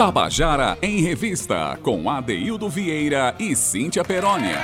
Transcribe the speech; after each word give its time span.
Tabajara 0.00 0.78
em 0.80 1.02
Revista, 1.02 1.78
com 1.82 2.08
Adeildo 2.08 2.70
Vieira 2.70 3.34
e 3.38 3.54
Cíntia 3.54 4.02
Perónia. 4.02 4.58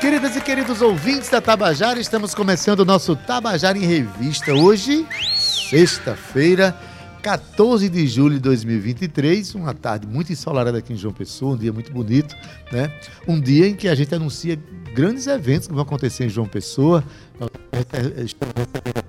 Queridas 0.00 0.34
e 0.34 0.40
queridos 0.40 0.82
ouvintes 0.82 1.28
da 1.28 1.40
Tabajara, 1.40 2.00
estamos 2.00 2.34
começando 2.34 2.80
o 2.80 2.84
nosso 2.84 3.14
Tabajara 3.14 3.78
em 3.78 3.86
Revista. 3.86 4.52
Hoje, 4.52 5.06
sexta-feira, 5.36 6.76
14 7.22 7.88
de 7.88 8.06
julho 8.08 8.34
de 8.34 8.40
2023, 8.40 9.54
uma 9.54 9.72
tarde 9.72 10.06
muito 10.06 10.32
ensolarada 10.32 10.78
aqui 10.78 10.92
em 10.92 10.96
João 10.96 11.14
Pessoa, 11.14 11.54
um 11.54 11.56
dia 11.56 11.72
muito 11.72 11.92
bonito, 11.92 12.36
né? 12.72 12.92
Um 13.26 13.40
dia 13.40 13.68
em 13.68 13.76
que 13.76 13.86
a 13.86 13.94
gente 13.94 14.12
anuncia 14.12 14.58
grandes 14.94 15.28
eventos 15.28 15.68
que 15.68 15.74
vão 15.74 15.82
acontecer 15.82 16.26
em 16.26 16.28
João 16.28 16.48
Pessoa. 16.48 17.04
Estamos 18.24 18.54
recebendo 18.56 19.07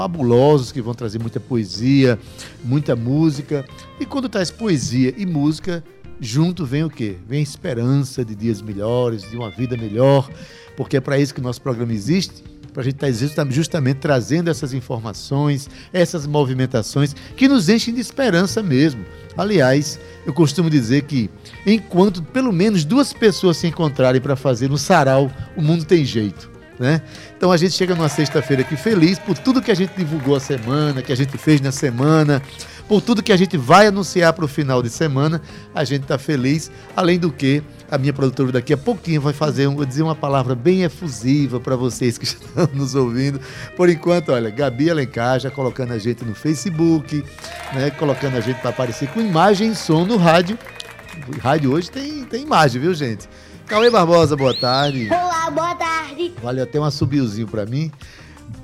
fabulosos 0.00 0.72
que 0.72 0.80
vão 0.80 0.94
trazer 0.94 1.18
muita 1.18 1.38
poesia, 1.38 2.18
muita 2.64 2.96
música. 2.96 3.66
E 4.00 4.06
quando 4.06 4.30
traz 4.30 4.50
poesia 4.50 5.12
e 5.14 5.26
música, 5.26 5.84
junto 6.18 6.64
vem 6.64 6.84
o 6.84 6.88
quê? 6.88 7.16
Vem 7.28 7.42
esperança 7.42 8.24
de 8.24 8.34
dias 8.34 8.62
melhores, 8.62 9.28
de 9.28 9.36
uma 9.36 9.50
vida 9.50 9.76
melhor, 9.76 10.30
porque 10.74 10.96
é 10.96 11.00
para 11.02 11.18
isso 11.18 11.34
que 11.34 11.40
o 11.40 11.42
nosso 11.42 11.60
programa 11.60 11.92
existe. 11.92 12.42
Para 12.72 12.80
a 12.80 12.84
gente 12.84 13.04
estar 13.04 13.44
tá 13.44 13.50
justamente 13.50 13.98
trazendo 13.98 14.48
essas 14.48 14.72
informações, 14.72 15.68
essas 15.92 16.26
movimentações 16.26 17.14
que 17.36 17.46
nos 17.46 17.68
enchem 17.68 17.92
de 17.92 18.00
esperança 18.00 18.62
mesmo. 18.62 19.04
Aliás, 19.36 20.00
eu 20.24 20.32
costumo 20.32 20.70
dizer 20.70 21.02
que 21.02 21.28
enquanto 21.66 22.22
pelo 22.22 22.52
menos 22.54 22.86
duas 22.86 23.12
pessoas 23.12 23.58
se 23.58 23.66
encontrarem 23.66 24.20
para 24.20 24.36
fazer 24.36 24.70
no 24.70 24.78
sarau, 24.78 25.30
o 25.54 25.60
mundo 25.60 25.84
tem 25.84 26.06
jeito. 26.06 26.49
Né? 26.80 27.02
Então 27.36 27.52
a 27.52 27.58
gente 27.58 27.74
chega 27.74 27.94
numa 27.94 28.08
sexta-feira 28.08 28.62
aqui 28.62 28.74
feliz 28.74 29.18
por 29.18 29.36
tudo 29.36 29.60
que 29.60 29.70
a 29.70 29.74
gente 29.74 29.92
divulgou 29.94 30.34
a 30.34 30.40
semana, 30.40 31.02
que 31.02 31.12
a 31.12 31.14
gente 31.14 31.36
fez 31.36 31.60
na 31.60 31.70
semana, 31.70 32.42
por 32.88 33.02
tudo 33.02 33.22
que 33.22 33.34
a 33.34 33.36
gente 33.36 33.54
vai 33.58 33.86
anunciar 33.86 34.32
para 34.32 34.46
o 34.46 34.48
final 34.48 34.82
de 34.82 34.88
semana, 34.88 35.42
a 35.74 35.84
gente 35.84 36.04
está 36.04 36.16
feliz. 36.16 36.70
Além 36.96 37.18
do 37.18 37.30
que, 37.30 37.62
a 37.90 37.98
minha 37.98 38.14
produtora 38.14 38.50
daqui 38.50 38.72
a 38.72 38.78
pouquinho 38.78 39.20
vai 39.20 39.34
fazer, 39.34 39.68
vou 39.68 39.84
dizer 39.84 40.02
uma 40.02 40.14
palavra 40.14 40.54
bem 40.54 40.82
efusiva 40.82 41.60
para 41.60 41.76
vocês 41.76 42.16
que 42.16 42.24
estão 42.24 42.66
nos 42.72 42.94
ouvindo. 42.94 43.38
Por 43.76 43.90
enquanto, 43.90 44.32
olha, 44.32 44.48
Gabi 44.48 44.88
Alencar 44.88 45.38
já 45.38 45.50
colocando 45.50 45.92
a 45.92 45.98
gente 45.98 46.24
no 46.24 46.34
Facebook, 46.34 47.22
né, 47.74 47.90
colocando 47.90 48.38
a 48.38 48.40
gente 48.40 48.58
para 48.58 48.70
aparecer 48.70 49.06
com 49.10 49.20
imagem 49.20 49.72
e 49.72 49.74
som 49.76 50.06
no 50.06 50.16
rádio. 50.16 50.58
O 51.28 51.38
rádio 51.38 51.72
hoje 51.72 51.90
tem, 51.90 52.24
tem 52.24 52.42
imagem, 52.42 52.80
viu, 52.80 52.94
gente? 52.94 53.28
Cauê 53.70 53.88
Barbosa, 53.88 54.36
boa 54.36 54.52
tarde. 54.52 55.08
Olá, 55.08 55.48
boa 55.48 55.76
tarde. 55.76 56.32
Valeu 56.42 56.64
até 56.64 56.80
um 56.80 56.82
assobiozinho 56.82 57.46
para 57.46 57.64
mim. 57.64 57.88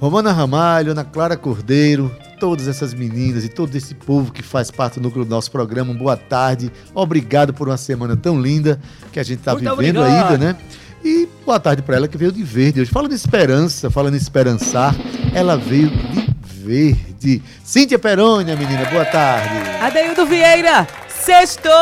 Romana 0.01 0.33
Ramalho, 0.33 0.91
Ana 0.91 1.05
Clara 1.05 1.37
Cordeiro, 1.37 2.11
todas 2.41 2.67
essas 2.67 2.93
meninas 2.93 3.45
e 3.45 3.49
todo 3.49 3.73
esse 3.77 3.95
povo 3.95 4.33
que 4.33 4.43
faz 4.43 4.69
parte 4.69 4.99
do 4.99 5.05
núcleo 5.05 5.25
do 5.25 5.31
nosso 5.31 5.49
programa, 5.49 5.95
boa 5.95 6.17
tarde. 6.17 6.73
Obrigado 6.93 7.55
por 7.55 7.69
uma 7.69 7.77
semana 7.77 8.17
tão 8.17 8.43
linda 8.43 8.81
que 9.13 9.21
a 9.21 9.23
gente 9.23 9.39
está 9.39 9.55
vivendo 9.55 9.73
obrigado. 9.73 10.33
ainda, 10.33 10.39
né? 10.39 10.57
E 11.05 11.29
boa 11.45 11.61
tarde 11.61 11.83
para 11.83 11.95
ela 11.95 12.09
que 12.09 12.19
veio 12.19 12.33
de 12.33 12.43
verde 12.43 12.81
hoje. 12.81 12.91
Falando 12.91 13.13
em 13.13 13.15
esperança, 13.15 13.89
falando 13.89 14.15
em 14.15 14.19
esperançar, 14.19 14.93
ela 15.33 15.57
veio 15.57 15.89
de 15.89 16.35
verde. 16.65 17.43
Cíntia 17.63 17.97
Perônia, 17.97 18.57
menina, 18.57 18.85
boa 18.87 19.05
tarde. 19.05 19.71
Adeildo 19.81 20.27
Vieira, 20.27 20.85
Sextou! 21.27 21.73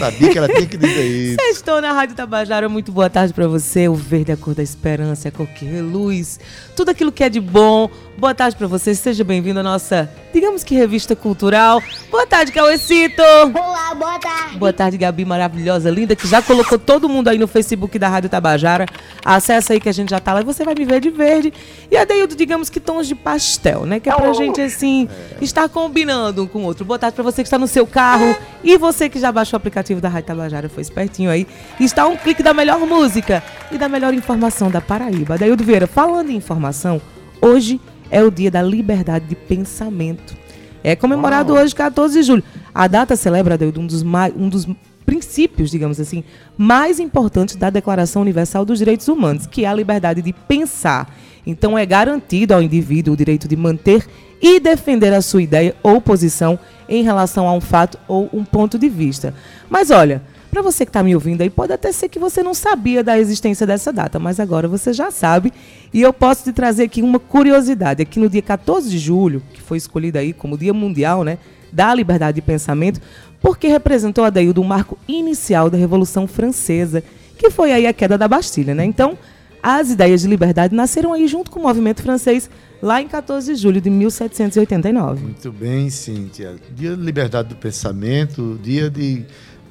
Sabia 0.00 0.32
que 0.32 0.38
ela 0.38 0.48
tinha 0.48 0.66
que 0.66 0.76
dizer 0.76 1.04
isso. 1.04 1.36
Sextou 1.40 1.80
na 1.80 1.92
Rádio 1.92 2.16
Tabajara. 2.16 2.68
Muito 2.68 2.90
boa 2.90 3.08
tarde 3.08 3.32
para 3.32 3.46
você. 3.46 3.88
O 3.88 3.94
verde 3.94 4.32
é 4.32 4.34
a 4.34 4.36
cor 4.36 4.56
da 4.56 4.62
esperança, 4.62 5.28
é 5.28 5.30
a 5.30 5.32
cor 5.32 5.46
que 5.46 5.64
reluz. 5.64 6.40
Tudo 6.74 6.90
aquilo 6.90 7.12
que 7.12 7.22
é 7.22 7.28
de 7.28 7.38
bom. 7.38 7.88
Boa 8.16 8.34
tarde 8.34 8.56
para 8.56 8.68
você, 8.68 8.94
seja 8.94 9.24
bem-vindo 9.24 9.58
à 9.58 9.62
nossa, 9.62 10.08
digamos 10.32 10.62
que 10.62 10.72
revista 10.72 11.16
cultural. 11.16 11.82
Boa 12.12 12.24
tarde, 12.24 12.52
Cauecito. 12.52 13.20
Olá, 13.20 13.92
boa 13.92 14.18
tarde. 14.20 14.56
Boa 14.56 14.72
tarde, 14.72 14.96
Gabi, 14.96 15.24
maravilhosa, 15.24 15.90
linda, 15.90 16.14
que 16.14 16.28
já 16.28 16.40
colocou 16.40 16.78
todo 16.78 17.08
mundo 17.08 17.26
aí 17.26 17.38
no 17.38 17.48
Facebook 17.48 17.98
da 17.98 18.08
Rádio 18.08 18.30
Tabajara. 18.30 18.86
Acessa 19.24 19.72
aí 19.72 19.80
que 19.80 19.88
a 19.88 19.92
gente 19.92 20.10
já 20.10 20.20
tá 20.20 20.32
lá 20.32 20.42
e 20.42 20.44
você 20.44 20.64
vai 20.64 20.76
me 20.76 20.84
ver 20.84 21.00
de 21.00 21.10
verde. 21.10 21.52
E 21.90 21.96
a 21.96 22.04
Deildo, 22.04 22.36
digamos 22.36 22.70
que 22.70 22.78
tons 22.78 23.08
de 23.08 23.16
pastel, 23.16 23.84
né? 23.84 23.98
Que 23.98 24.08
é 24.08 24.14
pra 24.14 24.30
oh. 24.30 24.34
gente, 24.34 24.60
assim, 24.60 25.08
é. 25.40 25.44
estar 25.44 25.68
combinando 25.68 26.44
um 26.44 26.46
com 26.46 26.60
o 26.60 26.62
outro. 26.62 26.84
Boa 26.84 26.98
tarde 26.98 27.16
para 27.16 27.24
você 27.24 27.42
que 27.42 27.48
está 27.48 27.58
no 27.58 27.66
seu 27.66 27.84
carro 27.84 28.23
e 28.62 28.78
você 28.78 29.08
que 29.08 29.18
já 29.20 29.30
baixou 29.30 29.56
o 29.56 29.58
aplicativo 29.58 30.00
da 30.00 30.08
Rádio 30.08 30.28
Tabajara, 30.28 30.68
foi 30.68 30.82
espertinho 30.82 31.30
aí. 31.30 31.46
Está 31.78 32.06
um 32.06 32.16
clique 32.16 32.42
da 32.42 32.54
melhor 32.54 32.80
música 32.80 33.42
e 33.70 33.76
da 33.76 33.88
melhor 33.88 34.14
informação 34.14 34.70
da 34.70 34.80
Paraíba. 34.80 35.36
Deildo 35.36 35.62
Vieira, 35.62 35.86
falando 35.86 36.30
em 36.30 36.36
informação, 36.36 37.00
hoje 37.40 37.80
é 38.10 38.22
o 38.22 38.30
dia 38.30 38.50
da 38.50 38.62
liberdade 38.62 39.26
de 39.26 39.34
pensamento. 39.34 40.34
É 40.82 40.94
comemorado 40.94 41.52
Uau. 41.52 41.62
hoje, 41.62 41.74
14 41.74 42.18
de 42.18 42.22
julho. 42.22 42.44
A 42.74 42.86
data 42.86 43.16
celebra 43.16 43.58
um 43.76 43.86
dos, 43.86 44.02
mais, 44.02 44.34
um 44.36 44.48
dos 44.48 44.66
princípios, 45.04 45.70
digamos 45.70 46.00
assim, 46.00 46.24
mais 46.56 46.98
importantes 46.98 47.56
da 47.56 47.70
Declaração 47.70 48.22
Universal 48.22 48.64
dos 48.64 48.78
Direitos 48.78 49.08
Humanos, 49.08 49.46
que 49.46 49.64
é 49.64 49.68
a 49.68 49.74
liberdade 49.74 50.22
de 50.22 50.32
pensar. 50.32 51.14
Então, 51.46 51.76
é 51.76 51.84
garantido 51.84 52.54
ao 52.54 52.62
indivíduo 52.62 53.14
o 53.14 53.16
direito 53.16 53.46
de 53.46 53.56
manter 53.56 54.06
e 54.40 54.58
defender 54.58 55.12
a 55.12 55.22
sua 55.22 55.42
ideia 55.42 55.74
ou 55.82 56.00
posição 56.00 56.58
em 56.88 57.02
relação 57.02 57.48
a 57.48 57.52
um 57.52 57.60
fato 57.60 57.98
ou 58.06 58.28
um 58.32 58.44
ponto 58.44 58.78
de 58.78 58.88
vista. 58.88 59.34
Mas 59.68 59.90
olha, 59.90 60.22
para 60.54 60.62
você 60.62 60.84
que 60.84 60.90
está 60.90 61.02
me 61.02 61.14
ouvindo 61.14 61.40
aí, 61.40 61.50
pode 61.50 61.72
até 61.72 61.90
ser 61.90 62.08
que 62.08 62.16
você 62.16 62.40
não 62.40 62.54
sabia 62.54 63.02
da 63.02 63.18
existência 63.18 63.66
dessa 63.66 63.92
data, 63.92 64.20
mas 64.20 64.38
agora 64.38 64.68
você 64.68 64.92
já 64.92 65.10
sabe. 65.10 65.52
E 65.92 66.00
eu 66.00 66.12
posso 66.12 66.44
te 66.44 66.52
trazer 66.52 66.84
aqui 66.84 67.02
uma 67.02 67.18
curiosidade. 67.18 68.00
Aqui 68.00 68.20
no 68.20 68.28
dia 68.28 68.40
14 68.40 68.88
de 68.88 68.96
julho, 68.96 69.42
que 69.52 69.60
foi 69.60 69.78
escolhido 69.78 70.16
aí 70.16 70.32
como 70.32 70.56
Dia 70.56 70.72
Mundial 70.72 71.24
né, 71.24 71.38
da 71.72 71.92
Liberdade 71.92 72.36
de 72.36 72.42
Pensamento, 72.42 73.00
porque 73.40 73.66
representou 73.66 74.24
a 74.24 74.30
Daí 74.30 74.52
do 74.52 74.62
marco 74.62 74.96
inicial 75.08 75.68
da 75.68 75.76
Revolução 75.76 76.28
Francesa, 76.28 77.02
que 77.36 77.50
foi 77.50 77.72
aí 77.72 77.86
a 77.88 77.92
queda 77.92 78.16
da 78.16 78.28
Bastilha. 78.28 78.76
Né? 78.76 78.84
Então, 78.84 79.18
as 79.60 79.90
ideias 79.90 80.20
de 80.20 80.28
liberdade 80.28 80.72
nasceram 80.72 81.12
aí 81.12 81.26
junto 81.26 81.50
com 81.50 81.58
o 81.58 81.62
movimento 81.64 82.00
francês 82.00 82.48
lá 82.84 83.00
em 83.00 83.08
14 83.08 83.54
de 83.54 83.58
julho 83.58 83.80
de 83.80 83.88
1789. 83.88 85.22
Muito 85.22 85.50
bem, 85.50 85.88
Cíntia. 85.88 86.56
Dia 86.76 86.94
de 86.94 87.02
liberdade 87.02 87.48
do 87.48 87.56
pensamento, 87.56 88.60
dia 88.62 88.90
de 88.90 89.24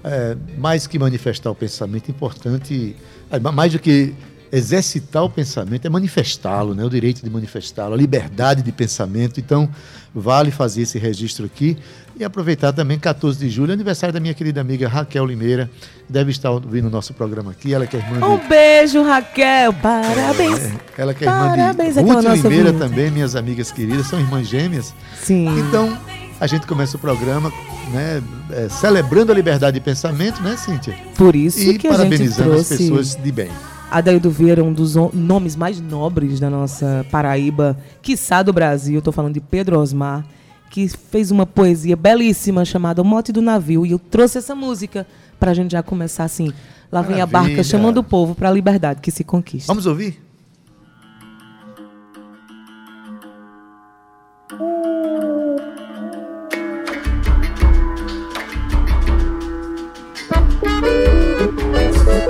é, 0.04 0.36
mais 0.58 0.88
que 0.88 0.98
manifestar 0.98 1.52
o 1.52 1.56
pensamento, 1.56 2.10
importante, 2.10 2.96
é, 3.30 3.40
mais 3.40 3.72
do 3.72 3.78
que 3.78 4.16
exercitar 4.54 5.24
o 5.24 5.30
pensamento, 5.30 5.88
é 5.88 5.90
manifestá-lo, 5.90 6.76
né? 6.76 6.86
o 6.86 6.90
direito 6.90 7.24
de 7.24 7.30
manifestá-lo, 7.30 7.96
a 7.96 7.98
liberdade 7.98 8.62
de 8.62 8.72
pensamento. 8.72 9.40
Então, 9.40 9.68
vale 10.14 10.52
fazer 10.52 10.84
esse 10.84 11.00
registro 11.00 11.48
aqui 11.48 11.76
e 12.16 12.24
aproveitar 12.24 12.72
também 12.72 13.00
14 13.00 13.40
de 13.40 13.50
julho, 13.50 13.74
aniversário 13.74 14.14
da 14.14 14.20
minha 14.20 14.36
querida 14.36 14.62
amiga 14.62 14.88
Raquel 14.88 15.26
Limeira, 15.26 15.72
deve 16.08 16.30
estar 16.30 16.52
ouvindo 16.52 16.88
o 16.88 16.92
nosso 16.92 17.16
programa 17.16 17.50
aqui. 17.50 17.74
Ela 17.74 17.88
que 17.88 17.98
é 17.98 18.00
irmã 18.00 18.20
de... 18.20 18.24
Um 18.26 18.48
beijo, 18.48 19.02
Raquel, 19.02 19.74
parabéns. 19.74 20.60
É, 20.60 20.72
ela 21.00 21.16
que 21.16 21.26
é 21.26 21.28
irmã 21.28 21.50
parabéns, 21.50 21.96
de 21.96 22.02
Ruth 22.02 22.44
Limeira 22.44 22.74
também, 22.74 23.10
minhas 23.10 23.36
amigas 23.36 23.72
queridas, 23.72 24.06
são 24.06 24.20
irmãs 24.20 24.48
gêmeas. 24.48 24.94
Sim. 25.20 25.48
Então, 25.62 25.98
a 26.40 26.46
gente 26.46 26.68
começa 26.68 26.96
o 26.96 27.00
programa 27.00 27.52
né, 27.92 28.22
é, 28.52 28.70
celebrando 28.70 29.32
a 29.32 29.36
liberdade 29.36 29.80
de 29.80 29.84
pensamento, 29.84 30.44
né, 30.44 30.56
Cíntia? 30.58 30.96
Por 31.18 31.36
isso 31.36 31.60
e 31.60 31.80
que 31.80 31.90
parabenizando 31.90 32.54
a 32.54 32.58
gente 32.58 32.68
trouxe 32.68 32.74
as 32.74 32.80
pessoas 32.80 33.16
de 33.16 33.32
bem. 33.32 33.50
Adaildo 33.94 34.32
Vieira, 34.32 34.64
um 34.64 34.74
dos 34.74 34.96
nomes 35.14 35.56
mais 35.56 35.80
nobres 35.80 36.40
da 36.40 36.50
nossa 36.50 37.06
Paraíba, 37.12 37.78
quiçá 38.02 38.42
do 38.42 38.52
Brasil. 38.52 38.98
Estou 38.98 39.14
falando 39.14 39.36
de 39.36 39.40
Pedro 39.40 39.80
Osmar, 39.80 40.26
que 40.72 40.88
fez 40.88 41.30
uma 41.30 41.46
poesia 41.46 41.96
belíssima 41.96 42.66
chamada 42.66 43.04
O 43.04 43.06
Mote 43.06 43.32
do 43.32 43.40
Navio. 43.40 43.86
E 43.86 43.92
eu 43.92 44.00
trouxe 44.00 44.40
essa 44.40 44.56
música 44.56 45.06
para 45.40 45.52
a 45.52 45.54
gente 45.54 45.74
já 45.74 45.84
começar 45.84 46.24
assim. 46.24 46.52
Lá 46.92 47.04
vem 47.04 47.18
Maravilha. 47.18 47.24
a 47.24 47.28
barca 47.28 47.64
chamando 47.64 48.00
o 48.00 48.04
povo 48.04 48.34
para 48.34 48.50
a 48.50 48.52
liberdade 48.52 49.00
que 49.00 49.12
se 49.12 49.24
conquista. 49.24 49.68
Vamos 49.68 49.86
ouvir? 49.86 50.20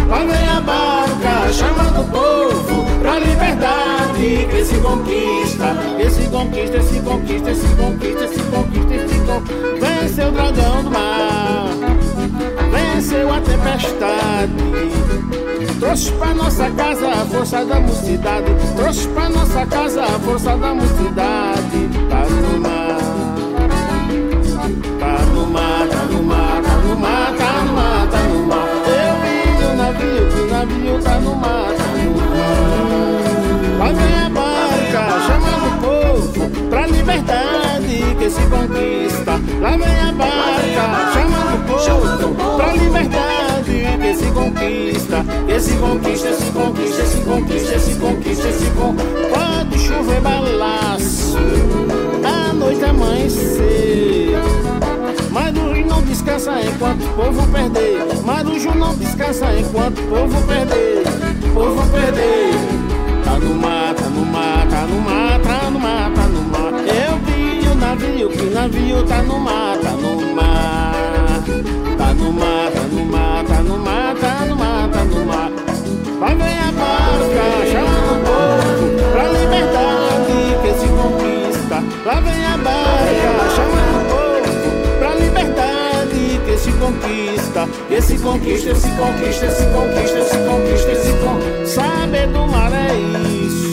Lá 0.09 0.25
vem 0.25 0.47
a 0.49 0.59
barca 0.61 1.53
chamando 1.53 2.01
o 2.01 2.11
povo 2.11 2.85
pra 2.99 3.19
liberdade 3.19 4.47
que 4.49 4.65
se 4.65 4.75
conquista, 4.79 5.75
que 5.97 6.09
se 6.09 6.27
conquista, 6.29 6.77
esse 6.77 6.99
conquista, 6.99 7.51
esse 7.51 7.67
conquista, 7.75 8.25
esse 8.25 8.39
conquista, 8.43 8.95
esse 8.95 9.19
conquista. 9.21 9.79
Venceu 9.79 10.27
o 10.27 10.31
dragão 10.31 10.83
do 10.83 10.91
mar, 10.91 11.67
venceu 12.71 13.33
a 13.33 13.41
tempestade, 13.41 14.53
Trouxe 15.79 16.11
pra 16.11 16.33
nossa 16.33 16.69
casa 16.71 17.07
a 17.07 17.25
força 17.25 17.65
da 17.65 17.79
mocidade. 17.79 18.45
Trouxe 18.75 19.07
pra 19.07 19.29
nossa 19.29 19.65
casa 19.65 20.03
a 20.03 20.19
força 20.19 20.57
da 20.57 20.75
mocidade. 20.75 21.89
Tá 22.09 22.25
no 22.25 22.59
mar. 22.59 22.97
Tá 24.99 25.25
no 25.33 25.47
mar, 25.47 25.87
tá 25.87 26.03
no 26.11 26.23
mar, 26.23 26.61
tá 26.61 26.75
no 26.85 26.95
mar, 26.97 27.33
tá 27.37 27.63
no 27.63 27.73
mar, 27.73 28.07
tá 28.09 28.19
no 28.23 28.45
mar. 28.45 28.67
Eu 28.85 29.15
vi 29.23 29.63
o 29.63 29.75
navio, 29.77 30.43
o 30.43 30.47
navio 30.51 31.01
tá 31.01 31.19
no 31.19 31.35
mar, 31.35 31.73
tá 31.77 31.87
no 32.03 32.11
mar. 32.19 32.69
Lá 33.79 33.91
vem 33.93 34.15
a 34.19 34.29
barca, 34.29 35.01
chamando 35.27 35.65
o 35.65 35.73
povo 35.79 36.49
pra 36.69 36.87
liberdade 36.87 38.15
que 38.19 38.29
se 38.29 38.41
conquista. 38.41 39.39
Lá 39.61 39.77
vem 39.77 39.99
a 40.01 40.11
barca, 40.11 40.58
liberdade 42.89 43.97
que 44.01 44.15
se 44.15 44.31
conquista. 44.31 45.25
Que 45.47 45.59
se 45.59 45.75
conquista, 45.75 46.33
se 46.33 46.51
conquista, 46.51 47.05
se 47.05 47.21
conquista, 47.21 47.79
se 47.79 47.95
conquista, 47.95 48.51
se 48.51 48.65
conquista. 48.71 49.29
Pode 49.29 49.79
chover 49.79 50.21
balaço, 50.21 51.37
a 52.23 52.53
noite 52.53 52.83
amanhecer. 52.83 54.39
Marujo 55.31 55.85
não 55.85 56.01
descansa 56.01 56.59
enquanto 56.61 57.03
o 57.03 57.09
povo 57.09 57.47
perder. 57.47 58.23
Marujo 58.25 58.71
não 58.75 58.95
descansa 58.95 59.53
enquanto 59.55 59.99
o 59.99 60.07
povo 60.07 60.47
perder. 60.47 61.03
Povo 61.53 61.87
perder. 61.91 62.53
Tá 63.23 63.37
no 63.37 63.53
mar, 63.55 63.93
tá 63.93 64.09
no 64.09 64.25
mar, 64.25 64.67
tá 64.67 64.81
no 64.87 65.01
mar, 65.01 65.39
tá 65.41 65.69
no 65.69 65.79
mar, 65.79 66.11
tá 66.13 66.23
no 66.23 66.41
mar. 66.41 66.73
Eu 66.87 67.17
vi 67.19 67.67
o 67.67 67.75
navio, 67.75 68.29
que 68.29 68.41
o 68.41 68.51
navio 68.51 69.03
tá 69.03 69.21
no 69.21 69.39
mar, 69.39 69.77
tá 69.77 69.91
no 69.91 70.35
mar. 70.35 70.98
No 72.19 72.33
mar, 72.33 72.71
tá 72.71 72.81
no 72.81 73.05
mar, 73.05 73.45
tá 73.45 73.61
no 73.63 73.77
mar, 73.77 74.15
tá 74.15 74.45
no 74.45 74.55
mar, 74.55 74.89
tá 74.89 75.03
no 75.05 75.25
mar. 75.25 75.51
Vai 76.19 76.35
vem 76.35 76.59
a 76.59 76.71
barca, 76.71 77.43
chamando 77.71 78.11
o 78.11 78.19
povo 78.25 78.85
pra 79.13 79.23
liberdade 79.23 80.37
que 80.61 80.71
se 80.79 80.87
conquista. 80.89 81.77
Lá 82.05 82.19
vem 82.19 82.45
a 82.45 82.57
barca, 82.57 83.29
chamando 83.55 83.97
o 83.97 84.05
povo 84.09 84.99
pra 84.99 85.15
liberdade 85.15 86.41
que 86.45 86.57
se 86.57 86.71
conquista. 86.73 87.67
Que 87.87 88.01
se 88.01 88.17
conquista, 88.17 88.75
se 88.75 88.89
conquista, 88.91 89.49
se 89.49 89.65
conquista, 89.67 90.23
se 90.23 90.37
conquista, 90.37 90.95
se 90.95 91.11
conquista. 91.13 91.65
Saber 91.65 92.27
do 92.27 92.45
mar 92.47 92.71
é 92.73 92.95
isso, 92.97 93.68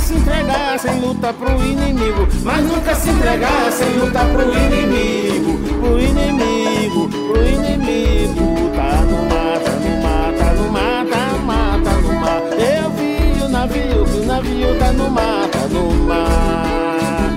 se 0.00 0.14
entregar 0.14 0.78
sem 0.78 1.00
lutar 1.00 1.34
pro 1.34 1.50
inimigo. 1.64 2.28
Mas 2.42 2.64
nunca 2.64 2.94
se 2.94 3.10
entregar 3.10 3.72
sem 3.72 3.88
lutar 3.98 4.26
pro 4.28 4.42
inimigo. 4.42 5.58
Pro 5.80 6.00
inimigo, 6.00 7.08
pro 7.08 7.46
inimigo. 7.46 8.70
Tá 8.74 9.02
no 9.02 9.22
mar, 9.28 9.58
tá 9.58 9.72
no 9.72 10.02
mar, 10.02 10.32
tá 10.38 10.52
no 10.54 10.72
mar, 10.72 11.06
tá 11.06 11.90
tá 11.90 11.96
no 11.98 12.12
mar. 12.20 12.42
Eu 12.58 12.90
vi 12.90 13.44
o 13.44 13.48
navio, 13.48 14.04
que 14.04 14.16
o 14.18 14.26
navio 14.26 14.78
tá 14.78 14.92
no 14.92 15.10
mar, 15.10 15.48
tá 15.48 15.66
no 15.68 15.94
mar. 16.04 17.36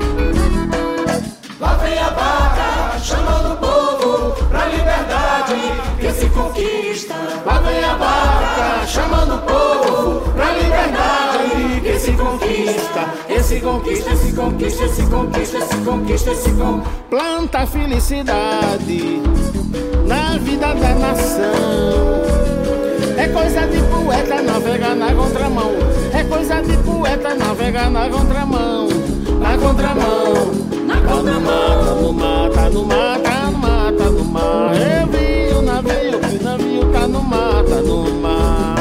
Lá 1.59 1.73
vem 1.75 1.99
a 1.99 2.09
barca, 2.11 2.99
chamando 2.99 3.53
o 3.53 3.57
povo 3.57 4.47
pra 4.49 4.65
liberdade 4.65 5.55
que 5.99 6.11
se 6.11 6.29
conquista. 6.29 7.15
Lá 7.45 7.59
vem 7.59 7.83
a 7.83 7.95
barca, 7.95 8.87
chamando 8.87 9.35
o 9.35 9.39
povo 9.39 10.30
pra 12.01 12.01
liberdade 12.01 12.01
que 12.01 12.07
se 12.07 12.12
conquista, 12.13 13.13
que 13.27 13.44
se 13.44 13.59
conquista, 13.59 14.15
se 14.15 14.33
conquista, 14.33 14.88
se 14.88 15.03
conquista, 15.03 15.62
se 15.62 15.77
conquista, 15.77 16.36
se 16.36 16.51
conquista. 16.51 16.92
Planta 17.09 17.68
felicidade 17.68 19.21
na 20.07 20.38
vida 20.39 20.74
da 20.74 20.95
nação. 20.95 22.42
É 23.18 23.27
coisa 23.27 23.68
de 23.68 23.80
poeta 23.81 24.42
navegar 24.42 24.95
na 24.95 25.13
contramão. 25.13 25.71
É 26.13 26.24
coisa 26.24 26.62
de 26.62 26.77
poeta 26.77 27.36
navegar 27.36 27.92
na 27.92 28.09
contramão. 28.09 28.88
Na 29.39 29.57
contramão. 29.57 30.71
Mar, 30.92 31.01
tá 31.06 32.00
no 32.00 32.13
mar, 32.13 32.50
tá 32.50 32.69
no 32.69 32.86
mar, 32.86 33.19
no 33.51 33.57
mar, 33.57 33.92
no 33.92 34.25
mar. 34.25 34.71
Eu 34.75 35.07
vi 35.07 35.53
o 35.56 35.62
navio, 35.62 36.19
que 36.19 36.36
o 36.38 36.44
navio 36.44 36.86
tá 36.92 37.07
no 37.07 37.21
mar, 37.21 37.63
tá 37.63 37.81
no 37.81 38.12
mar. 38.15 38.75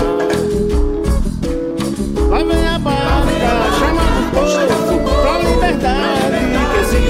Lá 2.31 2.39
vem 2.45 2.65
a 2.65 2.79
barca, 2.79 3.51
chamando 3.77 4.23
o 4.23 5.01
povo 5.01 5.21
pra 5.21 5.39
liberdade 5.41 6.47
que 6.73 6.85
se 6.85 7.01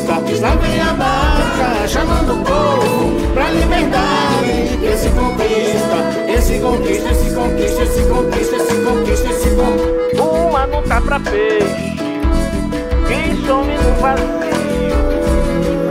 conquista. 0.00 0.48
Lá 0.48 0.54
vem 0.56 0.80
a 0.80 0.94
barca, 0.94 1.86
chamando 1.86 2.32
o 2.32 2.38
povo 2.44 3.32
pra 3.34 3.50
liberdade 3.50 4.78
que 4.80 4.96
se 4.96 5.10
conquista. 5.10 5.98
Que 6.26 6.42
se 6.42 6.58
conquista, 6.58 7.14
se 7.14 7.34
conquista, 7.36 7.86
se 7.86 8.02
conquista, 8.02 8.58
se 8.58 8.74
conquista, 8.82 9.32
se 9.32 9.50
conquista. 9.50 10.22
Uma 10.24 10.66
não 10.66 10.82
tá 10.82 11.00
pra 11.02 11.20
peixe, 11.20 11.94
que 13.06 13.46
some 13.46 13.74
no 13.78 13.94
vazio. 14.00 14.98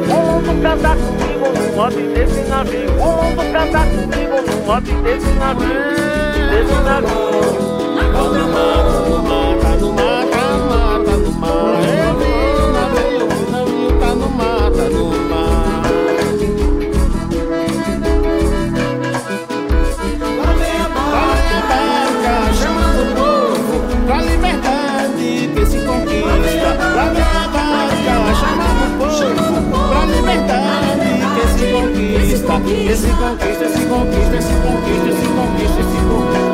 O 0.10 0.14
mundo 0.14 0.62
canta 0.62 0.90
comigo 0.90 1.48
no 1.58 1.76
mote 1.78 2.02
desse 2.14 2.42
navio. 2.50 2.92
O 3.00 3.24
mundo 3.24 3.44
canta 3.54 3.80
comigo 3.80 4.36
no 4.46 4.66
mote 4.66 4.92
desse 5.04 5.32
navio. 5.40 5.70
Desse 6.52 6.76
navio. 6.84 7.67
Conquista. 31.88 32.38
Se 32.38 32.42
conquista. 32.42 32.96
Se 32.96 33.10
conquista, 33.10 33.70
se 33.70 33.86
conquista, 33.86 34.42
se 34.42 34.54
conquista, 34.56 35.12
se 35.14 35.28
conquista, 35.36 36.47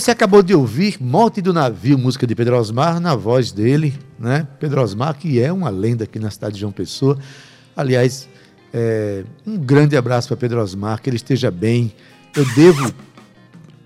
você 0.00 0.10
acabou 0.10 0.42
de 0.42 0.52
ouvir 0.52 0.96
Morte 1.00 1.40
do 1.40 1.52
Navio, 1.52 1.96
música 1.96 2.26
de 2.26 2.34
Pedro 2.34 2.58
Osmar, 2.58 2.98
na 2.98 3.14
voz 3.14 3.52
dele, 3.52 3.94
né? 4.18 4.44
Pedro 4.58 4.82
Osmar, 4.82 5.14
que 5.14 5.40
é 5.40 5.52
uma 5.52 5.70
lenda 5.70 6.02
aqui 6.02 6.18
na 6.18 6.32
cidade 6.32 6.54
de 6.54 6.62
João 6.62 6.72
Pessoa. 6.72 7.16
Aliás, 7.76 8.28
é, 8.72 9.22
um 9.46 9.56
grande 9.56 9.96
abraço 9.96 10.26
para 10.26 10.36
Pedro 10.36 10.60
Osmar, 10.60 11.00
que 11.00 11.08
ele 11.08 11.16
esteja 11.16 11.48
bem. 11.48 11.94
Eu 12.34 12.44
devo. 12.56 12.92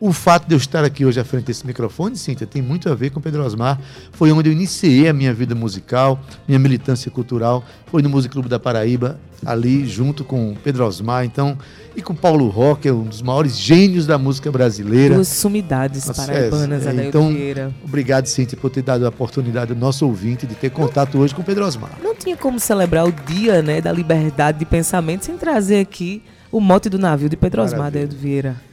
O 0.01 0.13
fato 0.13 0.47
de 0.47 0.55
eu 0.55 0.59
estar 0.59 0.85
aqui 0.85 1.05
hoje 1.05 1.19
à 1.19 1.25
frente 1.25 1.47
desse 1.47 1.67
microfone, 1.67 2.17
Cíntia, 2.17 2.47
tem 2.47 2.63
muito 2.63 2.89
a 2.89 2.95
ver 2.95 3.11
com 3.11 3.21
Pedro 3.21 3.45
Osmar. 3.45 3.81
Foi 4.13 4.31
onde 4.31 4.49
eu 4.49 4.53
iniciei 4.53 5.09
a 5.09 5.13
minha 5.13 5.35
vida 5.35 5.57
musical, 5.57 6.21
minha 6.47 6.59
militância 6.59 7.11
cultural. 7.11 7.65
Foi 7.87 8.01
no 8.01 8.09
Músico 8.09 8.35
Clube 8.35 8.49
da 8.49 8.61
Paraíba, 8.61 9.19
ali 9.45 9.89
junto 9.89 10.23
com 10.23 10.55
Pedro 10.63 10.87
Osmar, 10.87 11.25
então, 11.25 11.59
e 11.97 12.03
com 12.03 12.15
Paulo 12.15 12.47
Roque, 12.47 12.89
um 12.89 13.03
dos 13.03 13.21
maiores 13.21 13.59
gênios 13.59 14.07
da 14.07 14.17
música 14.17 14.53
brasileira. 14.53 15.17
Duas 15.17 15.27
sumidades 15.27 16.07
Nossa, 16.07 16.27
paraibanas, 16.27 16.87
é, 16.87 16.91
Adaildo 16.91 17.09
então, 17.09 17.33
Vieira. 17.33 17.75
Obrigado, 17.85 18.27
Cíntia, 18.27 18.57
por 18.57 18.71
ter 18.71 18.83
dado 18.83 19.05
a 19.05 19.09
oportunidade 19.09 19.73
ao 19.73 19.79
nosso 19.79 20.07
ouvinte 20.07 20.47
de 20.47 20.55
ter 20.55 20.71
contato 20.71 21.19
hoje 21.19 21.35
com 21.35 21.43
Pedro 21.43 21.67
Osmar. 21.67 21.99
Não 22.01 22.15
tinha 22.15 22.37
como 22.37 22.61
celebrar 22.61 23.05
o 23.05 23.11
dia 23.11 23.63
né, 23.63 23.81
da 23.81 23.91
liberdade 23.91 24.61
de 24.61 24.65
pensamento 24.65 25.25
sem 25.25 25.37
trazer 25.37 25.81
aqui 25.81 26.23
o 26.53 26.61
mote 26.61 26.89
do 26.89 27.01
navio 27.01 27.29
de 27.29 27.37
Pedro 27.37 27.63
Osmar, 27.63 27.81
Maravilha. 27.81 28.05
Adaildo 28.05 28.23
Vieira. 28.23 28.68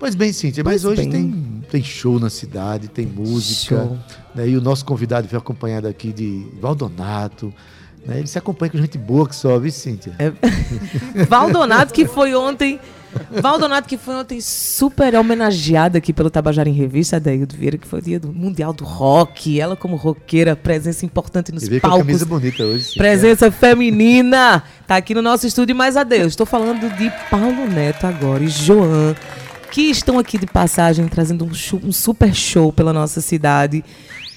Pois 0.00 0.14
bem, 0.16 0.32
Cíntia, 0.32 0.64
mas 0.64 0.82
Pois 0.82 0.98
hoje 0.98 1.02
bem. 1.08 1.10
tem, 1.10 1.62
tem 1.70 1.84
show 1.84 2.18
na 2.18 2.30
cidade, 2.30 2.88
tem 2.88 3.06
música. 3.06 3.96
Né, 4.34 4.48
e 4.48 4.56
o 4.56 4.60
nosso 4.60 4.84
convidado 4.84 5.28
veio 5.28 5.38
acompanhado 5.38 5.86
aqui 5.86 6.12
de 6.12 6.46
Valdonato, 6.60 7.52
Né? 8.06 8.18
Ele 8.18 8.26
se 8.26 8.38
acompanha 8.38 8.70
com 8.70 8.78
gente 8.78 8.96
boa 8.96 9.28
que 9.28 9.36
só, 9.36 9.58
viu, 9.58 9.70
Cíntia? 9.70 10.14
É. 10.18 10.32
Valdonato, 11.28 11.92
que 11.92 12.06
foi 12.06 12.34
ontem. 12.34 12.80
Valdonato, 13.30 13.88
que 13.88 13.98
foi 13.98 14.14
ontem 14.14 14.40
super 14.40 15.16
homenageada 15.16 15.98
aqui 15.98 16.12
pelo 16.12 16.30
Tabajara 16.30 16.68
em 16.68 16.72
Revista, 16.72 17.16
Adaildo 17.16 17.54
Vieira, 17.56 17.76
que 17.76 17.86
foi 17.86 17.98
o 17.98 18.02
dia 18.02 18.20
do 18.20 18.32
Mundial 18.32 18.72
do 18.72 18.84
Rock. 18.84 19.60
Ela, 19.60 19.74
como 19.76 19.96
roqueira, 19.96 20.54
presença 20.56 21.04
importante 21.04 21.50
nos 21.52 21.66
veio 21.68 21.80
com 21.80 21.88
a 21.88 21.90
palcos. 21.90 22.06
camisa 22.06 22.24
bonita 22.24 22.62
hoje, 22.62 22.84
Cíntia. 22.84 23.02
Presença 23.02 23.50
feminina. 23.50 24.62
Tá 24.86 24.96
aqui 24.96 25.12
no 25.12 25.20
nosso 25.22 25.46
estúdio, 25.46 25.74
mas 25.74 25.96
adeus. 25.96 26.28
Estou 26.28 26.46
falando 26.46 26.88
de 26.96 27.10
Paulo 27.28 27.66
Neto 27.68 28.06
agora 28.06 28.44
e 28.44 28.48
Joan, 28.48 29.14
que 29.70 29.82
estão 29.82 30.18
aqui 30.18 30.36
de 30.38 30.46
passagem 30.46 31.06
trazendo 31.08 31.44
um, 31.44 31.54
show- 31.54 31.80
um 31.82 31.92
super 31.92 32.34
show 32.34 32.72
pela 32.72 32.92
nossa 32.92 33.20
cidade. 33.20 33.84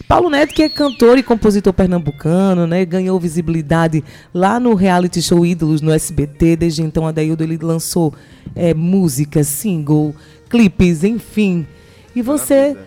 Paulo 0.08 0.30
Neto, 0.30 0.54
que 0.54 0.62
é 0.62 0.70
cantor 0.70 1.18
e 1.18 1.24
compositor 1.24 1.74
pernambucano, 1.74 2.68
né? 2.68 2.86
Ganhou 2.86 3.20
visibilidade 3.20 4.04
lá 4.34 4.60
no 4.60 4.74
reality 4.76 5.22
show 5.22 5.46
Ídolos 5.46 5.82
no 5.82 5.92
SBT. 5.92 6.56
Desde 6.58 6.82
então, 6.84 7.08
Adaildo 7.08 7.44
ele 7.44 7.58
lançou 7.58 8.14
é, 8.56 8.74
música, 8.74 9.44
single, 9.44 10.14
clipes, 10.50 11.04
enfim. 11.04 11.66
E 12.16 12.22
você, 12.22 12.78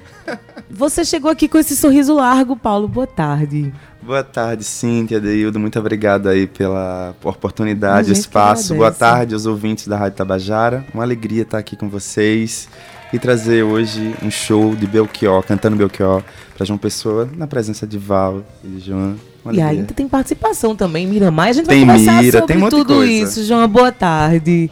você 0.71 1.05
chegou 1.05 1.31
aqui 1.31 1.49
com 1.49 1.59
esse 1.59 1.75
sorriso 1.75 2.15
largo, 2.15 2.55
Paulo. 2.55 2.87
Boa 2.87 3.07
tarde. 3.07 3.73
Boa 4.07 4.23
tarde, 4.23 4.63
Cíntia, 4.63 5.21
Deildo. 5.21 5.59
Muito 5.59 5.77
obrigado 5.81 6.29
aí 6.29 6.47
pela 6.47 7.13
oportunidade, 7.25 8.13
espaço. 8.13 8.73
Boa 8.73 8.93
tarde 8.93 9.35
aos 9.35 9.47
ouvintes 9.47 9.89
da 9.89 9.97
Rádio 9.97 10.17
Tabajara. 10.19 10.87
Uma 10.95 11.03
alegria 11.03 11.43
estar 11.43 11.59
aqui 11.59 11.75
com 11.75 11.89
vocês 11.89 12.69
e 13.13 13.19
trazer 13.19 13.65
hoje 13.65 14.15
um 14.23 14.31
show 14.31 14.77
de 14.77 14.87
Belchior, 14.87 15.43
cantando 15.43 15.75
Belchior, 15.75 16.23
para 16.57 16.65
João 16.65 16.79
Pessoa, 16.79 17.29
na 17.37 17.49
presença 17.49 17.85
de 17.85 17.99
Val 17.99 18.45
e 18.63 18.69
de 18.69 18.87
João. 18.87 19.17
E 19.51 19.61
ainda 19.61 19.93
tem 19.93 20.07
participação 20.07 20.77
também, 20.77 21.05
Miramar. 21.05 21.49
A 21.49 21.53
gente 21.53 21.67
Tem 21.67 21.85
vai 21.85 21.97
conversar 21.97 22.23
Mira, 22.23 22.39
sobre 22.39 22.55
tem 22.55 22.65
um 22.65 22.69
tudo 22.69 22.95
coisa. 22.95 23.13
isso. 23.13 23.45
João, 23.45 23.67
boa 23.67 23.91
tarde. 23.91 24.71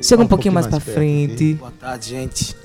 Chega 0.00 0.22
um, 0.22 0.24
um 0.24 0.28
pouquinho 0.28 0.28
pouquinho 0.28 0.54
mais 0.54 0.66
mais 0.66 0.76
pra 0.76 0.80
perto 0.82 0.94
frente. 0.94 1.54
Boa 1.54 1.72
tarde, 1.78 2.08
gente. 2.08 2.56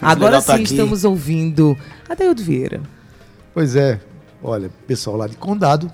Agora 0.00 0.40
tá 0.40 0.56
sim 0.56 0.62
aqui. 0.62 0.72
estamos 0.72 1.04
ouvindo 1.04 1.76
Adeildo 2.08 2.42
Vieira. 2.42 2.80
Pois 3.52 3.76
é, 3.76 4.00
olha, 4.42 4.70
pessoal 4.86 5.16
lá 5.16 5.26
de 5.26 5.36
Condado, 5.36 5.90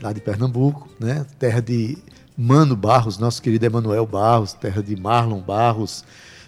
lá 0.00 0.12
de 0.12 0.20
Pernambuco, 0.20 0.88
né? 1.00 1.24
Terra 1.38 1.60
de 1.60 1.98
Mano 2.36 2.76
Barros, 2.76 3.18
nosso 3.18 3.40
querido 3.42 3.64
Emanuel 3.64 4.06
Barros, 4.06 4.52
terra 4.52 4.82
de 4.82 4.94
Marlon 4.96 5.40
Barros, 5.40 6.04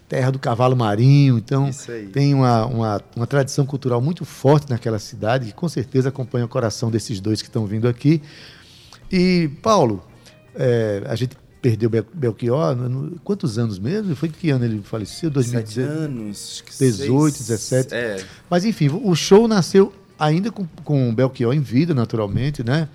terra 0.08 0.30
do 0.30 0.38
cavalo 0.38 0.76
marinho. 0.76 1.38
Então, 1.38 1.68
Isso 1.68 1.90
aí. 1.90 2.06
tem 2.08 2.34
uma, 2.34 2.66
uma, 2.66 3.02
uma 3.16 3.26
tradição 3.26 3.64
cultural 3.64 4.00
muito 4.00 4.24
forte 4.24 4.68
naquela 4.70 4.98
cidade, 4.98 5.46
que 5.46 5.54
com 5.54 5.68
certeza 5.68 6.08
acompanha 6.10 6.44
o 6.44 6.48
coração 6.48 6.90
desses 6.90 7.20
dois 7.20 7.40
que 7.40 7.48
estão 7.48 7.66
vindo 7.66 7.88
aqui. 7.88 8.22
E, 9.10 9.50
Paulo, 9.62 10.04
é, 10.54 11.02
a 11.06 11.14
gente 11.14 11.36
perdeu 11.62 11.88
Bel- 11.90 12.04
Belchior, 12.12 12.76
quantos 13.24 13.58
anos 13.58 13.78
mesmo? 13.78 14.14
Foi 14.14 14.28
que 14.28 14.50
ano 14.50 14.64
ele 14.64 14.80
faleceu? 14.82 15.28
Sete 15.42 15.74
2018? 15.74 15.90
anos. 15.90 16.50
acho 16.52 16.64
que 16.64 16.70
18, 16.84 17.36
seis- 17.36 17.48
17. 17.48 17.94
É, 17.94 18.24
Mas 18.50 18.64
enfim, 18.66 18.88
o 18.88 19.14
show 19.14 19.48
nasceu 19.48 19.92
ainda 20.18 20.50
com, 20.50 20.66
com 20.84 21.08
o 21.10 21.12
Belchior 21.12 21.54
em 21.54 21.60
vida, 21.60 21.94
naturalmente, 21.94 22.62
né? 22.64 22.88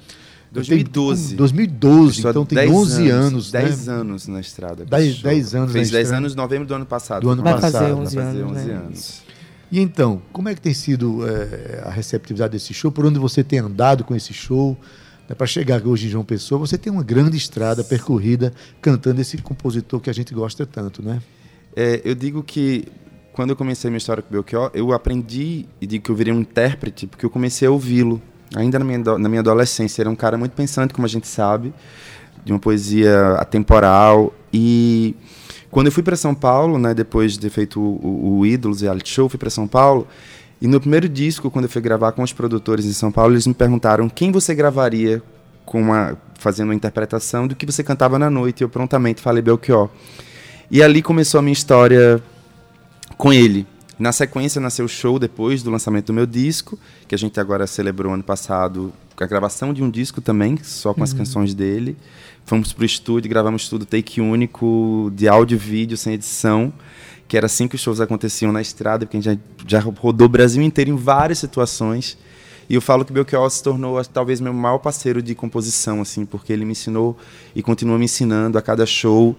2012. 0.51 1.29
Tem- 1.29 1.37
2012, 1.37 2.21
Só 2.21 2.29
então 2.29 2.45
tem 2.45 2.55
10 2.57 2.71
11 2.71 3.09
anos, 3.09 3.51
né? 3.51 3.61
10 3.63 3.89
anos 3.89 4.27
na 4.27 4.39
estrada. 4.39 4.83
com 4.83 4.89
Dez- 4.89 5.05
esse 5.09 5.15
show. 5.21 5.29
10 5.31 5.55
anos 5.55 5.71
Fez 5.71 5.87
na 5.87 5.91
10 5.93 6.03
estrada. 6.07 6.17
anos 6.21 6.33
em 6.33 6.35
novembro 6.37 6.67
do 6.67 6.73
ano 6.75 6.85
passado. 6.85 7.21
Do 7.23 7.29
ano 7.29 7.41
Vai 7.41 7.53
passado. 7.53 7.71
fazer 7.71 7.83
vai 7.85 7.93
11 7.93 8.15
Vai 8.15 8.25
fazer 8.25 8.39
anos, 8.41 8.51
11 8.57 8.67
né? 8.67 8.73
anos. 8.75 9.21
E 9.71 9.79
então, 9.79 10.21
como 10.31 10.49
é 10.49 10.53
que 10.53 10.61
tem 10.61 10.73
sido 10.73 11.27
eh, 11.27 11.81
a 11.83 11.89
receptividade 11.89 12.51
desse 12.51 12.71
show? 12.73 12.91
Por 12.91 13.05
onde 13.05 13.17
você 13.17 13.43
tem 13.43 13.57
andado 13.59 14.03
com 14.03 14.15
esse 14.15 14.31
show? 14.33 14.77
Para 15.35 15.47
chegar 15.47 15.81
hoje 15.87 16.05
em 16.05 16.09
João 16.11 16.23
Pessoa, 16.23 16.59
você 16.59 16.77
tem 16.77 16.91
uma 16.93 17.01
grande 17.01 17.35
estrada 17.37 17.83
percorrida 17.83 18.53
cantando 18.81 19.19
esse 19.21 19.37
compositor 19.39 19.99
que 19.99 20.09
a 20.09 20.13
gente 20.13 20.31
gosta 20.33 20.63
tanto, 20.65 21.01
né? 21.01 21.19
É, 21.75 22.01
eu 22.05 22.13
digo 22.13 22.43
que 22.43 22.85
quando 23.33 23.49
eu 23.49 23.55
comecei 23.55 23.89
minha 23.89 23.97
história 23.97 24.21
com 24.21 24.29
o 24.29 24.31
Belchior, 24.31 24.69
eu 24.73 24.93
aprendi 24.93 25.65
e 25.81 25.87
digo 25.87 26.05
que 26.05 26.11
eu 26.11 26.15
virei 26.15 26.31
um 26.31 26.39
intérprete 26.39 27.07
porque 27.07 27.25
eu 27.25 27.29
comecei 27.29 27.67
a 27.67 27.71
ouvi-lo. 27.71 28.21
Ainda 28.55 28.77
na 28.77 28.85
minha, 28.85 28.99
na 28.99 29.27
minha 29.27 29.41
adolescência, 29.41 30.03
era 30.03 30.09
um 30.09 30.15
cara 30.15 30.37
muito 30.37 30.51
pensante, 30.51 30.93
como 30.93 31.05
a 31.05 31.09
gente 31.09 31.27
sabe, 31.27 31.73
de 32.45 32.53
uma 32.53 32.59
poesia 32.59 33.33
atemporal. 33.39 34.31
E 34.53 35.15
quando 35.71 35.87
eu 35.87 35.91
fui 35.91 36.03
para 36.03 36.15
São 36.15 36.35
Paulo, 36.35 36.77
né, 36.77 36.93
depois 36.93 37.33
de 37.33 37.39
ter 37.39 37.49
feito 37.49 37.81
o, 37.81 38.37
o, 38.37 38.45
Ídolos 38.45 38.81
reality 38.81 39.09
show, 39.09 39.27
fui 39.27 39.39
para 39.39 39.49
São 39.49 39.67
Paulo. 39.67 40.07
E 40.61 40.67
no 40.67 40.79
primeiro 40.79 41.09
disco, 41.09 41.49
quando 41.49 41.65
eu 41.65 41.69
fui 41.69 41.81
gravar 41.81 42.11
com 42.11 42.21
os 42.21 42.31
produtores 42.31 42.85
em 42.85 42.93
São 42.93 43.11
Paulo, 43.11 43.33
eles 43.33 43.47
me 43.47 43.55
perguntaram 43.55 44.07
quem 44.07 44.31
você 44.31 44.53
gravaria 44.53 45.23
com 45.65 45.81
uma, 45.81 46.15
fazendo 46.37 46.67
uma 46.67 46.75
interpretação 46.75 47.47
do 47.47 47.55
que 47.55 47.65
você 47.65 47.83
cantava 47.83 48.19
na 48.19 48.29
noite. 48.29 48.61
E 48.61 48.63
eu 48.63 48.69
prontamente 48.69 49.19
falei 49.19 49.41
Belchior. 49.41 49.89
E 50.69 50.83
ali 50.83 51.01
começou 51.01 51.39
a 51.39 51.41
minha 51.41 51.53
história 51.53 52.21
com 53.17 53.31
ele. 53.31 53.65
Na 53.97 54.11
sequência 54.11 54.59
nasceu 54.59 54.85
o 54.85 54.89
show 54.89 55.19
depois 55.19 55.61
do 55.61 55.69
lançamento 55.69 56.07
do 56.07 56.13
meu 56.13 56.25
disco, 56.25 56.77
que 57.07 57.13
a 57.13 57.17
gente 57.17 57.39
agora 57.39 57.67
celebrou 57.67 58.13
ano 58.13 58.23
passado 58.23 58.91
com 59.15 59.23
a 59.23 59.27
gravação 59.27 59.73
de 59.73 59.83
um 59.83 59.89
disco 59.89 60.19
também, 60.19 60.57
só 60.63 60.93
com 60.93 61.03
as 61.03 61.13
canções 61.13 61.53
dele. 61.53 61.95
Fomos 62.45 62.73
pro 62.73 62.83
estúdio, 62.83 63.29
gravamos 63.29 63.69
tudo 63.69 63.85
take 63.85 64.19
único, 64.19 65.11
de 65.15 65.27
áudio 65.27 65.55
e 65.55 65.59
vídeo, 65.59 65.95
sem 65.95 66.13
edição, 66.13 66.73
que 67.27 67.37
era 67.37 67.45
assim 67.45 67.67
que 67.67 67.75
os 67.75 67.81
shows 67.81 68.01
aconteciam 68.01 68.51
na 68.51 68.61
estrada, 68.61 69.05
porque 69.05 69.17
a 69.17 69.21
gente 69.21 69.41
já, 69.65 69.79
já 69.79 69.79
rodou 69.79 70.25
o 70.25 70.29
Brasil 70.29 70.61
inteiro 70.61 70.89
em 70.89 70.95
várias 70.95 71.37
situações. 71.37 72.17
E 72.69 72.75
eu 72.75 72.81
falo 72.81 73.05
que 73.05 73.13
Belchior 73.13 73.49
se 73.49 73.61
tornou 73.61 74.03
talvez 74.05 74.39
meu 74.39 74.53
maior 74.53 74.77
parceiro 74.77 75.21
de 75.21 75.35
composição, 75.35 76.01
assim, 76.01 76.25
porque 76.25 76.51
ele 76.51 76.65
me 76.65 76.71
ensinou 76.71 77.17
e 77.55 77.61
continua 77.61 77.97
me 77.97 78.05
ensinando 78.05 78.57
a 78.57 78.61
cada 78.61 78.85
show. 78.85 79.37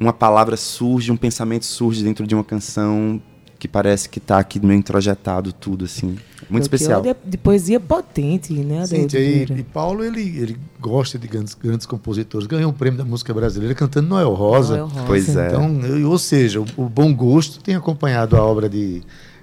Uma 0.00 0.12
palavra 0.14 0.56
surge, 0.56 1.12
um 1.12 1.16
pensamento 1.16 1.66
surge 1.66 2.02
dentro 2.02 2.26
de 2.26 2.34
uma 2.34 2.42
canção 2.42 3.20
que 3.58 3.68
parece 3.68 4.08
que 4.08 4.18
está 4.18 4.38
aqui 4.38 4.58
meio 4.58 4.78
introjetado 4.78 5.52
tudo, 5.52 5.84
assim. 5.84 6.16
Muito 6.48 6.62
especial. 6.62 7.02
De, 7.02 7.14
de 7.26 7.36
poesia 7.36 7.78
potente, 7.78 8.54
né, 8.54 8.86
Cíntia, 8.86 9.18
e, 9.18 9.42
e 9.42 9.62
Paulo, 9.62 10.02
ele, 10.02 10.22
ele 10.22 10.56
gosta 10.80 11.18
de 11.18 11.28
grandes, 11.28 11.52
grandes 11.54 11.84
compositores. 11.84 12.46
Ganhou 12.46 12.70
um 12.70 12.72
prêmio 12.74 12.96
da 12.96 13.04
música 13.04 13.34
brasileira 13.34 13.74
cantando 13.74 14.08
Noel 14.08 14.32
Rosa. 14.32 14.78
Noel 14.78 14.86
Rosa. 14.86 15.04
Pois 15.06 15.36
é. 15.36 15.48
Então, 15.48 15.80
eu- 15.82 16.10
ou 16.10 16.18
seja, 16.18 16.58
o, 16.62 16.64
o 16.78 16.88
bom 16.88 17.12
gosto 17.14 17.60
tem 17.62 17.74
acompanhado 17.74 18.34
a 18.34 18.42
obra 18.42 18.66
de, 18.66 19.02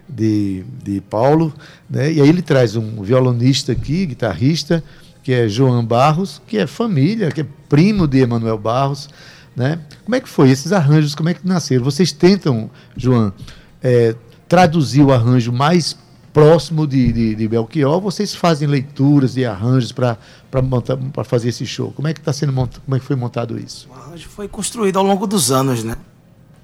de, 0.10 0.66
de 0.84 1.00
Paulo, 1.02 1.54
né? 1.88 2.12
E 2.12 2.20
aí 2.20 2.28
ele 2.28 2.42
traz 2.42 2.76
um 2.76 3.04
violonista 3.04 3.72
aqui, 3.74 4.08
guitarrista, 4.08 4.84
que 5.22 5.32
é 5.32 5.48
João 5.48 5.86
Barros, 5.86 6.42
que 6.48 6.58
é 6.58 6.66
família, 6.66 7.30
que 7.32 7.42
é 7.42 7.46
primo 7.70 8.08
de 8.08 8.18
Emanuel 8.22 8.58
Barros, 8.58 9.08
né? 9.58 9.80
Como 10.06 10.16
é 10.16 10.22
que 10.22 10.30
foi 10.30 10.50
esses 10.52 10.72
arranjos? 10.72 11.14
Como 11.16 11.28
é 11.28 11.34
que 11.34 11.46
nasceram? 11.46 11.84
Vocês 11.84 12.12
tentam, 12.14 12.70
João, 12.96 13.34
é, 13.84 14.16
traduzir 14.48 15.02
o 15.04 15.12
arranjo 15.12 15.52
mais 15.52 15.98
próximo 16.32 16.86
de, 16.86 17.12
de, 17.12 17.36
de 17.36 17.48
Belchior? 17.48 17.96
ou 17.96 18.00
Vocês 18.02 18.34
fazem 18.36 18.68
leituras 18.68 19.34
de 19.34 19.44
arranjos 19.46 19.92
para 19.92 20.18
para 21.12 21.24
fazer 21.24 21.50
esse 21.50 21.66
show? 21.66 21.92
Como 21.92 22.08
é 22.08 22.14
que 22.14 22.20
está 22.20 22.32
sendo 22.32 22.54
montado? 22.54 22.82
Como 22.86 22.96
é 22.96 23.00
que 23.00 23.06
foi 23.06 23.16
montado 23.16 23.60
isso? 23.60 23.90
O 23.90 23.94
arranjo 23.94 24.30
foi 24.30 24.48
construído 24.48 24.98
ao 24.98 25.04
longo 25.04 25.26
dos 25.28 25.52
anos, 25.52 25.84
né? 25.84 25.96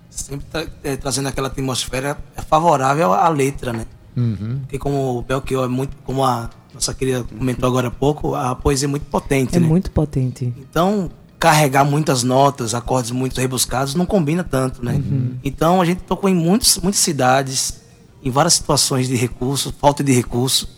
Sempre 0.10 0.46
tra- 0.50 0.68
eh, 0.84 0.96
trazendo 0.96 1.28
aquela 1.28 1.48
atmosfera 1.48 2.16
favorável 2.48 3.12
à 3.14 3.28
letra, 3.30 3.74
né? 3.74 3.86
Uhum. 4.16 4.60
Porque 4.62 4.78
como 4.78 5.18
o 5.18 5.22
Belchior 5.24 5.66
é 5.66 5.68
muito, 5.68 5.98
como 6.06 6.24
a 6.24 6.50
nossa 6.74 6.94
querida 6.94 7.24
comentou 7.24 7.68
agora 7.68 7.88
há 7.88 7.92
pouco, 7.92 8.36
a 8.36 8.56
poesia 8.56 8.86
é 8.88 8.90
muito 8.90 9.06
potente, 9.08 9.56
É 9.56 9.60
né? 9.60 9.68
muito 9.68 9.90
potente. 9.92 10.54
Então, 10.58 11.10
carregar 11.44 11.84
muitas 11.84 12.24
notas, 12.24 12.74
acordes 12.74 13.12
muito 13.12 13.42
rebuscados, 13.42 13.96
não 13.96 14.06
combina 14.06 14.46
tanto, 14.46 14.84
né? 14.84 15.04
Então, 15.44 15.82
a 15.82 15.86
gente 15.86 16.02
tocou 16.04 16.30
em 16.30 16.34
muitos, 16.34 16.78
muitas 16.78 17.02
cidades, 17.02 17.82
em 18.24 18.32
várias 18.32 18.54
situações 18.54 19.10
de 19.10 19.18
recurso, 19.18 19.76
falta 19.78 20.02
de 20.02 20.14
recurso, 20.14 20.70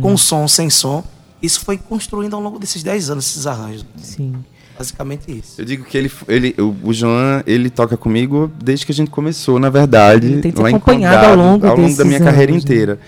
com 0.00 0.16
som, 0.16 0.48
sem 0.48 0.70
som. 0.70 1.04
Isso 1.42 1.60
foi 1.60 1.76
construindo 1.76 2.32
ao 2.32 2.40
longo 2.40 2.58
desses 2.58 2.82
10 2.82 3.10
anos, 3.10 3.26
esses 3.26 3.46
arranjos. 3.46 3.84
Sim. 3.98 4.36
Basicamente 4.78 5.30
isso. 5.30 5.60
Eu 5.60 5.66
digo 5.66 5.84
que 5.84 5.98
ele, 5.98 6.10
ele 6.28 6.54
o, 6.58 6.74
o 6.82 6.94
João, 6.94 7.42
ele 7.46 7.68
toca 7.68 7.94
comigo 7.94 8.50
desde 8.58 8.86
que 8.86 8.92
a 8.92 8.94
gente 8.94 9.10
começou, 9.10 9.58
na 9.58 9.68
verdade. 9.68 10.28
Ele 10.28 10.40
tem 10.40 10.52
lá 10.56 10.70
acompanhado 10.70 11.16
Condado, 11.16 11.40
ao 11.40 11.46
longo 11.46 11.66
ao 11.66 11.76
longo 11.76 11.94
da 11.94 12.04
minha 12.06 12.20
carreira 12.20 12.52
anos, 12.52 12.64
né? 12.64 12.72
inteira. 12.72 12.98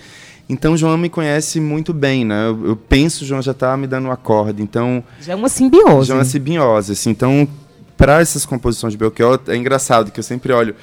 Então 0.49 0.73
o 0.73 0.77
João 0.77 0.97
me 0.97 1.09
conhece 1.09 1.59
muito 1.59 1.93
bem, 1.93 2.25
né? 2.25 2.47
Eu, 2.47 2.69
eu 2.69 2.75
penso, 2.75 3.23
o 3.23 3.27
João 3.27 3.41
já 3.41 3.53
tá 3.53 3.77
me 3.77 3.85
dando 3.85 4.07
um 4.07 4.11
acorde. 4.11 4.63
Então, 4.63 5.03
Já 5.21 5.33
é 5.33 5.35
uma 5.35 5.47
simbiose. 5.47 6.07
João 6.07 6.19
é 6.19 6.23
simbiose, 6.23 6.93
assim. 6.93 7.11
Então, 7.11 7.47
para 7.95 8.19
essas 8.19 8.45
composições 8.45 8.93
de 8.93 8.97
Belchior, 8.97 9.39
é 9.47 9.55
engraçado 9.55 10.11
que 10.11 10.19
eu 10.19 10.23
sempre 10.23 10.51
olho 10.51 10.75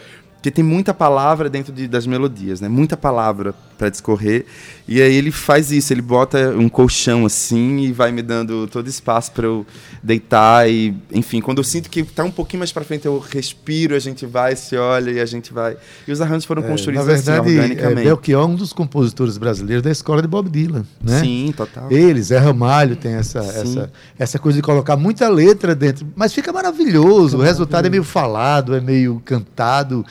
porque 0.46 0.50
tem 0.50 0.64
muita 0.64 0.94
palavra 0.94 1.50
dentro 1.50 1.72
de, 1.72 1.88
das 1.88 2.06
melodias, 2.06 2.60
né? 2.60 2.68
Muita 2.68 2.96
palavra 2.96 3.52
para 3.76 3.88
discorrer. 3.88 4.46
E 4.88 5.02
aí 5.02 5.14
ele 5.14 5.32
faz 5.32 5.72
isso, 5.72 5.92
ele 5.92 6.02
bota 6.02 6.50
um 6.50 6.68
colchão 6.68 7.26
assim 7.26 7.80
e 7.80 7.92
vai 7.92 8.12
me 8.12 8.22
dando 8.22 8.68
todo 8.68 8.88
espaço 8.88 9.32
para 9.32 9.44
eu 9.46 9.66
deitar 10.00 10.70
e, 10.70 10.94
enfim, 11.12 11.40
quando 11.40 11.58
eu 11.58 11.64
sinto 11.64 11.90
que 11.90 12.04
tá 12.04 12.22
um 12.22 12.30
pouquinho 12.30 12.60
mais 12.60 12.70
para 12.70 12.84
frente 12.84 13.04
eu 13.04 13.18
respiro, 13.18 13.96
a 13.96 13.98
gente 13.98 14.24
vai, 14.24 14.54
se 14.54 14.76
olha 14.76 15.10
e 15.10 15.20
a 15.20 15.26
gente 15.26 15.52
vai. 15.52 15.76
E 16.06 16.12
os 16.12 16.20
arranjos 16.20 16.44
foram 16.44 16.62
construídos 16.62 17.04
É, 17.04 17.10
Na 17.10 17.14
verdade, 17.16 17.40
assim, 17.40 17.58
é, 17.58 17.62
organicamente. 17.62 18.04
Belchior 18.04 18.44
é 18.44 18.46
um 18.46 18.54
dos 18.54 18.72
compositores 18.72 19.36
brasileiros 19.38 19.82
da 19.82 19.90
escola 19.90 20.22
de 20.22 20.28
Bob 20.28 20.48
Dylan, 20.48 20.84
né? 21.02 21.20
Sim, 21.20 21.52
total. 21.56 21.90
Ele, 21.90 22.22
Zé 22.22 22.38
Ramalho, 22.38 22.94
tem 22.94 23.14
essa, 23.14 23.40
essa, 23.40 23.90
essa 24.16 24.38
coisa 24.38 24.56
de 24.56 24.62
colocar 24.62 24.96
muita 24.96 25.28
letra 25.28 25.74
dentro, 25.74 26.06
mas 26.14 26.32
fica 26.32 26.52
maravilhoso. 26.52 27.38
o 27.38 27.42
resultado 27.42 27.86
é 27.86 27.90
meio 27.90 28.04
falado, 28.04 28.74
é 28.74 28.80
meio 28.80 29.20
cantado. 29.24 30.06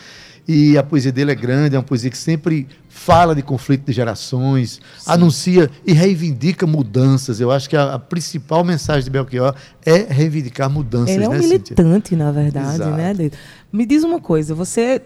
E 0.48 0.78
a 0.78 0.84
poesia 0.84 1.12
dele 1.12 1.32
é 1.32 1.36
grande, 1.36 1.76
é 1.76 1.80
uma 1.80 1.84
poesia 1.84 2.10
que 2.12 2.18
sempre 2.18 2.68
fala 2.88 3.34
de 3.34 3.42
conflito 3.42 3.84
de 3.86 3.92
gerações, 3.94 4.80
anuncia 5.06 5.70
e 5.86 5.92
reivindica 5.92 6.68
mudanças. 6.68 7.40
Eu 7.42 7.50
acho 7.52 7.68
que 7.68 7.76
a, 7.76 7.96
a 7.96 8.00
principal 8.00 8.64
mensagem 8.64 9.04
de 9.04 9.10
Belchior 9.10 9.56
é 9.84 10.06
reivindicar 10.08 10.70
mudanças, 10.70 11.16
Ele 11.16 11.24
é 11.24 11.30
um 11.30 11.32
né, 11.34 11.42
Cíntia? 11.42 11.76
militante, 11.76 12.16
na 12.16 12.32
verdade, 12.32 12.76
Exato. 12.76 12.92
né, 12.96 13.14
Deito? 13.14 13.38
Me 13.74 13.86
diz 13.86 14.04
uma 14.04 14.20
coisa, 14.22 14.54
você. 14.54 15.02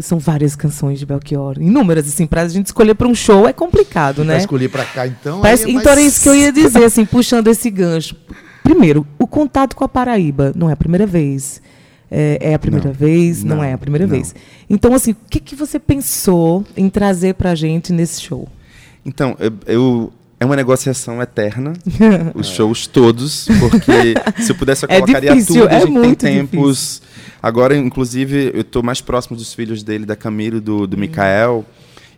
São 0.00 0.18
várias 0.18 0.56
canções 0.56 0.98
de 0.98 1.04
Belchior, 1.04 1.58
inúmeras, 1.60 2.08
assim, 2.08 2.26
pra 2.26 2.48
gente 2.48 2.64
escolher 2.66 2.94
para 2.94 3.06
um 3.06 3.14
show 3.14 3.46
é 3.46 3.52
complicado, 3.52 4.16
Pra 4.16 4.24
né? 4.24 4.38
escolher 4.38 4.70
pra 4.70 4.86
cá, 4.86 5.06
então. 5.06 5.42
Parece- 5.42 5.66
é 5.66 5.70
então 5.70 5.82
era 5.92 6.00
mais- 6.00 6.14
isso 6.14 6.22
que 6.22 6.28
eu 6.30 6.34
ia 6.34 6.50
dizer, 6.50 6.82
assim, 6.82 7.04
puxando 7.04 7.46
esse 7.48 7.68
gancho. 7.70 8.16
Primeiro, 8.64 9.06
o 9.18 9.26
contato 9.26 9.76
com 9.76 9.84
a 9.84 9.88
Paraíba 9.88 10.50
não 10.56 10.70
é 10.70 10.72
a 10.72 10.76
primeira 10.76 11.06
vez. 11.06 11.60
É, 12.14 12.50
é 12.50 12.54
a 12.54 12.58
primeira 12.58 12.88
Não. 12.88 12.94
vez? 12.94 13.42
Não, 13.42 13.56
Não, 13.56 13.64
é 13.64 13.72
a 13.72 13.78
primeira 13.78 14.06
não. 14.06 14.14
vez. 14.14 14.34
Então, 14.68 14.92
assim, 14.92 15.12
o 15.12 15.16
que, 15.30 15.40
que 15.40 15.56
você 15.56 15.78
pensou 15.78 16.62
em 16.76 16.90
trazer 16.90 17.34
pra 17.34 17.54
gente 17.54 17.90
nesse 17.92 18.20
show? 18.20 18.46
Então, 19.04 19.34
eu, 19.40 19.52
eu- 19.66 20.12
é 20.38 20.44
uma 20.44 20.56
negociação 20.56 21.22
eterna, 21.22 21.72
os 22.34 22.48
shows 22.48 22.86
todos, 22.86 23.46
porque 23.60 24.14
se 24.42 24.50
eu 24.52 24.56
pudesse 24.56 24.84
eu 24.84 24.88
É 24.90 25.00
colocaria 25.00 25.32
difícil, 25.32 25.62
tudo, 25.62 25.68
a 25.68 25.74
é 25.74 25.80
gente 25.86 26.00
tem 26.16 26.46
tempos. 26.46 27.00
Agora, 27.40 27.76
inclusive, 27.76 28.50
eu 28.52 28.60
estou 28.62 28.82
mais 28.82 29.00
próximo 29.00 29.36
dos 29.36 29.54
filhos 29.54 29.82
dele, 29.82 30.04
da 30.04 30.14
Camilo 30.16 30.56
e 30.58 30.60
do, 30.60 30.82
Hum. 30.82 30.86
do 30.86 30.98
Mikael. 30.98 31.64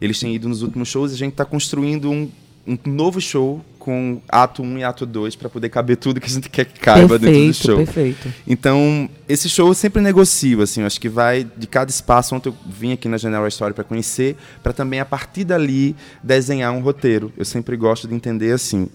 Eles 0.00 0.18
têm 0.18 0.34
ido 0.34 0.48
nos 0.48 0.62
últimos 0.62 0.88
shows 0.88 1.12
e 1.12 1.14
a 1.14 1.18
gente 1.18 1.32
está 1.32 1.44
construindo 1.44 2.10
um, 2.10 2.28
um 2.66 2.76
novo 2.86 3.20
show 3.20 3.60
com 3.84 4.22
ato 4.26 4.62
1 4.62 4.78
e 4.78 4.82
ato 4.82 5.04
2 5.04 5.36
para 5.36 5.50
poder 5.50 5.68
caber 5.68 5.98
tudo 5.98 6.18
que 6.18 6.26
a 6.26 6.30
gente 6.30 6.48
quer 6.48 6.64
que 6.64 6.80
caiba 6.80 7.18
dentro 7.18 7.18
do 7.18 7.32
perfeito, 7.32 7.66
show. 7.66 7.76
perfeito. 7.76 8.34
Então, 8.46 9.10
esse 9.28 9.46
show 9.46 9.68
eu 9.68 9.74
sempre 9.74 10.00
negocio, 10.00 10.62
assim, 10.62 10.80
eu 10.80 10.86
acho 10.86 10.98
que 10.98 11.08
vai 11.08 11.44
de 11.44 11.66
cada 11.66 11.90
espaço. 11.90 12.34
Ontem 12.34 12.48
eu 12.48 12.56
vim 12.66 12.92
aqui 12.92 13.08
na 13.08 13.18
General 13.18 13.46
Story 13.48 13.74
para 13.74 13.84
conhecer, 13.84 14.38
para 14.62 14.72
também, 14.72 15.00
a 15.00 15.04
partir 15.04 15.44
dali, 15.44 15.94
desenhar 16.22 16.72
um 16.72 16.80
roteiro. 16.80 17.30
Eu 17.36 17.44
sempre 17.44 17.76
gosto 17.76 18.08
de 18.08 18.14
entender 18.14 18.52
assim. 18.52 18.88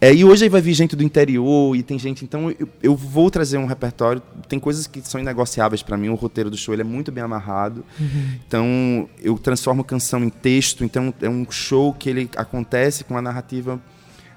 É, 0.00 0.12
e 0.12 0.24
hoje 0.24 0.42
aí 0.42 0.50
vai 0.50 0.60
vir 0.60 0.74
gente 0.74 0.96
do 0.96 1.04
interior 1.04 1.76
e 1.76 1.82
tem 1.84 1.96
gente. 1.96 2.24
Então, 2.24 2.50
eu, 2.58 2.68
eu 2.82 2.96
vou 2.96 3.30
trazer 3.30 3.56
um 3.56 3.66
repertório. 3.66 4.20
Tem 4.48 4.58
coisas 4.58 4.88
que 4.88 5.00
são 5.00 5.20
inegociáveis 5.20 5.80
para 5.80 5.96
mim. 5.96 6.08
O 6.08 6.16
roteiro 6.16 6.50
do 6.50 6.56
show 6.56 6.74
ele 6.74 6.82
é 6.82 6.84
muito 6.84 7.12
bem 7.12 7.22
amarrado. 7.22 7.84
Então, 8.46 9.08
eu 9.22 9.38
transformo 9.38 9.84
canção 9.84 10.24
em 10.24 10.28
texto. 10.28 10.84
Então, 10.84 11.14
é 11.22 11.28
um 11.28 11.48
show 11.48 11.92
que 11.92 12.10
ele 12.10 12.28
acontece 12.36 13.04
com 13.04 13.16
a 13.16 13.22
narrativa 13.22 13.80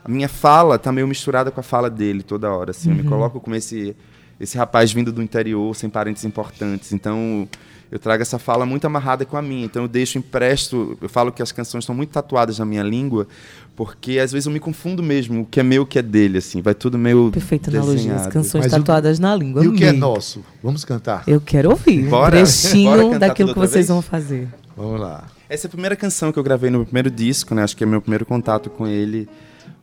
a 0.07 0.11
minha 0.11 0.29
fala 0.29 0.79
tá 0.79 0.91
meio 0.91 1.07
misturada 1.07 1.51
com 1.51 1.59
a 1.59 1.63
fala 1.63 1.89
dele 1.89 2.23
toda 2.23 2.49
hora, 2.51 2.71
assim. 2.71 2.89
Eu 2.89 2.95
me 2.95 3.03
coloco 3.03 3.39
como 3.39 3.55
esse, 3.55 3.95
esse 4.39 4.57
rapaz 4.57 4.91
vindo 4.91 5.11
do 5.11 5.21
interior, 5.21 5.75
sem 5.75 5.89
parentes 5.89 6.23
importantes. 6.23 6.93
Então, 6.93 7.47
eu 7.91 7.99
trago 7.99 8.21
essa 8.21 8.39
fala 8.39 8.65
muito 8.65 8.85
amarrada 8.85 9.25
com 9.25 9.35
a 9.37 9.41
minha. 9.41 9.65
Então, 9.65 9.81
eu 9.83 9.87
deixo 9.87 10.17
empresto... 10.17 10.97
Eu 11.01 11.09
falo 11.09 11.31
que 11.31 11.41
as 11.41 11.51
canções 11.51 11.83
estão 11.83 11.95
muito 11.95 12.09
tatuadas 12.09 12.59
na 12.59 12.65
minha 12.65 12.83
língua, 12.83 13.27
porque 13.75 14.19
às 14.19 14.31
vezes 14.31 14.45
eu 14.45 14.51
me 14.51 14.59
confundo 14.59 15.01
mesmo. 15.03 15.41
O 15.41 15.45
que 15.45 15.59
é 15.59 15.63
meu, 15.63 15.83
o 15.83 15.85
que 15.85 15.99
é 15.99 16.01
dele, 16.01 16.37
assim. 16.37 16.61
Vai 16.61 16.73
tudo 16.73 16.97
meio 16.97 17.29
Perfeita 17.31 17.69
analogia. 17.69 18.15
As 18.15 18.27
canções 18.27 18.63
Mas 18.65 18.73
o- 18.73 18.77
tatuadas 18.77 19.19
na 19.19 19.35
língua. 19.35 19.63
E 19.63 19.67
o 19.67 19.73
que 19.73 19.83
é 19.85 19.91
nosso? 19.91 20.43
Vamos 20.63 20.83
cantar. 20.85 21.23
Eu 21.27 21.39
quero 21.41 21.69
ouvir 21.69 22.09
Bora? 22.09 22.37
um 22.37 22.43
trechinho 22.43 22.91
Bora 23.07 23.19
daquilo 23.19 23.49
que 23.53 23.59
vocês 23.59 23.73
vez? 23.73 23.87
vão 23.87 24.01
fazer. 24.01 24.47
Vamos 24.75 24.99
lá. 25.01 25.25
Essa 25.49 25.65
é 25.65 25.69
a 25.69 25.71
primeira 25.71 25.95
canção 25.95 26.31
que 26.31 26.37
eu 26.37 26.43
gravei 26.43 26.69
no 26.69 26.79
meu 26.79 26.85
primeiro 26.85 27.09
disco, 27.09 27.55
né? 27.55 27.63
Acho 27.63 27.75
que 27.75 27.83
é 27.83 27.87
meu 27.87 28.01
primeiro 28.01 28.25
contato 28.25 28.69
com 28.69 28.85
ele. 28.85 29.27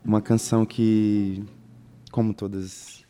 Uma 0.04 0.20
canção 0.20 0.66
que, 0.66 1.42
como 2.12 2.34
todas 2.34 3.04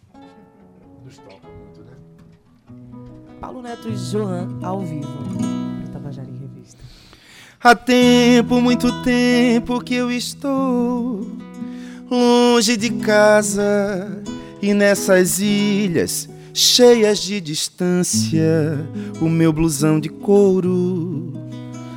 Paulo 3.40 3.60
Neto 3.60 3.88
e 3.88 3.96
Joan 3.96 4.48
ao 4.62 4.80
vivo. 4.80 5.06
No 5.06 5.88
Tabajara 5.92 6.28
em 6.28 6.38
Revista. 6.38 6.82
Há 7.60 7.74
tempo, 7.74 8.60
muito 8.60 8.90
tempo 9.02 9.82
que 9.82 9.94
eu 9.94 10.10
estou 10.10 11.26
longe 12.10 12.76
de 12.76 12.90
casa 12.90 14.22
e 14.62 14.72
nessas 14.72 15.40
ilhas 15.40 16.28
cheias 16.54 17.18
de 17.18 17.40
distância, 17.40 18.78
o 19.20 19.28
meu 19.28 19.52
blusão 19.52 19.98
de 19.98 20.08
couro 20.08 21.32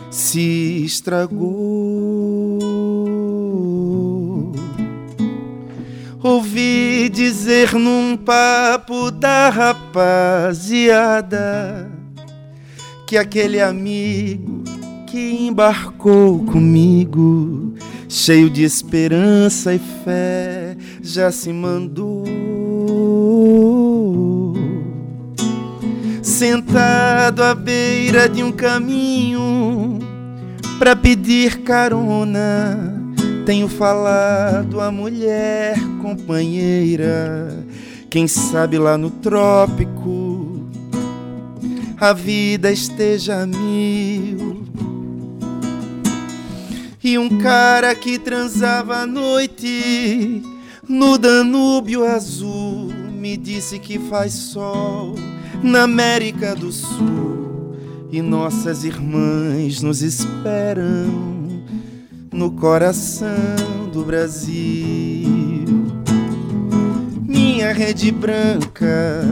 se 0.10 0.84
estragou. 0.84 2.67
Ouvi 6.24 7.10
dizer 7.10 7.74
num 7.74 8.18
papo 8.18 9.12
da 9.12 9.50
rapaziada 9.50 11.08
que 13.06 13.16
aquele 13.16 13.62
amigo 13.62 14.64
que 15.06 15.48
embarcou 15.48 16.44
comigo, 16.44 17.76
cheio 18.10 18.50
de 18.50 18.64
esperança 18.64 19.76
e 19.76 19.80
fé, 20.04 20.76
já 21.02 21.32
se 21.32 21.54
mandou. 21.54 22.26
Sentado 26.22 27.44
à 27.44 27.54
beira 27.54 28.28
de 28.28 28.42
um 28.44 28.52
caminho 28.52 30.00
pra 30.78 30.96
pedir 30.96 31.62
carona, 31.62 32.97
tenho 33.48 33.70
falado 33.70 34.82
à 34.82 34.92
mulher 34.92 35.80
companheira, 36.02 37.66
quem 38.10 38.28
sabe 38.28 38.78
lá 38.78 38.98
no 38.98 39.10
trópico 39.10 40.68
a 41.98 42.12
vida 42.12 42.70
esteja 42.70 43.44
a 43.44 43.46
mil. 43.48 44.66
E 47.02 47.18
um 47.18 47.38
cara 47.38 47.96
que 47.96 48.20
transava 48.20 48.98
à 48.98 49.08
noite 49.08 50.44
no 50.86 51.18
Danúbio 51.18 52.04
Azul 52.04 52.90
me 53.14 53.38
disse 53.38 53.80
que 53.80 53.98
faz 53.98 54.34
sol 54.34 55.16
na 55.64 55.84
América 55.84 56.54
do 56.54 56.70
Sul 56.70 57.78
e 58.12 58.22
nossas 58.22 58.84
irmãs 58.84 59.82
nos 59.82 60.02
esperam 60.02 61.37
no 62.32 62.52
coração 62.52 63.90
do 63.92 64.04
Brasil. 64.04 65.28
Minha 67.26 67.74
rede 67.74 68.12
branca, 68.12 69.24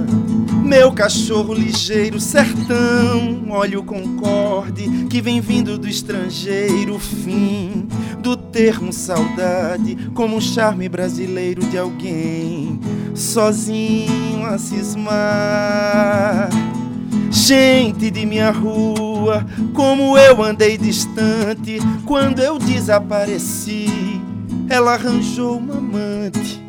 meu 0.63 0.91
cachorro 0.91 1.53
ligeiro, 1.53 2.19
sertão, 2.19 3.45
olha 3.49 3.79
o 3.79 3.83
concorde 3.83 5.05
que 5.09 5.21
vem 5.21 5.39
vindo 5.39 5.77
do 5.77 5.87
estrangeiro, 5.87 6.99
fim 6.99 7.87
do 8.19 8.35
termo 8.35 8.91
saudade, 8.91 9.95
como 10.13 10.35
um 10.37 10.41
charme 10.41 10.89
brasileiro 10.89 11.63
de 11.67 11.77
alguém 11.77 12.79
sozinho 13.13 14.45
a 14.45 14.57
cismar. 14.57 16.49
Gente 17.31 18.09
de 18.09 18.25
minha 18.25 18.49
rua, 18.49 19.14
como 19.73 20.17
eu 20.17 20.43
andei 20.43 20.77
distante, 20.77 21.79
quando 22.05 22.39
eu 22.39 22.57
desapareci, 22.57 23.87
ela 24.69 24.93
arranjou 24.93 25.57
uma 25.57 25.77
amante. 25.77 26.61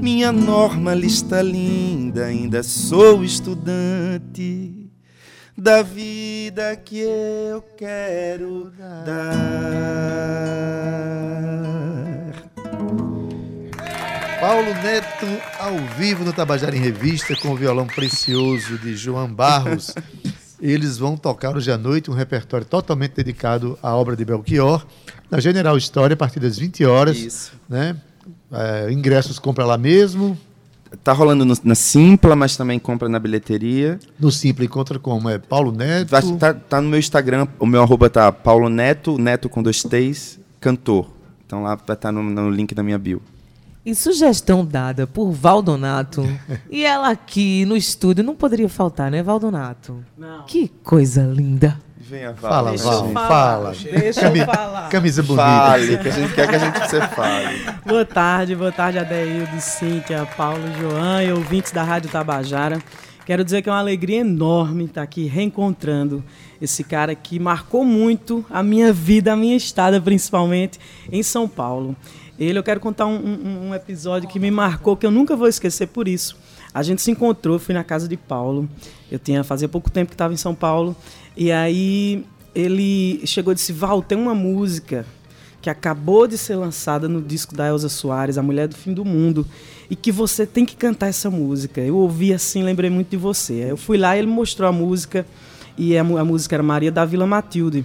Minha 0.00 0.30
norma 0.30 0.94
lista 0.94 1.40
linda, 1.40 2.26
ainda 2.26 2.62
sou 2.62 3.24
estudante 3.24 4.90
da 5.56 5.82
vida 5.82 6.76
que 6.76 7.00
eu 7.00 7.62
quero 7.76 8.70
dar. 9.06 9.76
Paulo 14.38 14.74
Neto 14.82 15.26
ao 15.58 15.76
vivo 15.96 16.24
no 16.24 16.32
Tabajara 16.32 16.76
em 16.76 16.80
Revista 16.80 17.34
com 17.36 17.48
o 17.48 17.56
violão 17.56 17.86
precioso 17.86 18.78
de 18.78 18.94
João 18.94 19.32
Barros. 19.32 19.94
Eles 20.68 20.98
vão 20.98 21.16
tocar 21.16 21.56
hoje 21.56 21.70
à 21.70 21.78
noite 21.78 22.10
um 22.10 22.14
repertório 22.14 22.66
totalmente 22.66 23.12
dedicado 23.12 23.78
à 23.82 23.94
obra 23.94 24.16
de 24.16 24.24
Belchior, 24.24 24.84
na 25.30 25.38
General 25.38 25.76
História, 25.76 26.14
a 26.14 26.16
partir 26.16 26.40
das 26.40 26.58
20 26.58 26.84
horas. 26.84 27.16
Isso. 27.16 27.52
Né? 27.68 27.96
É, 28.50 28.90
ingressos 28.90 29.38
compra 29.38 29.64
lá 29.64 29.78
mesmo. 29.78 30.36
Tá 31.04 31.12
rolando 31.12 31.44
no- 31.44 31.56
na 31.64 31.74
Simpla, 31.74 32.34
mas 32.34 32.56
também 32.56 32.78
compra 32.78 33.08
na 33.08 33.18
bilheteria. 33.18 33.98
No 34.18 34.30
Simples 34.32 34.66
encontra 34.66 34.98
como? 34.98 35.28
É 35.28 35.38
Paulo 35.38 35.70
Neto? 35.72 36.08
Vai- 36.10 36.22
Tá, 36.38 36.54
tá 36.54 36.80
no 36.80 36.88
meu 36.88 36.98
Instagram, 36.98 37.46
o 37.58 37.66
meu 37.66 37.82
arroba 37.82 38.08
tá 38.08 38.30
Paulo 38.32 38.68
Neto, 38.68 39.18
Neto 39.18 39.48
com 39.48 39.62
dois 39.62 39.82
T's, 39.82 40.38
cantor. 40.60 41.10
Então 41.44 41.62
lá 41.62 41.74
vai 41.74 41.94
estar 41.94 42.10
no, 42.10 42.22
no 42.22 42.50
link 42.50 42.74
da 42.74 42.82
minha 42.82 42.98
bio. 42.98 43.20
E 43.86 43.94
sugestão 43.94 44.66
dada 44.66 45.06
por 45.06 45.30
Valdonato. 45.30 46.26
e 46.68 46.84
ela 46.84 47.08
aqui 47.08 47.64
no 47.66 47.76
estúdio 47.76 48.24
não 48.24 48.34
poderia 48.34 48.68
faltar, 48.68 49.12
né, 49.12 49.22
Valdonato? 49.22 50.04
Não. 50.18 50.42
Que 50.42 50.66
coisa 50.82 51.22
linda. 51.22 51.78
Venha, 51.96 52.34
Fala, 52.34 52.70
Deixa 52.70 52.84
Val, 52.84 53.12
fala. 53.12 53.72
Deixa 53.72 54.26
eu 54.26 54.44
falar. 54.44 54.88
Camisa 54.88 55.22
bonita. 55.22 55.46
Fale, 55.46 55.98
que 55.98 56.08
a 56.08 56.10
gente 56.10 56.34
quer 56.34 56.48
que 56.48 56.56
a 56.56 56.58
gente 56.58 56.78
você 56.80 57.00
fale. 57.00 57.64
Boa 57.86 58.04
tarde, 58.04 58.56
boa 58.56 58.72
tarde, 58.72 58.98
Adeildo, 58.98 59.60
Cíntia, 59.60 60.26
Paulo, 60.36 60.62
João 60.80 61.22
e 61.22 61.30
ouvintes 61.30 61.70
da 61.70 61.84
Rádio 61.84 62.10
Tabajara. 62.10 62.82
Quero 63.24 63.44
dizer 63.44 63.62
que 63.62 63.68
é 63.68 63.72
uma 63.72 63.78
alegria 63.78 64.20
enorme 64.20 64.84
estar 64.84 65.02
aqui 65.02 65.26
reencontrando 65.26 66.24
esse 66.60 66.82
cara 66.82 67.14
que 67.14 67.38
marcou 67.38 67.84
muito 67.84 68.44
a 68.50 68.62
minha 68.62 68.92
vida, 68.92 69.32
a 69.32 69.36
minha 69.36 69.56
estada, 69.56 70.00
principalmente 70.00 70.78
em 71.10 71.22
São 71.22 71.48
Paulo. 71.48 71.96
Ele, 72.38 72.58
eu 72.58 72.62
quero 72.62 72.80
contar 72.80 73.06
um, 73.06 73.68
um- 73.68 73.74
episódio 73.74 74.28
que 74.28 74.38
me 74.38 74.50
marcou, 74.50 74.96
que 74.96 75.06
eu 75.06 75.10
nunca 75.10 75.34
vou 75.34 75.48
esquecer 75.48 75.86
por 75.88 76.06
isso. 76.06 76.36
A 76.74 76.82
gente 76.82 77.00
se 77.00 77.10
encontrou, 77.10 77.58
fui 77.58 77.74
na 77.74 77.82
casa 77.82 78.06
de 78.06 78.16
Paulo. 78.16 78.68
Eu 79.10 79.18
tinha 79.18 79.42
fazia 79.42 79.68
pouco 79.68 79.90
tempo 79.90 80.10
que 80.10 80.14
estava 80.14 80.34
em 80.34 80.36
São 80.36 80.54
Paulo. 80.54 80.94
E 81.36 81.50
aí 81.50 82.24
ele 82.54 83.22
chegou 83.26 83.52
e 83.52 83.54
disse: 83.56 83.72
Val, 83.72 84.02
tem 84.02 84.18
uma 84.18 84.34
música 84.34 85.06
que 85.62 85.70
acabou 85.70 86.26
de 86.26 86.36
ser 86.38 86.54
lançada 86.56 87.08
no 87.08 87.20
disco 87.22 87.54
da 87.56 87.66
Elza 87.68 87.88
Soares, 87.88 88.38
A 88.38 88.42
Mulher 88.42 88.68
do 88.68 88.76
Fim 88.76 88.92
do 88.92 89.04
Mundo, 89.04 89.46
e 89.90 89.96
que 89.96 90.12
você 90.12 90.46
tem 90.46 90.64
que 90.64 90.76
cantar 90.76 91.08
essa 91.08 91.28
música. 91.30 91.80
Eu 91.80 91.96
ouvi 91.96 92.32
assim, 92.32 92.62
lembrei 92.62 92.90
muito 92.90 93.08
de 93.10 93.16
você. 93.16 93.54
Eu 93.70 93.76
fui 93.76 93.96
lá 93.98 94.16
ele 94.16 94.26
mostrou 94.28 94.68
a 94.68 94.72
música, 94.72 95.26
e 95.76 95.96
a, 95.96 96.02
a 96.02 96.24
música 96.24 96.54
era 96.54 96.62
Maria 96.62 96.92
da 96.92 97.04
Vila 97.04 97.26
Matilde. 97.26 97.84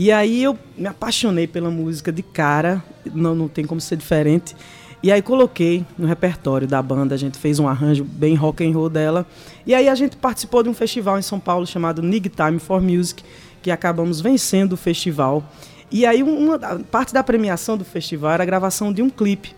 E 0.00 0.12
aí 0.12 0.44
eu 0.44 0.56
me 0.76 0.86
apaixonei 0.86 1.48
pela 1.48 1.72
música 1.72 2.12
de 2.12 2.22
cara, 2.22 2.80
não, 3.12 3.34
não 3.34 3.48
tem 3.48 3.64
como 3.64 3.80
ser 3.80 3.96
diferente. 3.96 4.54
E 5.02 5.10
aí 5.10 5.20
coloquei 5.20 5.84
no 5.98 6.06
repertório 6.06 6.68
da 6.68 6.80
banda, 6.80 7.16
a 7.16 7.18
gente 7.18 7.36
fez 7.36 7.58
um 7.58 7.66
arranjo 7.66 8.04
bem 8.04 8.36
rock 8.36 8.64
and 8.64 8.72
roll 8.72 8.88
dela. 8.88 9.26
E 9.66 9.74
aí 9.74 9.88
a 9.88 9.94
gente 9.96 10.16
participou 10.16 10.62
de 10.62 10.68
um 10.68 10.72
festival 10.72 11.18
em 11.18 11.22
São 11.22 11.40
Paulo 11.40 11.66
chamado 11.66 12.00
Nig 12.00 12.28
Time 12.28 12.60
for 12.60 12.80
Music, 12.80 13.24
que 13.60 13.72
acabamos 13.72 14.20
vencendo 14.20 14.74
o 14.74 14.76
festival. 14.76 15.42
E 15.90 16.06
aí 16.06 16.22
uma 16.22 16.60
parte 16.92 17.12
da 17.12 17.24
premiação 17.24 17.76
do 17.76 17.84
festival 17.84 18.30
era 18.30 18.44
a 18.44 18.46
gravação 18.46 18.92
de 18.92 19.02
um 19.02 19.10
clipe. 19.10 19.52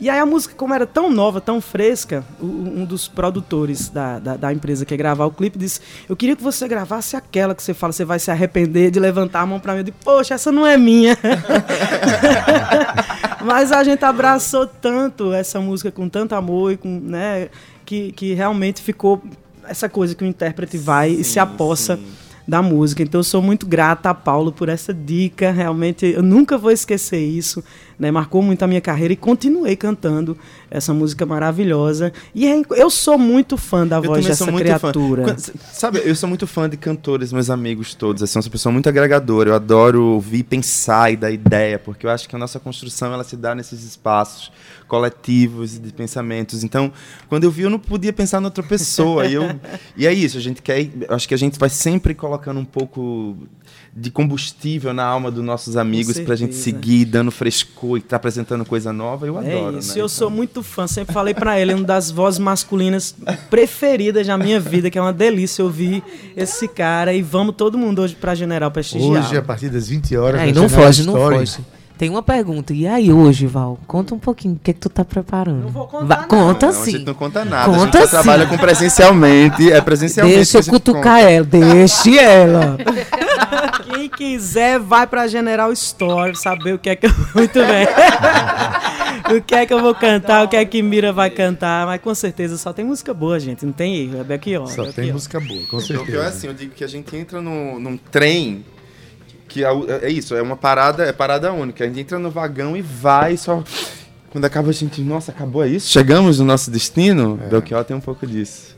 E 0.00 0.08
aí 0.08 0.18
a 0.18 0.26
música, 0.26 0.54
como 0.54 0.72
era 0.72 0.86
tão 0.86 1.10
nova, 1.10 1.40
tão 1.40 1.60
fresca, 1.60 2.24
um 2.40 2.84
dos 2.84 3.08
produtores 3.08 3.88
da, 3.88 4.20
da, 4.20 4.36
da 4.36 4.52
empresa 4.52 4.84
que 4.84 4.94
ia 4.94 4.98
gravar 4.98 5.26
o 5.26 5.32
clipe 5.32 5.58
disse: 5.58 5.80
Eu 6.08 6.14
queria 6.14 6.36
que 6.36 6.42
você 6.42 6.68
gravasse 6.68 7.16
aquela 7.16 7.52
que 7.52 7.62
você 7.62 7.74
fala, 7.74 7.92
você 7.92 8.04
vai 8.04 8.20
se 8.20 8.30
arrepender 8.30 8.92
de 8.92 9.00
levantar 9.00 9.40
a 9.40 9.46
mão 9.46 9.58
pra 9.58 9.72
mim. 9.72 9.80
Eu 9.80 9.84
disse, 9.84 9.96
poxa, 10.04 10.34
essa 10.34 10.52
não 10.52 10.64
é 10.64 10.76
minha. 10.76 11.18
Mas 13.44 13.72
a 13.72 13.82
gente 13.82 14.04
abraçou 14.04 14.66
tanto 14.66 15.32
essa 15.32 15.60
música 15.60 15.90
com 15.90 16.08
tanto 16.08 16.34
amor 16.34 16.72
e 16.72 16.76
com, 16.76 17.00
né, 17.00 17.48
que, 17.84 18.12
que 18.12 18.34
realmente 18.34 18.80
ficou 18.80 19.22
essa 19.66 19.88
coisa 19.88 20.14
que 20.14 20.22
o 20.22 20.26
intérprete 20.26 20.78
vai 20.78 21.10
e 21.10 21.24
se 21.24 21.40
apossa 21.40 21.98
da 22.46 22.62
música. 22.62 23.02
Então 23.02 23.18
eu 23.18 23.24
sou 23.24 23.42
muito 23.42 23.66
grata 23.66 24.08
a 24.08 24.14
Paulo 24.14 24.50
por 24.50 24.70
essa 24.70 24.94
dica. 24.94 25.50
Realmente 25.50 26.06
eu 26.06 26.22
nunca 26.22 26.56
vou 26.56 26.70
esquecer 26.70 27.20
isso. 27.20 27.62
Né? 27.98 28.10
Marcou 28.12 28.40
muito 28.42 28.62
a 28.62 28.66
minha 28.66 28.80
carreira 28.80 29.12
e 29.12 29.16
continuei 29.16 29.74
cantando 29.74 30.38
essa 30.70 30.94
música 30.94 31.26
maravilhosa. 31.26 32.12
E 32.34 32.46
é- 32.46 32.62
eu 32.76 32.88
sou 32.90 33.18
muito 33.18 33.56
fã 33.56 33.84
da 33.86 33.96
Eu 33.96 34.02
voz 34.04 34.24
dessa 34.24 34.46
criatura. 34.52 35.36
fã. 35.36 35.52
Sabe, 35.72 36.02
eu 36.04 36.14
sou 36.14 36.28
muito 36.28 36.46
fã 36.46 36.68
de 36.68 36.76
cantores, 36.76 37.32
meus 37.32 37.50
amigos 37.50 37.94
todos. 37.94 38.22
Assim, 38.22 38.38
eu 38.38 38.42
sou 38.42 38.48
uma 38.48 38.52
pessoa 38.52 38.72
muito 38.72 38.88
agregadora. 38.88 39.50
Eu 39.50 39.54
adoro 39.54 40.04
ouvir, 40.04 40.44
pensar 40.44 41.12
e 41.12 41.16
dar 41.16 41.30
ideia, 41.32 41.78
porque 41.78 42.06
eu 42.06 42.10
acho 42.10 42.28
que 42.28 42.36
a 42.36 42.38
nossa 42.38 42.60
construção 42.60 43.12
ela 43.12 43.24
se 43.24 43.36
dá 43.36 43.54
nesses 43.54 43.82
espaços 43.82 44.52
coletivos 44.86 45.76
e 45.76 45.78
de 45.80 45.92
pensamentos. 45.92 46.62
Então, 46.64 46.92
quando 47.28 47.44
eu 47.44 47.50
vi, 47.50 47.62
eu 47.62 47.70
não 47.70 47.78
podia 47.78 48.12
pensar 48.12 48.40
noutra 48.40 48.62
pessoa. 48.62 49.26
e, 49.26 49.34
eu, 49.34 49.42
e 49.96 50.06
é 50.06 50.12
isso, 50.12 50.38
a 50.38 50.40
gente 50.40 50.62
quer. 50.62 50.88
acho 51.08 51.28
que 51.28 51.34
a 51.34 51.38
gente 51.38 51.58
vai 51.58 51.68
sempre 51.68 52.14
colocando 52.14 52.58
um 52.60 52.64
pouco 52.64 53.36
de 54.00 54.10
combustível 54.10 54.92
na 54.92 55.04
alma 55.04 55.30
dos 55.30 55.44
nossos 55.44 55.76
amigos 55.76 56.18
pra 56.20 56.36
gente 56.36 56.54
certeza. 56.54 56.76
seguir 56.78 57.04
dando 57.04 57.30
frescor 57.30 57.98
e 57.98 58.00
tá 58.00 58.16
apresentando 58.16 58.64
coisa 58.64 58.92
nova. 58.92 59.26
Eu 59.26 59.36
adoro. 59.38 59.76
É 59.76 59.78
isso, 59.78 59.94
né? 59.96 60.00
eu 60.02 60.08
sou 60.08 60.30
muito 60.30 60.62
fã. 60.62 60.86
Sempre 60.86 61.12
falei 61.12 61.34
pra 61.34 61.58
ele, 61.58 61.72
é 61.72 61.74
uma 61.74 61.84
das 61.84 62.10
vozes 62.10 62.38
masculinas 62.38 63.14
preferidas 63.50 64.26
da 64.26 64.38
minha 64.38 64.60
vida, 64.60 64.90
que 64.90 64.98
é 64.98 65.02
uma 65.02 65.12
delícia 65.12 65.64
ouvir 65.64 66.02
esse 66.36 66.68
cara. 66.68 67.12
E 67.12 67.22
vamos 67.22 67.54
todo 67.56 67.76
mundo 67.76 68.02
hoje 68.02 68.14
pra 68.14 68.34
General 68.34 68.70
prestigiar. 68.70 69.24
Hoje, 69.24 69.36
a 69.36 69.42
partir 69.42 69.68
das 69.68 69.88
20 69.88 70.16
horas. 70.16 70.40
Aí 70.40 70.52
na 70.52 70.60
não 70.60 70.68
foge, 70.68 71.02
não 71.04 71.14
foge. 71.14 71.58
Tem 71.98 72.08
uma 72.08 72.22
pergunta. 72.22 72.72
E 72.72 72.86
aí 72.86 73.12
hoje, 73.12 73.44
Val? 73.48 73.76
Conta 73.84 74.14
um 74.14 74.20
pouquinho. 74.20 74.54
O 74.54 74.58
que, 74.62 74.70
é 74.70 74.74
que 74.74 74.78
tu 74.78 74.88
tá 74.88 75.04
preparando? 75.04 75.62
Não 75.62 75.68
vou 75.68 75.84
contar, 75.88 76.04
Va- 76.06 76.20
não. 76.20 76.28
Conta 76.28 76.66
Não, 76.66 76.72
a 76.80 76.84
sim. 76.84 76.90
gente 76.92 77.04
não 77.04 77.14
conta 77.14 77.44
nada. 77.44 77.64
a 77.72 77.74
gente 77.74 77.84
Conta 77.86 77.98
só 77.98 78.04
sim. 78.04 78.10
trabalha 78.10 78.46
com 78.46 78.56
presencialmente. 78.56 79.72
É 79.72 79.80
presencialmente. 79.80 80.36
Deixa 80.36 80.58
a 80.58 80.60
eu 80.60 80.62
gente 80.62 80.70
cutucar 80.72 81.20
ela. 81.20 81.44
Deixe 81.44 82.16
ela. 82.16 82.78
Quem 84.18 84.36
quiser, 84.36 84.78
vai 84.80 85.06
pra 85.06 85.28
General 85.28 85.72
Store 85.72 86.34
saber 86.36 86.74
o 86.74 86.78
que 86.78 86.90
é 86.90 86.96
que 86.96 87.06
eu. 87.06 87.10
Muito 87.34 87.54
bem. 87.54 87.86
o 89.36 89.40
que 89.42 89.54
é 89.54 89.64
que 89.66 89.72
eu 89.72 89.80
vou 89.80 89.94
cantar, 89.94 90.44
o 90.44 90.48
que 90.48 90.56
é 90.56 90.64
que 90.64 90.82
Mira 90.82 91.12
vai 91.12 91.30
cantar. 91.30 91.86
Mas 91.86 92.00
com 92.00 92.14
certeza 92.14 92.56
só 92.58 92.72
tem 92.72 92.84
música 92.84 93.14
boa, 93.14 93.38
gente. 93.38 93.64
Não 93.64 93.72
tem 93.72 93.96
erro. 93.96 94.20
É 94.20 94.24
Belchior. 94.24 94.66
Só 94.68 94.82
tem 94.84 94.92
Belchior. 94.92 95.12
música 95.14 95.40
boa, 95.40 95.60
com 95.70 95.78
Então, 95.80 95.86
pior 95.86 96.00
é 96.02 96.04
certeza. 96.04 96.28
assim, 96.28 96.46
eu 96.48 96.54
digo 96.54 96.74
que 96.74 96.82
a 96.84 96.88
gente 96.88 97.14
entra 97.16 97.40
no, 97.40 97.78
num 97.78 97.96
trem 97.96 98.64
que 99.46 99.62
é, 99.64 99.70
o- 99.70 99.86
é 99.90 100.10
isso, 100.10 100.34
é 100.34 100.42
uma 100.42 100.56
parada, 100.56 101.04
é 101.04 101.12
parada 101.12 101.52
única. 101.52 101.84
A 101.84 101.86
gente 101.86 102.00
entra 102.00 102.18
no 102.18 102.30
vagão 102.30 102.76
e 102.76 102.82
vai 102.82 103.36
só. 103.36 103.62
Quando 104.30 104.44
acaba 104.44 104.68
a 104.68 104.72
gente, 104.72 105.00
nossa, 105.00 105.30
acabou 105.32 105.64
é 105.64 105.68
isso? 105.68 105.88
Chegamos 105.90 106.38
no 106.38 106.44
nosso 106.44 106.70
destino? 106.70 107.36
Belchior 107.48 107.82
tem 107.84 107.96
um 107.96 108.00
pouco 108.00 108.26
disso. 108.26 108.76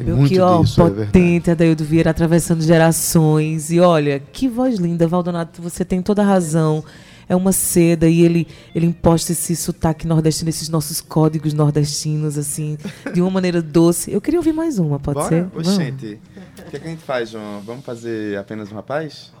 Tem 0.00 0.06
Meu 0.06 0.16
muito 0.16 0.32
que 0.32 0.40
ó, 0.40 0.62
disso, 0.62 0.80
é 0.80 0.90
potente, 0.90 1.50
Adaildo 1.50 1.84
Vieira 1.84 2.10
atravessando 2.10 2.62
gerações. 2.62 3.70
E 3.70 3.78
olha, 3.80 4.18
que 4.18 4.48
voz 4.48 4.78
linda, 4.78 5.06
Valdonato, 5.06 5.60
você 5.60 5.84
tem 5.84 6.00
toda 6.00 6.22
a 6.22 6.24
razão. 6.24 6.82
É 7.28 7.36
uma 7.36 7.52
seda 7.52 8.08
e 8.08 8.22
ele, 8.22 8.48
ele 8.74 8.86
imposta 8.86 9.30
esse 9.30 9.54
sotaque 9.54 10.04
nordestino, 10.04 10.50
esses 10.50 10.68
nossos 10.68 11.00
códigos 11.00 11.52
nordestinos, 11.52 12.36
assim, 12.36 12.76
de 13.14 13.20
uma 13.20 13.30
maneira 13.30 13.62
doce. 13.62 14.10
Eu 14.10 14.20
queria 14.20 14.40
ouvir 14.40 14.52
mais 14.52 14.80
uma, 14.80 14.98
pode 14.98 15.14
Bora? 15.18 15.28
ser? 15.28 15.44
Ô, 15.44 15.62
Vamos. 15.62 15.74
gente, 15.74 16.18
o 16.66 16.70
que, 16.70 16.76
é 16.76 16.80
que 16.80 16.86
a 16.88 16.90
gente 16.90 17.04
faz, 17.04 17.30
João? 17.30 17.60
Vamos 17.64 17.84
fazer 17.84 18.36
apenas 18.36 18.72
um 18.72 18.74
rapaz? 18.74 19.32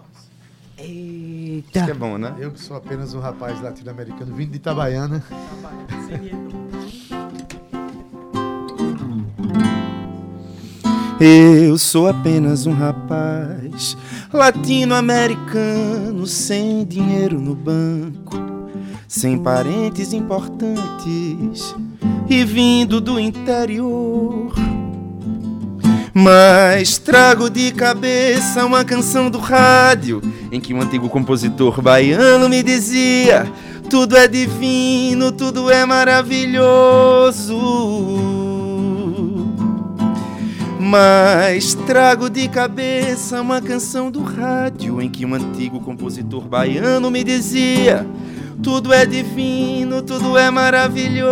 Eita. 0.78 1.80
Acho 1.80 1.86
que 1.86 1.90
é 1.90 1.94
bom, 1.94 2.16
né? 2.16 2.34
Eu 2.38 2.52
que 2.52 2.60
sou 2.60 2.76
apenas 2.76 3.12
um 3.12 3.18
rapaz 3.18 3.60
latino-americano 3.60 4.34
vindo 4.36 4.50
de 4.50 4.56
Itabaiana. 4.58 5.24
Eu 11.22 11.76
sou 11.76 12.08
apenas 12.08 12.64
um 12.64 12.72
rapaz 12.72 13.94
latino-americano 14.32 16.26
sem 16.26 16.82
dinheiro 16.82 17.38
no 17.38 17.54
banco, 17.54 18.38
sem 19.06 19.36
parentes 19.36 20.14
importantes 20.14 21.76
e 22.26 22.42
vindo 22.42 23.02
do 23.02 23.20
interior. 23.20 24.54
Mas 26.14 26.96
trago 26.96 27.50
de 27.50 27.70
cabeça 27.70 28.64
uma 28.64 28.82
canção 28.82 29.28
do 29.28 29.36
rádio 29.38 30.22
em 30.50 30.58
que 30.58 30.72
um 30.72 30.80
antigo 30.80 31.10
compositor 31.10 31.82
baiano 31.82 32.48
me 32.48 32.62
dizia: 32.62 33.46
tudo 33.90 34.16
é 34.16 34.26
divino, 34.26 35.30
tudo 35.30 35.70
é 35.70 35.84
maravilhoso. 35.84 37.58
Mas 40.90 41.72
trago 41.86 42.28
de 42.28 42.48
cabeça 42.48 43.40
uma 43.40 43.62
canção 43.62 44.10
do 44.10 44.24
rádio 44.24 45.00
em 45.00 45.08
que 45.08 45.24
um 45.24 45.34
antigo 45.34 45.78
compositor 45.78 46.48
baiano 46.48 47.08
me 47.12 47.22
dizia: 47.22 48.04
tudo 48.60 48.92
é 48.92 49.06
divino, 49.06 50.02
tudo 50.02 50.36
é 50.36 50.50
maravilhoso. 50.50 51.28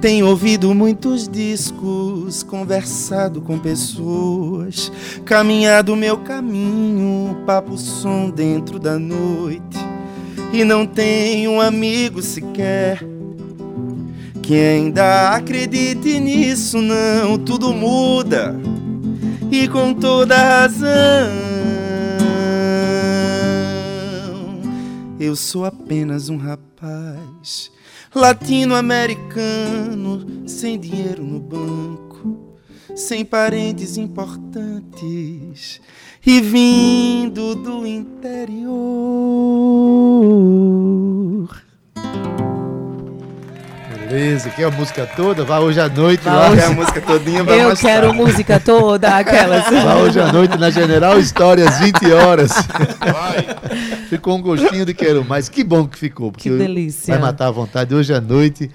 Tenho 0.00 0.28
ouvido 0.28 0.72
muitos 0.72 1.28
discos, 1.28 2.44
conversado 2.44 3.40
com 3.40 3.58
pessoas, 3.58 4.92
caminhado 5.24 5.96
meu 5.96 6.18
caminho, 6.18 7.42
papo 7.44 7.76
som 7.76 8.30
dentro 8.30 8.78
da 8.78 9.00
noite. 9.00 9.78
E 10.52 10.62
não 10.62 10.86
tenho 10.86 11.50
um 11.50 11.60
amigo 11.60 12.22
sequer 12.22 13.13
que 14.44 14.54
ainda 14.54 15.30
acredite 15.30 16.20
nisso, 16.20 16.80
não. 16.82 17.38
Tudo 17.38 17.72
muda 17.72 18.54
e 19.50 19.66
com 19.66 19.94
toda 19.94 20.36
razão. 20.36 21.32
Eu 25.18 25.34
sou 25.34 25.64
apenas 25.64 26.28
um 26.28 26.36
rapaz 26.36 27.72
latino-americano, 28.14 30.46
sem 30.46 30.78
dinheiro 30.78 31.24
no 31.24 31.40
banco, 31.40 32.58
sem 32.94 33.24
parentes 33.24 33.96
importantes 33.96 35.80
e 36.26 36.42
vindo 36.42 37.54
do 37.54 37.86
interior. 37.86 39.43
Beleza, 44.14 44.48
quer 44.50 44.64
a 44.66 44.70
música 44.70 45.06
toda? 45.16 45.44
Vá 45.44 45.58
hoje 45.58 45.80
à 45.80 45.88
noite 45.88 46.22
Vá 46.22 46.34
lá. 46.34 46.50
hoje- 46.50 46.60
Quer 46.60 46.66
a 46.66 46.70
música 46.70 47.00
todinha 47.00 47.42
vai 47.42 47.60
Eu 47.64 47.76
quero 47.76 48.06
tarde. 48.06 48.16
música 48.16 48.60
toda, 48.60 49.08
aquelas. 49.18 49.64
Vá 49.64 49.96
hoje 49.96 50.20
à 50.20 50.32
noite 50.32 50.56
na 50.56 50.70
General 50.70 51.18
História, 51.18 51.68
às 51.68 51.80
20 51.80 52.12
horas. 52.12 52.52
ficou 54.08 54.36
um 54.38 54.40
gostinho 54.40 54.86
de 54.86 54.94
quero 54.94 55.24
mais. 55.24 55.48
Que 55.48 55.64
bom 55.64 55.88
que 55.88 55.98
ficou. 55.98 56.30
Porque 56.30 56.48
Que 56.48 56.56
delícia. 56.56 57.12
Vai 57.12 57.20
matar 57.20 57.48
a 57.48 57.50
vontade 57.50 57.92
hoje 57.92 58.14
à 58.14 58.20
noite, 58.20 58.70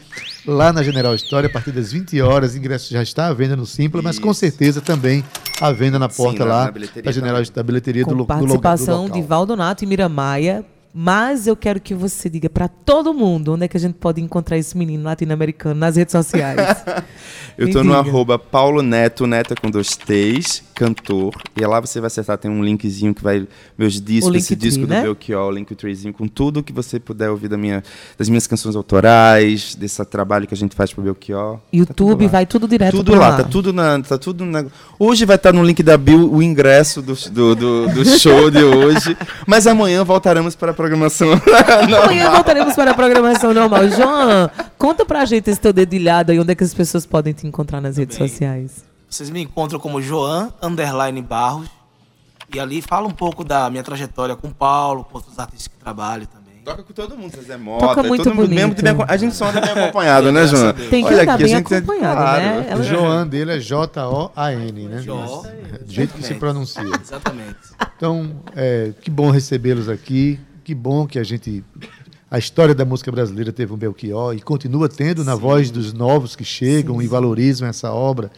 lá 0.46 0.74
na 0.74 0.84
General 0.84 1.16
História, 1.16 1.48
a 1.48 1.50
partir 1.54 1.72
das 1.72 1.90
20 1.94 2.20
horas. 2.22 2.54
Ingresso 2.58 2.92
já 2.94 3.02
está 3.02 3.28
à 3.28 3.34
venda 3.34 3.56
no 3.56 3.66
Simpla, 3.66 4.02
mas 4.02 4.20
com 4.20 4.32
Isso. 4.32 4.42
certeza 4.42 4.82
também 4.82 5.24
à 5.62 5.72
venda 5.72 5.98
na 5.98 6.10
Sim, 6.10 6.22
porta 6.22 6.44
na- 6.44 6.54
lá 6.54 6.66
na 6.66 6.72
bilheteria 6.72 7.04
da 7.04 7.12
General 7.14 7.42
da 7.56 7.64
bilheteria 7.64 8.04
do, 8.04 8.08
com 8.08 8.12
lo- 8.12 8.26
do, 8.26 8.34
lo- 8.34 8.40
do 8.56 8.60
participação 8.60 9.04
local. 9.04 9.22
de 9.22 9.26
Valdonato 9.26 9.84
e 9.86 9.88
Miramaia. 9.88 10.66
Mas 10.94 11.46
eu 11.46 11.56
quero 11.56 11.80
que 11.80 11.94
você 11.94 12.30
diga 12.30 12.50
pra 12.50 12.68
todo 12.68 13.14
mundo 13.14 13.54
onde 13.54 13.66
é 13.66 13.68
que 13.68 13.78
a 13.78 13.80
gente 13.80 13.94
pode 13.94 14.22
encontrar 14.22 14.58
esse 14.58 14.76
menino 14.76 15.04
latino-americano 15.04 15.80
nas 15.80 15.96
redes 15.96 16.12
sociais. 16.12 16.60
Eu 17.58 17.68
Me 17.68 17.74
no 17.84 17.94
arroba 17.94 18.40
Paulo 18.40 18.82
Neto, 18.82 19.26
é 19.26 19.44
com 19.62 19.70
dois 19.70 19.96
T's, 19.96 20.64
cantor. 20.80 21.34
E 21.58 21.66
lá 21.66 21.82
você 21.82 22.00
vai 22.00 22.08
acertar, 22.08 22.38
tem 22.38 22.50
um 22.50 22.64
linkzinho 22.64 23.14
que 23.14 23.22
vai. 23.22 23.46
Meus 23.78 24.00
discos, 24.00 24.34
esse 24.34 24.54
Linktree, 24.54 24.70
disco 24.70 24.88
né? 24.88 25.00
do 25.00 25.04
Belchior, 25.04 25.48
o 25.48 25.52
Linktreezinho, 25.52 26.14
com 26.14 26.26
tudo 26.26 26.64
que 26.64 26.72
você 26.72 26.98
puder 27.00 27.30
ouvir 27.30 27.50
da 27.50 27.58
minha, 27.58 27.84
das 28.18 28.30
minhas 28.30 28.48
canções 28.48 28.78
autorais, 28.78 29.76
desse 29.76 30.04
trabalho 30.06 30.48
que 30.48 30.54
a 30.54 30.58
gente 30.58 30.76
faz 30.76 30.94
pro 30.94 31.04
Belchior. 31.04 31.58
Tá 31.58 31.60
tudo 31.70 31.82
YouTube 31.82 32.26
lá. 32.26 32.32
vai 32.32 32.46
tudo 32.46 32.68
direto 32.68 32.96
Tudo 32.96 33.12
pra 33.12 33.20
lá, 33.20 33.38
tá 33.38 33.44
tudo 33.44 33.74
na. 33.74 34.00
Tá 34.02 34.18
tudo 34.18 34.46
na... 34.46 34.66
Hoje 34.98 35.26
vai 35.26 35.36
estar 35.36 35.52
no 35.52 35.64
link 35.64 35.84
da 35.84 35.98
Bill 35.98 36.32
o 36.32 36.42
ingresso 36.42 37.02
do, 37.02 37.14
do, 37.30 37.56
do, 37.56 37.88
do 37.90 38.06
show 38.06 38.50
de 38.50 38.64
hoje. 38.64 39.18
Mas 39.46 39.68
amanhã 39.68 40.06
voltaremos 40.06 40.56
para 40.56 40.72
a 40.72 40.74
programação. 40.74 41.30
Amanhã 42.04 42.32
voltaremos 42.32 42.74
para 42.74 42.92
a 42.92 42.94
programação 42.94 43.54
normal. 43.54 43.90
João, 43.90 44.50
conta 44.78 45.06
pra 45.06 45.26
gente 45.26 45.50
esse 45.50 45.60
teu 45.60 45.74
dedilhado 45.74 46.32
aí, 46.32 46.40
onde 46.40 46.54
é 46.54 46.56
que 46.56 46.64
as 46.64 46.74
pessoas 46.74 47.06
podem 47.06 47.34
te 47.34 47.46
encontrar 47.46 47.82
nas 47.82 47.98
redes 47.98 48.18
bem. 48.18 48.28
sociais. 48.28 48.89
Vocês 49.10 49.30
me 49.30 49.42
encontram 49.42 49.80
como 49.80 50.02
Joan 50.02 50.52
Underline 50.62 51.22
Barros. 51.22 51.68
E 52.54 52.60
ali 52.60 52.82
fala 52.82 53.08
um 53.08 53.12
pouco 53.12 53.44
da 53.44 53.70
minha 53.70 53.84
trajetória 53.84 54.36
com 54.36 54.48
o 54.48 54.54
Paulo, 54.54 55.04
com 55.04 55.18
outros 55.18 55.38
artistas 55.38 55.68
que 55.68 55.78
trabalho 55.78 56.26
também. 56.28 56.50
Toca 56.66 56.84
com 56.84 56.94
todo 56.94 57.16
mundo, 57.18 57.34
Zé 57.42 57.58
Mota. 57.58 57.86
Toca 57.88 58.04
muito 58.04 58.24
todo 58.24 58.36
mundo, 58.36 58.50
mesmo 58.50 58.74
de 58.76 58.82
a 59.08 59.18
gente 59.18 59.36
só 59.36 59.50
anda 59.50 59.62
bem 59.62 59.72
acompanhado, 59.72 60.32
né, 60.32 60.46
João? 60.48 60.74
Tem 60.74 61.04
que 61.04 61.14
Olha 61.14 61.24
andar 61.24 61.34
aqui, 61.34 61.44
a 61.44 61.46
bem 61.46 61.56
gente- 61.56 61.74
acompanhado, 61.76 62.18
claro. 62.22 62.44
né? 62.44 62.60
O 62.60 62.72
Ela- 62.72 62.84
Joan 62.84 63.28
dele 63.28 63.52
é 63.54 63.60
J-O-A-N, 63.60 64.88
né? 64.88 65.02
Jo. 65.02 65.16
Do 65.86 65.92
jeito 65.92 66.14
que 66.16 66.24
se 66.24 66.34
pronuncia. 66.36 66.84
Exatamente. 67.02 67.56
Então, 67.96 68.32
é, 68.56 68.94
que 69.02 69.10
bom 69.12 69.30
recebê-los 69.32 69.88
aqui. 69.90 70.40
Que 70.64 70.74
bom 70.76 71.06
que 71.08 71.18
a 71.18 71.24
gente. 71.24 71.64
A 72.32 72.38
história 72.38 72.76
da 72.76 72.86
música 72.86 73.12
brasileira 73.12 73.52
teve 73.52 73.74
um 73.74 73.78
Belchior 73.78 74.36
e 74.36 74.42
continua 74.42 74.88
tendo 74.88 75.24
na 75.24 75.36
voz 75.36 75.72
dos 75.72 75.94
novos 75.94 76.36
que 76.36 76.44
chegam 76.46 77.02
e 77.02 77.08
valorizam 77.08 77.68
essa 77.68 77.92
obra, 77.92 78.30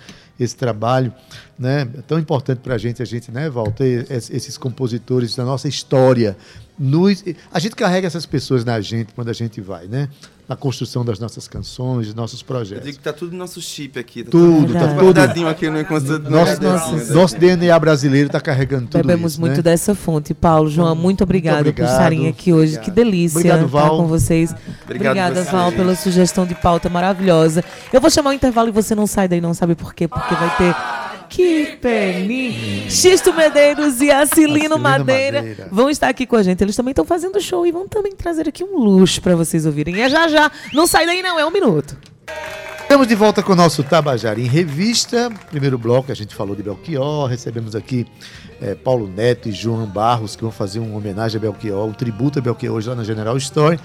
esse 0.43 0.55
trabalho. 0.55 1.13
Né? 1.59 1.87
É 1.95 2.01
tão 2.07 2.17
importante 2.17 2.59
para 2.59 2.73
a 2.73 2.77
gente, 2.77 3.01
a 3.03 3.05
gente, 3.05 3.31
né, 3.31 3.47
Val, 3.49 3.71
ter 3.71 4.07
es- 4.09 4.29
esses 4.31 4.57
compositores 4.57 5.35
da 5.35 5.45
nossa 5.45 5.67
história. 5.67 6.35
Nos, 6.79 7.23
a 7.53 7.59
gente 7.59 7.75
carrega 7.75 8.07
essas 8.07 8.25
pessoas 8.25 8.65
na 8.65 8.81
gente 8.81 9.13
quando 9.13 9.29
a 9.29 9.33
gente 9.33 9.61
vai, 9.61 9.85
né? 9.85 10.09
Na 10.49 10.55
construção 10.55 11.05
das 11.05 11.19
nossas 11.19 11.47
canções, 11.47 12.07
dos 12.07 12.15
nossos 12.15 12.39
Eu 12.41 12.47
projetos. 12.47 12.83
digo 12.85 12.97
que 12.97 13.03
tá 13.03 13.13
tudo 13.13 13.31
no 13.33 13.37
nosso 13.37 13.61
chip 13.61 13.99
aqui. 13.99 14.23
Tá 14.23 14.31
Tudo, 14.31 14.73
tá 14.73 14.79
Verdade. 14.79 14.93
tudo. 14.95 15.03
guardadinho 15.05 15.47
aqui 15.47 15.69
no 15.69 15.79
encontro 15.79 16.17
do 16.17 16.29
Nosso, 16.31 16.61
nosso, 16.63 17.13
nosso 17.13 17.37
DNA 17.37 17.77
brasileiro 17.79 18.25
está 18.27 18.41
carregando 18.41 18.87
tudo 18.87 18.97
Bebemos 19.05 19.33
isso. 19.33 19.41
muito 19.41 19.57
né? 19.57 19.61
dessa 19.61 19.93
fonte. 19.93 20.33
Paulo, 20.33 20.67
João, 20.69 20.95
muito 20.95 21.23
obrigada 21.23 21.57
por 21.63 21.69
obrigado. 21.69 21.91
estarem 21.91 22.27
aqui 22.27 22.51
hoje. 22.51 22.79
Que 22.79 22.89
delícia 22.89 23.37
Obrigado, 23.37 23.65
estar 23.67 23.77
Val. 23.79 23.97
com 23.97 24.07
vocês. 24.07 24.49
Obrigado 24.51 24.85
Obrigada, 24.89 25.35
vocês. 25.35 25.51
Val, 25.51 25.71
pela 25.71 25.95
sugestão 25.95 26.47
de 26.47 26.55
pauta 26.55 26.89
maravilhosa. 26.89 27.63
Eu 27.93 28.01
vou 28.01 28.09
chamar 28.09 28.31
o 28.31 28.33
intervalo 28.33 28.69
e 28.69 28.71
você 28.71 28.95
não 28.95 29.05
sai 29.05 29.27
daí, 29.27 29.39
não 29.39 29.53
sabe 29.53 29.75
por 29.75 29.93
quê? 29.93 30.07
Porque 30.07 30.33
vai 30.33 30.57
ter. 30.57 30.75
Que 31.31 31.77
peninho! 31.77 32.91
Xisto 32.91 33.33
Medeiros 33.33 34.01
e 34.01 34.11
Acilino 34.11 34.51
Acilino 34.51 34.77
Madeira, 34.77 35.37
Madeira. 35.37 35.69
vão 35.71 35.89
estar 35.89 36.09
aqui 36.09 36.25
com 36.25 36.35
a 36.35 36.43
gente. 36.43 36.61
Eles 36.61 36.75
também 36.75 36.91
estão 36.91 37.05
fazendo 37.05 37.39
show 37.39 37.65
e 37.65 37.71
vão 37.71 37.87
também 37.87 38.11
trazer 38.13 38.49
aqui 38.49 38.65
um 38.65 38.77
luxo 38.77 39.21
para 39.21 39.33
vocês 39.33 39.65
ouvirem. 39.65 40.01
É 40.01 40.09
já 40.09 40.27
já. 40.27 40.51
Não 40.73 40.85
sai 40.85 41.05
daí, 41.05 41.21
não, 41.21 41.39
é 41.39 41.45
um 41.45 41.49
minuto. 41.49 41.97
Estamos 42.81 43.07
de 43.07 43.15
volta 43.15 43.41
com 43.41 43.53
o 43.53 43.55
nosso 43.55 43.81
Tabajara 43.81 44.41
em 44.41 44.45
Revista. 44.45 45.31
Primeiro 45.49 45.77
bloco, 45.77 46.11
a 46.11 46.15
gente 46.15 46.35
falou 46.35 46.53
de 46.53 46.63
Belchior. 46.63 47.29
Recebemos 47.29 47.77
aqui 47.77 48.05
eh, 48.61 48.75
Paulo 48.75 49.07
Neto 49.07 49.47
e 49.47 49.53
João 49.53 49.85
Barros, 49.85 50.35
que 50.35 50.41
vão 50.41 50.51
fazer 50.51 50.79
uma 50.79 50.97
homenagem 50.97 51.37
a 51.37 51.39
Belchior, 51.39 51.87
um 51.87 51.93
tributo 51.93 52.39
a 52.39 52.41
Belchior 52.41 52.75
hoje 52.75 52.89
lá 52.89 52.95
na 52.95 53.05
General 53.05 53.37
Story. 53.37 53.79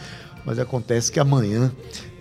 Mas 0.44 0.59
acontece 0.59 1.12
que 1.12 1.20
amanhã 1.20 1.70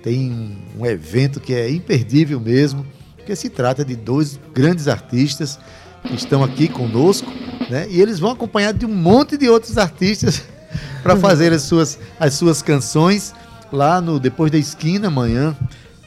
tem 0.04 0.56
um 0.78 0.86
evento 0.86 1.40
que 1.40 1.56
é 1.56 1.68
imperdível 1.68 2.40
mesmo, 2.40 2.86
porque 3.26 3.36
se 3.36 3.50
trata 3.50 3.84
de 3.84 3.96
dois 3.96 4.40
grandes 4.54 4.88
artistas 4.88 5.58
que 6.04 6.14
estão 6.14 6.44
aqui 6.44 6.68
conosco, 6.68 7.28
né? 7.72 7.88
E 7.90 8.00
eles 8.00 8.20
vão 8.20 8.30
acompanhados 8.30 8.80
de 8.80 8.86
um 8.86 8.94
monte 8.94 9.36
de 9.36 9.50
outros 9.50 9.80
artistas 9.80 10.44
para 11.02 11.16
fazer 11.16 11.52
as 11.52 11.64
suas, 11.64 11.98
as 12.20 12.36
suas 12.36 12.62
canções 12.62 13.34
lá 13.72 14.00
no 14.00 14.20
Depois 14.20 14.52
da 14.52 14.60
Esquina 14.60 15.08
amanhã. 15.08 15.58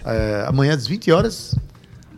É, 0.05 0.45
amanhã 0.47 0.75
às 0.75 0.87
20 0.87 1.11
horas. 1.11 1.57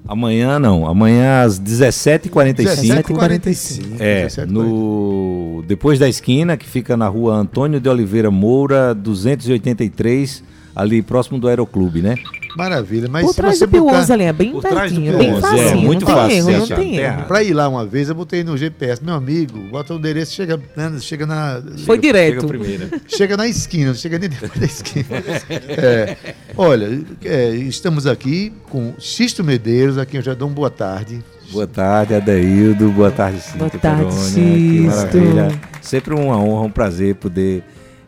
Amanhã 0.07 0.59
não, 0.59 0.87
amanhã 0.87 1.45
às 1.45 1.59
17h45. 1.59 3.03
17h45. 3.03 3.97
É, 3.99 4.27
17h45. 4.27 4.47
no 4.47 5.65
depois 5.67 5.99
da 5.99 6.11
esquina, 6.11 6.59
que 6.59 6.67
fica 6.69 6.95
na 6.95 7.09
rua 7.09 7.37
Antônio 7.37 7.81
de 7.81 7.89
Oliveira 7.89 8.31
Moura, 8.31 8.95
283, 8.95 10.43
ali 10.75 11.03
próximo 11.03 11.39
do 11.39 11.49
Aeroclube, 11.49 12.01
né? 12.01 12.17
Maravilha, 12.57 13.09
mas 13.09 13.25
Por 13.25 13.31
se 13.31 13.37
trás 13.37 13.59
você 13.59 13.67
do 13.67 13.71
Pio 13.71 13.87
11 13.87 14.01
botar... 14.01 14.15
ali, 14.15 14.25
é 14.25 14.33
bem 14.33 14.61
pertinho, 14.61 15.19
bem 15.19 15.33
11, 15.33 15.41
facinho. 15.41 15.69
é, 15.69 15.75
muito 15.75 16.05
não 16.05 16.15
fácil 16.15 16.29
tem 16.29 16.39
erro, 16.39 16.51
não 16.51 16.65
achar, 16.65 16.77
tem 16.77 16.97
erro. 16.97 17.23
Para 17.25 17.43
ir 17.43 17.53
lá 17.55 17.69
uma 17.69 17.87
vez, 17.87 18.09
eu 18.09 18.15
botei 18.15 18.43
no 18.43 18.57
GPS, 18.57 19.05
meu 19.05 19.15
amigo, 19.15 19.59
bota 19.71 19.95
o 19.95 19.99
endereço, 19.99 20.33
chega, 20.33 20.61
né, 20.77 20.93
chega 21.01 21.27
na 21.27 21.63
Foi 21.87 21.99
direto. 21.99 22.49
Chega 22.49 23.01
chega 23.07 23.37
na 23.37 23.47
esquina, 23.47 23.89
não 23.89 23.95
chega 23.95 24.19
nem 24.19 24.29
depois 24.29 24.53
da 24.53 24.67
esquina. 24.67 25.07
É, 25.71 26.17
olha, 26.57 27.01
é, 27.25 27.51
estamos 27.51 28.07
aqui 28.07 28.53
com 28.69 28.95
Xisto 28.99 29.43
Medeiros, 29.45 29.99
a 29.99 30.05
quem 30.05 30.19
eu 30.19 30.25
já 30.25 30.35
dou 30.35 30.49
uma 30.49 30.55
boa 30.55 30.71
tarde. 30.71 31.23
Boa 31.51 31.67
tarde, 31.67 32.15
Adeildo. 32.15 32.91
Boa 32.91 33.11
tarde, 33.11 33.41
Cíntia 33.41 33.59
Boa 33.59 33.71
tarde, 33.71 34.05
Perônia. 34.05 34.33
Que 34.33 34.81
maravilha. 34.81 35.61
Sempre 35.81 36.15
uma 36.15 36.37
honra, 36.37 36.67
um 36.67 36.71
prazer 36.71 37.15
poder 37.17 37.65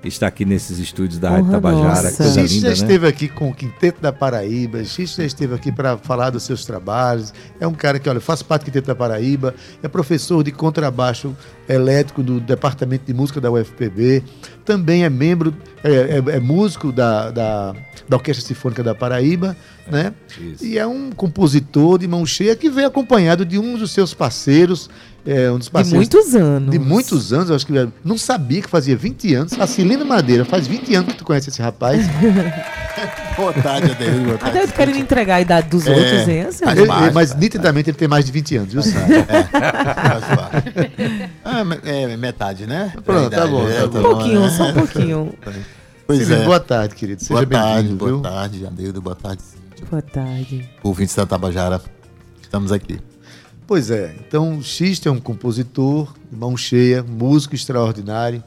estar 0.08 0.26
aqui 0.26 0.44
nesses 0.44 0.78
estúdios 0.78 1.18
da 1.18 1.30
Rádio 1.30 1.50
Tabajara. 1.50 1.84
nossa. 1.84 2.16
Coisa 2.16 2.46
Xisto 2.46 2.60
já 2.60 2.68
né? 2.68 2.74
esteve 2.74 3.06
aqui 3.06 3.28
com 3.28 3.50
o 3.50 3.54
Quinteto 3.54 4.00
da 4.00 4.12
Paraíba, 4.12 4.84
Xisto 4.84 5.18
já 5.18 5.24
esteve 5.24 5.54
aqui 5.54 5.70
para 5.70 5.96
falar 5.96 6.30
dos 6.30 6.42
seus 6.42 6.64
trabalhos. 6.64 7.32
É 7.60 7.66
um 7.66 7.74
cara 7.74 7.98
que, 7.98 8.08
olha, 8.08 8.20
faz 8.20 8.42
parte 8.42 8.62
do 8.62 8.64
Quinteto 8.66 8.88
da 8.88 8.94
Paraíba, 8.94 9.54
é 9.82 9.88
professor 9.88 10.42
de 10.42 10.52
contrabaixo 10.52 11.36
elétrico 11.68 12.22
do 12.22 12.40
Departamento 12.40 13.04
de 13.06 13.14
Música 13.14 13.40
da 13.40 13.50
UFPB, 13.50 14.22
também 14.64 15.04
é 15.04 15.10
membro, 15.10 15.54
é, 15.84 15.90
é- 16.18 16.36
é 16.36 16.40
músico 16.40 16.92
da, 16.92 17.30
da, 17.30 17.74
da 18.08 18.16
Orquestra 18.16 18.44
Sinfônica 18.46 18.82
da 18.82 18.94
Paraíba, 18.94 19.56
né? 19.90 20.12
Isso. 20.40 20.64
E 20.64 20.78
é 20.78 20.86
um 20.86 21.10
compositor 21.10 21.98
de 21.98 22.06
mão 22.08 22.24
cheia 22.24 22.54
que 22.56 22.70
vem 22.70 22.84
acompanhado 22.84 23.44
de 23.44 23.58
um 23.58 23.76
dos 23.76 23.90
seus 23.90 24.14
parceiros, 24.14 24.88
é, 25.26 25.50
um 25.50 25.58
dos 25.58 25.66
De 25.66 25.72
parceiros 25.72 25.98
muitos 26.08 26.34
anos. 26.34 26.70
de 26.70 26.78
muitos 26.78 27.32
anos, 27.32 27.50
eu 27.50 27.56
acho 27.56 27.66
que 27.66 27.88
não 28.04 28.16
sabia 28.18 28.62
que 28.62 28.68
fazia 28.68 28.96
20 28.96 29.34
anos. 29.34 29.52
A 29.58 29.66
Celina 29.66 30.04
Madeira, 30.04 30.44
faz 30.44 30.66
20 30.66 30.94
anos 30.94 31.12
que 31.12 31.18
tu 31.18 31.24
conhece 31.24 31.48
esse 31.50 31.60
rapaz. 31.62 32.04
Boa 33.36 33.52
tarde. 33.52 33.88
Boa 34.24 34.38
tarde. 34.38 34.58
Até 34.58 34.62
eu 34.64 34.68
querendo 34.68 34.98
entregar 34.98 35.36
a 35.36 35.40
idade 35.40 35.68
dos 35.68 35.86
É. 35.86 35.90
outros, 35.94 36.28
hein? 36.28 36.40
Assim, 36.42 36.64
Faz 36.64 36.78
Ele- 36.78 37.10
mas 37.12 37.34
nitidamente 37.34 37.90
ele 37.90 37.96
tem 37.96 38.08
mais 38.08 38.24
de 38.24 38.32
20 38.32 38.56
anos, 38.56 38.72
viu? 38.72 38.82
Cid? 38.82 38.94
Faz 38.96 40.24
parte. 40.24 40.92
Ah, 41.44 41.62
é 41.84 42.16
metade, 42.16 42.66
né? 42.66 42.92
Pronto, 43.04 43.30
tá 43.30 43.46
bom, 43.46 43.64
tá 43.66 43.70
é, 43.72 43.84
um 43.84 43.88
bom. 43.88 44.02
pouquinho, 44.02 44.40
né? 44.40 44.50
só 44.50 44.64
um 44.68 44.74
pouquinho. 44.74 45.32
Pois 46.04 46.18
Celina, 46.18 46.42
é. 46.42 46.44
boa 46.44 46.58
tarde, 46.60 46.94
querido. 46.96 47.22
Seja 47.22 47.32
Boa 47.32 47.46
tarde, 47.46 47.74
bem-vindo, 47.88 47.96
boa 47.96 48.10
viu? 48.10 48.20
tarde, 48.20 48.66
Adeildo. 48.66 49.00
Boa 49.00 49.14
tarde, 49.14 49.40
Boa 49.88 50.02
tarde. 50.02 50.68
ouvintes 50.82 51.14
da 51.14 51.24
Tabajara. 51.24 51.80
Estamos 52.42 52.72
aqui. 52.72 52.98
Pois 53.68 53.88
é, 53.88 54.12
então 54.26 54.60
Xisto 54.60 55.08
é 55.08 55.12
um 55.12 55.20
compositor, 55.20 56.12
mão 56.30 56.56
cheia, 56.56 57.02
músico 57.04 57.54
extraordinário, 57.54 58.42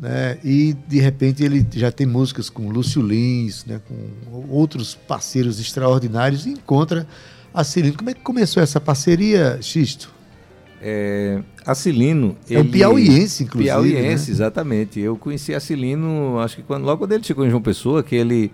né? 0.00 0.38
E 0.42 0.74
de 0.88 0.98
repente 0.98 1.44
ele 1.44 1.66
já 1.72 1.92
tem 1.92 2.06
músicas 2.06 2.48
com 2.48 2.70
Lúcio 2.70 3.02
Lins, 3.02 3.64
né? 3.66 3.80
com 3.86 4.46
outros 4.48 4.94
parceiros 4.94 5.60
extraordinários 5.60 6.46
e 6.46 6.50
encontra 6.50 7.06
a 7.52 7.62
Celina. 7.62 7.94
Como 7.96 8.08
é 8.10 8.14
que 8.14 8.20
começou 8.22 8.62
essa 8.62 8.80
parceria, 8.80 9.58
Xisto? 9.60 10.10
É, 10.82 11.42
Acilino. 11.66 12.36
É 12.48 12.58
um 12.58 12.66
piauiense, 12.70 13.42
inclusive, 13.44 13.70
Piauiense, 13.70 14.30
né? 14.30 14.34
exatamente. 14.34 14.98
Eu 14.98 15.14
conheci 15.16 15.54
Acilino, 15.54 16.38
acho 16.38 16.56
que 16.56 16.62
quando, 16.62 16.84
logo 16.84 16.98
quando 17.00 17.12
ele 17.12 17.22
chegou 17.22 17.44
em 17.46 17.50
João 17.50 17.60
Pessoa, 17.60 18.02
que 18.02 18.14
ele, 18.16 18.50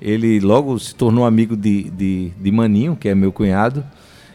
ele 0.00 0.40
logo 0.40 0.78
se 0.78 0.94
tornou 0.94 1.26
amigo 1.26 1.54
de, 1.54 1.90
de, 1.90 2.30
de 2.40 2.50
Maninho, 2.50 2.96
que 2.96 3.10
é 3.10 3.14
meu 3.14 3.30
cunhado. 3.30 3.84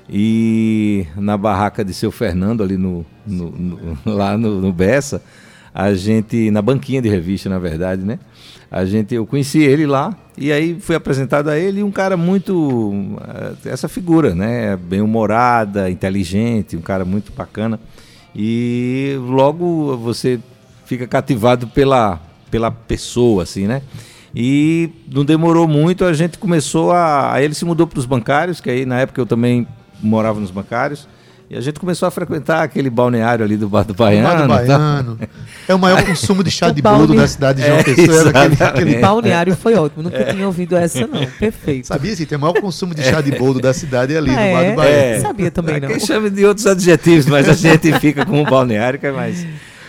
E 0.08 1.08
na 1.15 1.36
barraca 1.38 1.84
de 1.84 1.93
seu 1.93 2.12
Fernando, 2.12 2.62
ali 2.62 2.78
no, 2.78 3.04
no- 3.26 3.50
no- 3.52 3.97
lá 4.06 4.38
no, 4.38 4.62
no 4.62 4.71
Bessa, 4.74 5.24
a 5.74 5.94
gente, 5.94 6.52
na 6.52 6.62
banquinha 6.62 7.02
de 7.02 7.10
revista, 7.10 7.50
na 7.50 7.60
verdade, 7.60 8.04
né? 8.04 8.20
A 8.70 8.86
gente, 8.86 9.14
eu 9.14 9.26
conheci 9.26 9.60
ele 9.60 9.86
lá 9.86 10.16
e 10.38 10.52
aí 10.52 10.80
fui 10.80 10.96
apresentado 10.96 11.50
a 11.50 11.58
ele 11.58 11.84
um 11.84 11.92
cara 11.92 12.16
muito 12.16 13.18
eh, 13.66 13.70
essa 13.70 13.90
figura, 13.90 14.34
né? 14.34 14.78
Bem 14.78 15.02
humorada, 15.02 15.90
inteligente, 15.90 16.78
um 16.78 16.82
cara 16.82 17.04
muito 17.04 17.34
bacana. 17.34 17.80
E 18.34 19.16
logo 19.20 19.98
você 19.98 20.40
fica 20.86 21.06
cativado 21.06 21.68
pela 21.68 22.20
pela 22.52 22.70
pessoa, 22.70 23.44
assim, 23.44 23.66
né? 23.66 23.82
E 24.36 24.90
não 25.12 25.26
demorou 25.26 25.68
muito, 25.68 26.06
a 26.06 26.14
gente 26.14 26.38
começou 26.38 26.92
a. 26.92 27.34
Aí 27.34 27.46
ele 27.46 27.54
se 27.54 27.66
mudou 27.66 27.88
para 27.88 27.98
os 27.98 28.06
bancários, 28.06 28.62
que 28.62 28.70
aí 28.70 28.86
na 28.86 29.00
época 29.00 29.20
eu 29.20 29.26
também 29.26 29.66
morava 30.02 30.40
nos 30.40 30.52
bancários. 30.52 31.08
E 31.54 31.58
a 31.58 31.60
gente 31.60 31.82
começou 31.82 32.08
a 32.08 32.12
frequentar 32.12 32.64
aquele 32.64 32.90
balneário 32.90 33.44
ali 33.44 33.58
do 33.58 33.68
Bar 33.68 33.84
do 33.84 33.94
Baiano. 33.94 34.26
Bar 34.26 34.42
do 34.44 34.48
tal. 34.48 34.66
Baiano. 34.80 35.20
É 35.68 35.76
o 35.76 35.80
maior 35.80 36.02
consumo 36.08 36.42
de 36.46 36.50
chá 36.50 36.70
de 36.72 36.82
boldo 36.82 37.08
balne- 37.08 37.18
da 37.18 37.28
cidade 37.28 37.60
de 37.62 37.68
João 37.68 37.80
É, 37.80 37.84
Pessoa. 37.84 38.30
aquele- 38.30 38.64
aquele- 38.64 38.96
Balneário 39.00 39.54
foi 39.58 39.74
ótimo. 39.76 40.04
Nunca 40.04 40.24
tinha 40.32 40.46
ouvido 40.48 40.78
essa, 40.78 41.06
não. 41.06 41.26
Perfeito. 41.38 41.88
Sabia 41.88 42.14
assim, 42.14 42.26
tem 42.26 42.38
o 42.38 42.42
maior 42.42 42.54
consumo 42.62 42.96
de 42.96 43.04
chá 43.04 43.20
de 43.20 43.32
boldo 43.32 43.60
da 43.60 43.74
cidade 43.74 44.14
é 44.14 44.18
ali, 44.18 44.32
no 44.32 44.40
É, 44.40 44.54
Bar 44.54 44.70
do 44.70 44.76
Baiano. 44.78 45.16
é. 45.16 45.20
Sabia 45.20 45.52
também, 45.52 45.82
não. 45.82 45.90
Quem 45.90 46.00
chama 46.00 46.30
de 46.30 46.46
outros 46.46 46.66
adjetivos, 46.66 47.26
mas 47.26 47.50
a 47.50 47.54
gente 47.54 47.92
fica 48.00 48.26
com 48.26 48.42
o 48.42 48.46
balneário 48.46 48.98
que 48.98 49.08
é 49.08 49.12
mais. 49.12 49.46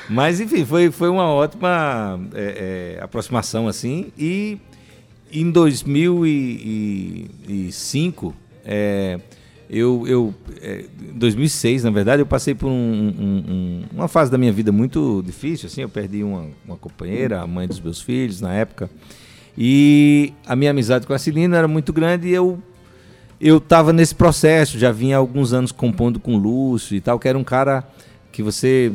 Mas 0.08 0.40
enfim, 0.40 0.64
foi, 0.64 0.90
foi 0.90 1.08
uma 1.08 1.28
ótima 1.28 2.18
é, 2.34 2.96
é, 2.98 3.04
aproximação 3.04 3.68
assim. 3.68 4.08
E 4.18 4.58
em 5.32 5.48
2005, 5.48 8.34
é, 8.64 9.20
eu, 9.72 10.04
eu 10.06 10.34
é, 10.60 10.84
em 11.14 11.18
2006, 11.18 11.82
na 11.84 11.90
verdade, 11.90 12.20
eu 12.22 12.26
passei 12.26 12.54
por 12.54 12.68
um- 12.68 12.70
um- 12.72 13.44
um- 13.52 13.82
uma 13.94 14.06
fase 14.08 14.30
da 14.30 14.36
minha 14.36 14.52
vida 14.52 14.70
muito 14.70 15.22
difícil. 15.24 15.66
Assim, 15.66 15.80
eu 15.80 15.88
perdi 15.88 16.22
uma, 16.22 16.46
uma 16.66 16.76
companheira, 16.76 17.40
a 17.40 17.46
mãe 17.46 17.66
dos 17.66 17.80
meus 17.80 18.00
filhos 18.00 18.40
na 18.40 18.52
época. 18.52 18.90
E 19.56 20.32
a 20.46 20.54
minha 20.54 20.70
amizade 20.70 21.06
com 21.06 21.12
a 21.12 21.18
Celina 21.18 21.56
era 21.56 21.68
muito 21.68 21.92
grande 21.92 22.28
e 22.28 22.32
eu 22.32 22.58
eu 23.40 23.56
estava 23.56 23.92
nesse 23.92 24.14
processo, 24.14 24.78
já 24.78 24.92
vinha 24.92 25.16
há 25.16 25.18
alguns 25.18 25.52
anos 25.52 25.72
compondo 25.72 26.20
com 26.20 26.36
o 26.36 26.38
Lúcio 26.38 26.94
e 26.96 27.00
tal, 27.00 27.18
que 27.18 27.26
era 27.26 27.36
um 27.36 27.42
cara 27.42 27.82
que 28.30 28.40
você 28.40 28.92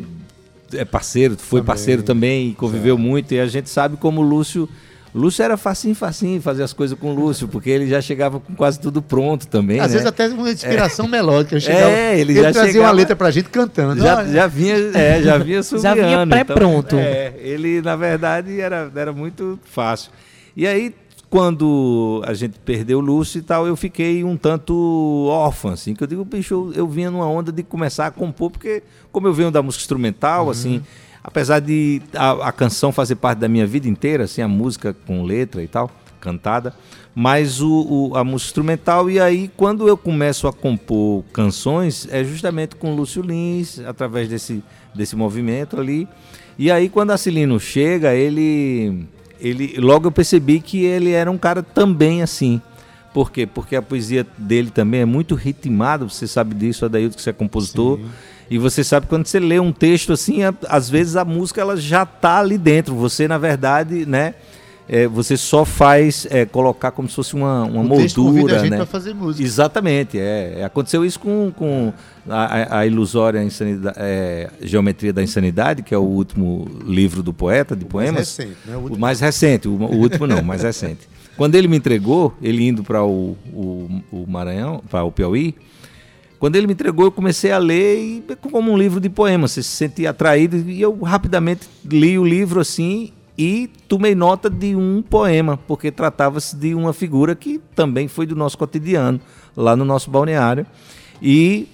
é 0.71 0.85
parceiro, 0.85 1.35
foi 1.37 1.59
parceiro 1.61 2.01
também 2.01 2.49
e 2.49 2.53
conviveu 2.53 2.97
muito, 2.97 3.33
e 3.33 3.39
a 3.41 3.45
gente 3.45 3.69
sabe 3.69 3.97
como 3.97 4.21
o 4.21 4.23
Lúcio. 4.23 4.69
Lúcio 5.17 5.43
era 5.43 5.57
facinho, 5.57 5.95
facinho 5.95 6.41
fazer 6.41 6.63
as 6.63 6.73
coisas 6.73 6.97
com 6.97 7.11
o 7.11 7.15
Lúcio, 7.15 7.47
porque 7.47 7.69
ele 7.69 7.87
já 7.87 7.99
chegava 8.01 8.39
com 8.39 8.53
quase 8.55 8.79
tudo 8.79 9.01
pronto 9.01 9.47
também. 9.47 9.79
Às 9.79 9.87
né? 9.87 9.93
vezes 9.93 10.05
até 10.07 10.27
uma 10.27 10.49
inspiração 10.51 11.07
melódica. 11.07 11.55
Eu 11.55 11.59
chegava- 11.61 11.89
É, 11.91 12.19
ele 12.19 12.35
já 12.35 12.51
trazia 12.51 12.71
chegava- 12.73 12.85
uma 12.85 12.91
letra 12.91 13.15
pra 13.15 13.31
gente 13.31 13.49
cantando. 13.49 14.01
Já, 14.01 14.25
já 14.25 14.47
vinha, 14.47 14.75
é, 14.93 15.21
já 15.21 15.37
vinha 15.37 15.61
Já 15.77 15.93
vinha 15.93 16.05
subiando, 16.05 16.29
pré-pronto. 16.31 16.95
Então, 16.95 16.99
é, 16.99 17.33
ele, 17.39 17.81
na 17.81 17.95
verdade, 17.95 18.59
era, 18.61 18.91
era 18.95 19.11
muito 19.11 19.59
fácil. 19.65 20.11
E 20.55 20.65
aí, 20.67 20.93
quando 21.29 22.21
a 22.25 22.33
gente 22.33 22.57
perdeu 22.59 22.99
o 22.99 23.01
Lúcio 23.01 23.39
e 23.39 23.41
tal, 23.41 23.67
eu 23.67 23.75
fiquei 23.75 24.23
um 24.23 24.37
tanto 24.37 24.73
órfão, 25.29 25.71
assim, 25.71 25.93
que 25.93 26.03
eu 26.03 26.07
digo, 26.07 26.23
bicho, 26.23 26.53
eu, 26.53 26.73
eu 26.73 26.87
vinha 26.87 27.11
numa 27.11 27.27
onda 27.27 27.51
de 27.51 27.63
começar 27.63 28.07
a 28.07 28.11
compor, 28.11 28.49
porque 28.51 28.81
como 29.11 29.27
eu 29.27 29.33
venho 29.33 29.51
da 29.51 29.61
música 29.61 29.81
instrumental, 29.81 30.49
assim, 30.49 30.81
apesar 31.27 31.59
de 31.59 32.01
a, 32.15 32.47
a 32.47 32.51
canção 32.53 32.91
fazer 32.91 33.15
parte 33.15 33.39
da 33.39 33.49
minha 33.49 33.67
vida 33.67 33.87
inteira, 33.87 34.23
assim, 34.23 34.41
a 34.41 34.47
música 34.47 34.95
com 35.05 35.23
letra 35.23 35.61
e 35.61 35.67
tal, 35.67 35.91
cantada, 36.21 36.73
mas 37.13 37.61
o, 37.61 37.69
o- 38.11 38.15
a 38.17 38.23
música 38.23 38.47
instrumental, 38.49 39.09
e 39.09 39.19
aí 39.19 39.51
quando 39.57 39.87
eu 39.87 39.97
começo 39.97 40.47
a 40.47 40.53
compor 40.53 41.23
canções, 41.33 42.07
é 42.11 42.23
justamente 42.23 42.75
com 42.77 42.95
Lúcio 42.95 43.21
Lins, 43.21 43.79
através 43.79 44.29
desse, 44.29 44.63
desse 44.95 45.15
movimento 45.15 45.79
ali, 45.79 46.07
e 46.57 46.71
aí 46.71 46.87
quando 46.89 47.11
a 47.11 47.17
Celino 47.17 47.59
chega, 47.59 48.15
ele, 48.15 49.05
ele, 49.39 49.75
logo 49.79 50.07
eu 50.07 50.11
percebi 50.11 50.59
que 50.61 50.85
ele 50.85 51.11
era 51.11 51.29
um 51.29 51.37
cara 51.37 51.61
também 51.61 52.21
assim, 52.23 52.61
por 53.13 53.31
quê? 53.31 53.45
Porque 53.45 53.75
a 53.75 53.81
poesia 53.81 54.25
dele 54.37 54.69
também 54.71 55.01
é 55.01 55.05
muito 55.05 55.35
ritmada, 55.35 56.05
você 56.07 56.25
sabe 56.27 56.55
disso, 56.55 56.85
Adaildo, 56.85 57.15
que 57.15 57.21
você 57.21 57.31
é 57.31 57.33
compositor. 57.33 57.99
E 58.49 58.57
você 58.57 58.83
sabe 58.83 59.07
quando 59.07 59.25
você 59.27 59.39
lê 59.39 59.59
um 59.59 59.71
texto 59.71 60.13
assim, 60.13 60.43
a- 60.43 60.53
às 60.69 60.89
vezes 60.89 61.15
a 61.15 61.25
música 61.25 61.59
ela 61.61 61.75
já 61.77 62.05
tá 62.05 62.39
ali 62.39 62.57
dentro. 62.57 62.95
Você, 62.95 63.27
na 63.27 63.37
verdade, 63.37 64.05
né? 64.05 64.35
é, 64.89 65.05
você 65.05 65.35
só 65.35 65.65
faz 65.65 66.25
é, 66.29 66.45
colocar 66.45 66.91
como 66.91 67.09
se 67.09 67.15
fosse 67.15 67.33
uma, 67.35 67.63
uma 67.65 67.83
O 67.93 67.97
texto 67.97 68.23
moldura, 68.23 68.59
gente 68.59 68.69
né? 68.69 68.85
fazer 68.85 69.13
música. 69.13 69.43
Exatamente, 69.45 70.17
é. 70.17 70.63
Aconteceu 70.63 71.03
isso 71.03 71.19
com, 71.19 71.51
com 71.53 71.91
a, 72.29 72.77
a- 72.79 72.85
ilusória 72.87 73.43
insanidade, 73.43 73.97
é, 73.99 74.49
Geometria 74.61 75.11
da 75.11 75.21
Insanidade, 75.21 75.83
que 75.83 75.93
é 75.93 75.97
o 75.97 76.03
último 76.03 76.65
livro 76.85 77.21
do 77.21 77.33
poeta 77.33 77.75
de 77.75 77.83
poemas. 77.83 78.37
recente, 78.37 78.57
né? 78.65 78.75
O 78.75 78.79
O, 78.79 78.81
último. 78.83 78.99
mais 78.99 79.19
recente, 79.19 79.67
o, 79.67 79.71
o 79.73 79.97
último 79.97 80.25
não, 80.25 80.39
o 80.39 80.45
mais 80.45 80.63
recente. 80.63 81.01
Quando 81.35 81.55
ele 81.55 81.67
me 81.67 81.75
entregou, 81.75 82.33
ele 82.41 82.65
indo 82.65 82.81
para 82.81 83.03
o, 83.03 83.35
o, 83.53 83.89
o 84.09 84.25
Maranhão, 84.25 84.81
para 84.89 85.03
o 85.03 85.11
Piauí, 85.11 85.53
quando 86.39 86.55
ele 86.55 86.67
me 86.67 86.73
entregou, 86.73 87.05
eu 87.05 87.11
comecei 87.11 87.51
a 87.51 87.57
ler 87.57 87.97
e, 87.97 88.23
como 88.51 88.71
um 88.71 88.77
livro 88.77 88.99
de 88.99 89.09
poemas. 89.09 89.51
Você 89.51 89.63
se 89.63 89.69
sentia 89.69 90.11
atraído 90.11 90.57
e 90.69 90.81
eu 90.81 90.97
rapidamente 91.01 91.67
li 91.83 92.17
o 92.17 92.23
livro 92.23 92.59
assim 92.59 93.11
e 93.37 93.69
tomei 93.87 94.15
nota 94.15 94.49
de 94.49 94.75
um 94.75 95.01
poema, 95.01 95.57
porque 95.67 95.91
tratava-se 95.91 96.55
de 96.55 96.73
uma 96.73 96.91
figura 96.93 97.35
que 97.35 97.59
também 97.75 98.07
foi 98.07 98.25
do 98.25 98.35
nosso 98.35 98.57
cotidiano, 98.57 99.19
lá 99.55 99.75
no 99.75 99.85
nosso 99.85 100.09
balneário. 100.09 100.65
E 101.21 101.67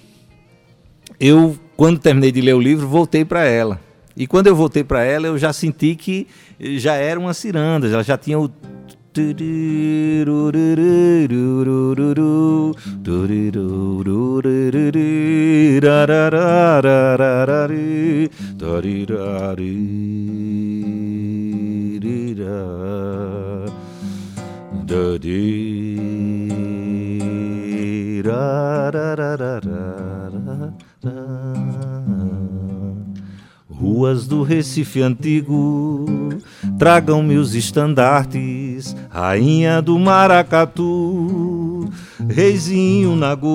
eu, 1.18 1.58
quando 1.76 1.98
terminei 1.98 2.30
de 2.32 2.40
ler 2.40 2.54
o 2.54 2.60
livro, 2.60 2.86
voltei 2.86 3.24
para 3.24 3.44
ela. 3.44 3.80
E 4.16 4.26
quando 4.26 4.46
eu 4.46 4.54
voltei 4.54 4.84
para 4.84 5.02
ela, 5.02 5.26
eu 5.26 5.36
já 5.38 5.52
senti 5.52 5.94
que 5.94 6.26
já 6.60 6.94
era 6.94 7.18
uma 7.18 7.34
ciranda, 7.34 7.88
ela 7.88 8.02
já 8.02 8.16
tinha 8.16 8.38
o 8.38 8.50
da 28.64 28.90
da 28.90 29.26
da 29.26 29.26
da 29.26 29.36
da 29.36 29.60
da 31.02 32.03
Ruas 33.84 34.26
do 34.26 34.42
Recife 34.42 35.02
Antigo, 35.02 36.06
tragam-me 36.78 37.36
os 37.36 37.54
estandartes, 37.54 38.96
rainha 39.10 39.82
do 39.82 39.98
Maracatu, 39.98 41.90
reizinho 42.26 43.14
Nagô. 43.14 43.50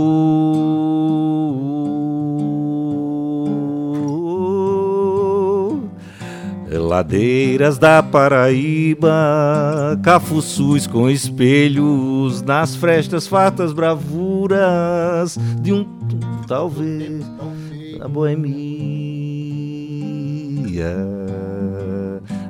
Ladeiras 6.72 7.80
da 7.80 8.04
Paraíba, 8.04 9.10
cafuçus 10.04 10.86
com 10.86 11.10
espelhos, 11.10 12.44
nas 12.44 12.76
frestas 12.76 13.26
fartas 13.26 13.74
bravuras 13.74 15.39
de 15.60 15.74
um 15.74 15.84
talvez 16.48 17.26
da 17.98 18.08
boemia. 18.08 18.68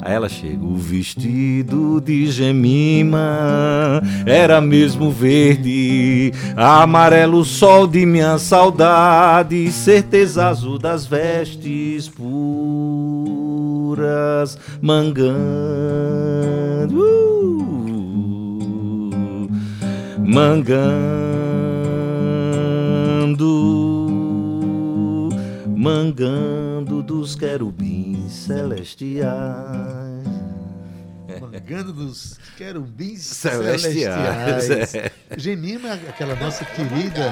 Aí 0.02 0.14
ela 0.14 0.30
chega, 0.30 0.64
o 0.66 0.76
vestido 0.76 2.02
de 2.02 2.32
Gemima 2.32 4.02
era 4.26 4.62
mesmo 4.62 5.12
verde, 5.12 6.32
amarelo 6.56 7.44
sol 7.46 7.86
de 7.86 8.06
minha 8.06 8.38
saudade, 8.38 9.70
certeza 9.72 10.48
azul 10.48 10.80
das 10.80 11.06
vestes 11.06 12.08
puras, 12.08 12.28
mangando, 14.82 15.28
uh, 19.04 19.50
mangando, 20.26 20.80
mangando 25.76 27.04
dos 27.04 27.36
querubins 27.36 27.99
celestiais. 28.50 29.30
Comangando 31.40 31.94
dos 31.94 32.40
querubins 32.58 33.22
Celestiais, 33.22 34.64
celestiais. 34.64 34.96
é. 34.96 35.12
Genima, 35.38 35.94
aquela 35.94 36.34
nossa 36.36 36.66
querida, 36.66 37.32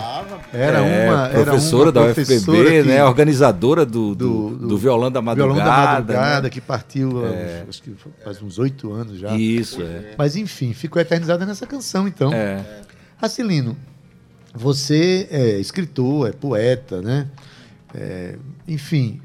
era 0.54 0.78
É, 0.86 1.10
uma 1.10 1.28
era 1.30 1.44
professora 1.44 1.86
uma 1.86 1.92
da 1.92 2.02
professora 2.14 2.58
UFPB, 2.60 2.84
que- 2.84 2.88
né? 2.90 3.04
Organizadora 3.04 3.84
do, 3.86 4.14
do, 4.14 4.50
do, 4.56 4.78
violão 4.78 5.12
da 5.12 5.20
madrugada. 5.20 5.56
Violão 5.64 5.66
da 5.76 5.94
madrugada, 5.94 6.42
né? 6.44 6.50
que 6.52 6.62
partiu 6.62 7.26
há 7.26 7.28
É. 7.30 7.64
uns- 7.64 7.70
acho 7.70 7.82
que 7.84 7.96
faz 8.24 8.40
uns 8.42 8.60
oito 8.60 8.94
anos 8.94 9.18
já. 9.20 9.36
Isso, 9.36 9.82
é. 9.82 10.14
Mas 10.16 10.36
enfim, 10.36 10.74
ficou 10.74 11.02
eternizada 11.02 11.44
nessa 11.44 11.66
canção, 11.66 12.08
então. 12.08 12.32
É. 12.32 12.64
Racilino, 13.18 13.76
você 14.54 15.28
é 15.32 15.60
escritor, 15.60 16.30
é 16.30 16.32
poeta, 16.32 17.02
né? 17.02 17.28
É, 17.96 18.36
enfim, 18.68 19.20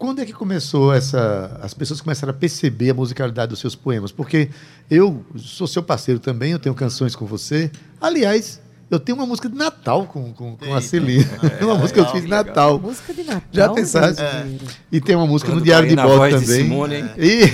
quando 0.00 0.20
é 0.22 0.24
que 0.24 0.32
começou 0.32 0.92
essa. 0.94 1.60
As 1.62 1.74
pessoas 1.74 2.00
começaram 2.00 2.30
a 2.30 2.34
perceber 2.34 2.88
a 2.90 2.94
musicalidade 2.94 3.50
dos 3.50 3.60
seus 3.60 3.74
poemas? 3.76 4.10
Porque 4.10 4.48
eu 4.90 5.22
sou 5.36 5.66
seu 5.66 5.82
parceiro 5.82 6.18
também, 6.18 6.52
eu 6.52 6.58
tenho 6.58 6.74
canções 6.74 7.14
com 7.14 7.26
você. 7.26 7.70
Aliás, 8.00 8.58
eu 8.90 8.98
tenho 8.98 9.18
uma 9.18 9.26
música 9.26 9.46
de 9.46 9.54
Natal 9.54 10.06
com, 10.06 10.32
com, 10.32 10.56
com 10.56 10.74
a 10.74 10.80
Celina. 10.80 11.28
É, 11.60 11.64
uma 11.66 11.74
música 11.74 12.02
que 12.02 12.08
eu 12.08 12.12
fiz 12.12 12.22
de 12.22 12.28
Natal. 12.28 12.78
Música 12.80 13.12
de 13.12 13.24
Natal. 13.24 13.42
Já 13.52 13.68
pensaste? 13.68 14.22
Do 14.22 14.66
E 14.90 15.02
tem 15.02 15.14
uma 15.14 15.26
música 15.26 15.50
no 15.50 15.58
Quando 15.58 15.64
Diário 15.64 15.86
cair 15.86 15.96
de 15.96 16.02
Bordo 16.02 16.16
voz 16.16 16.40
de 16.40 16.46
também. 16.46 16.62
Simone, 16.62 16.94
hein? 16.96 17.10
E- 17.18 17.50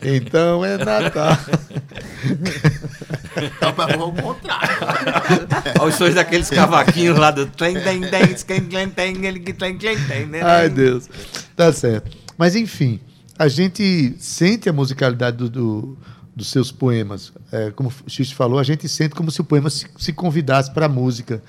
então 0.16 0.64
é 0.64 0.78
Natal. 0.78 1.36
Então, 3.36 3.72
vou 3.96 4.06
ao 4.06 4.12
contrário. 4.12 4.68
Olha 5.78 5.88
os 5.88 5.94
sons 5.94 6.14
daqueles 6.14 6.50
cavaquinhos 6.50 7.18
lá 7.18 7.30
do 7.30 7.46
né? 10.26 10.40
Ai, 10.42 10.68
Deus. 10.68 11.08
Tá 11.56 11.72
certo. 11.72 12.16
Mas, 12.36 12.56
enfim, 12.56 12.98
a 13.38 13.48
gente 13.48 14.14
sente 14.18 14.68
a 14.68 14.72
musicalidade 14.72 15.36
do, 15.36 15.48
do- 15.50 15.98
dos 16.34 16.48
seus 16.48 16.72
poemas. 16.72 17.32
É, 17.52 17.70
como 17.70 17.88
o 18.06 18.10
Xixi 18.10 18.34
falou, 18.34 18.58
a 18.58 18.62
gente 18.62 18.88
sente 18.88 19.14
como 19.14 19.30
se 19.30 19.40
o 19.40 19.44
poema 19.44 19.68
se, 19.70 19.86
se 19.98 20.12
convidasse 20.12 20.70
para 20.72 20.86
a 20.86 20.88
música. 20.88 21.42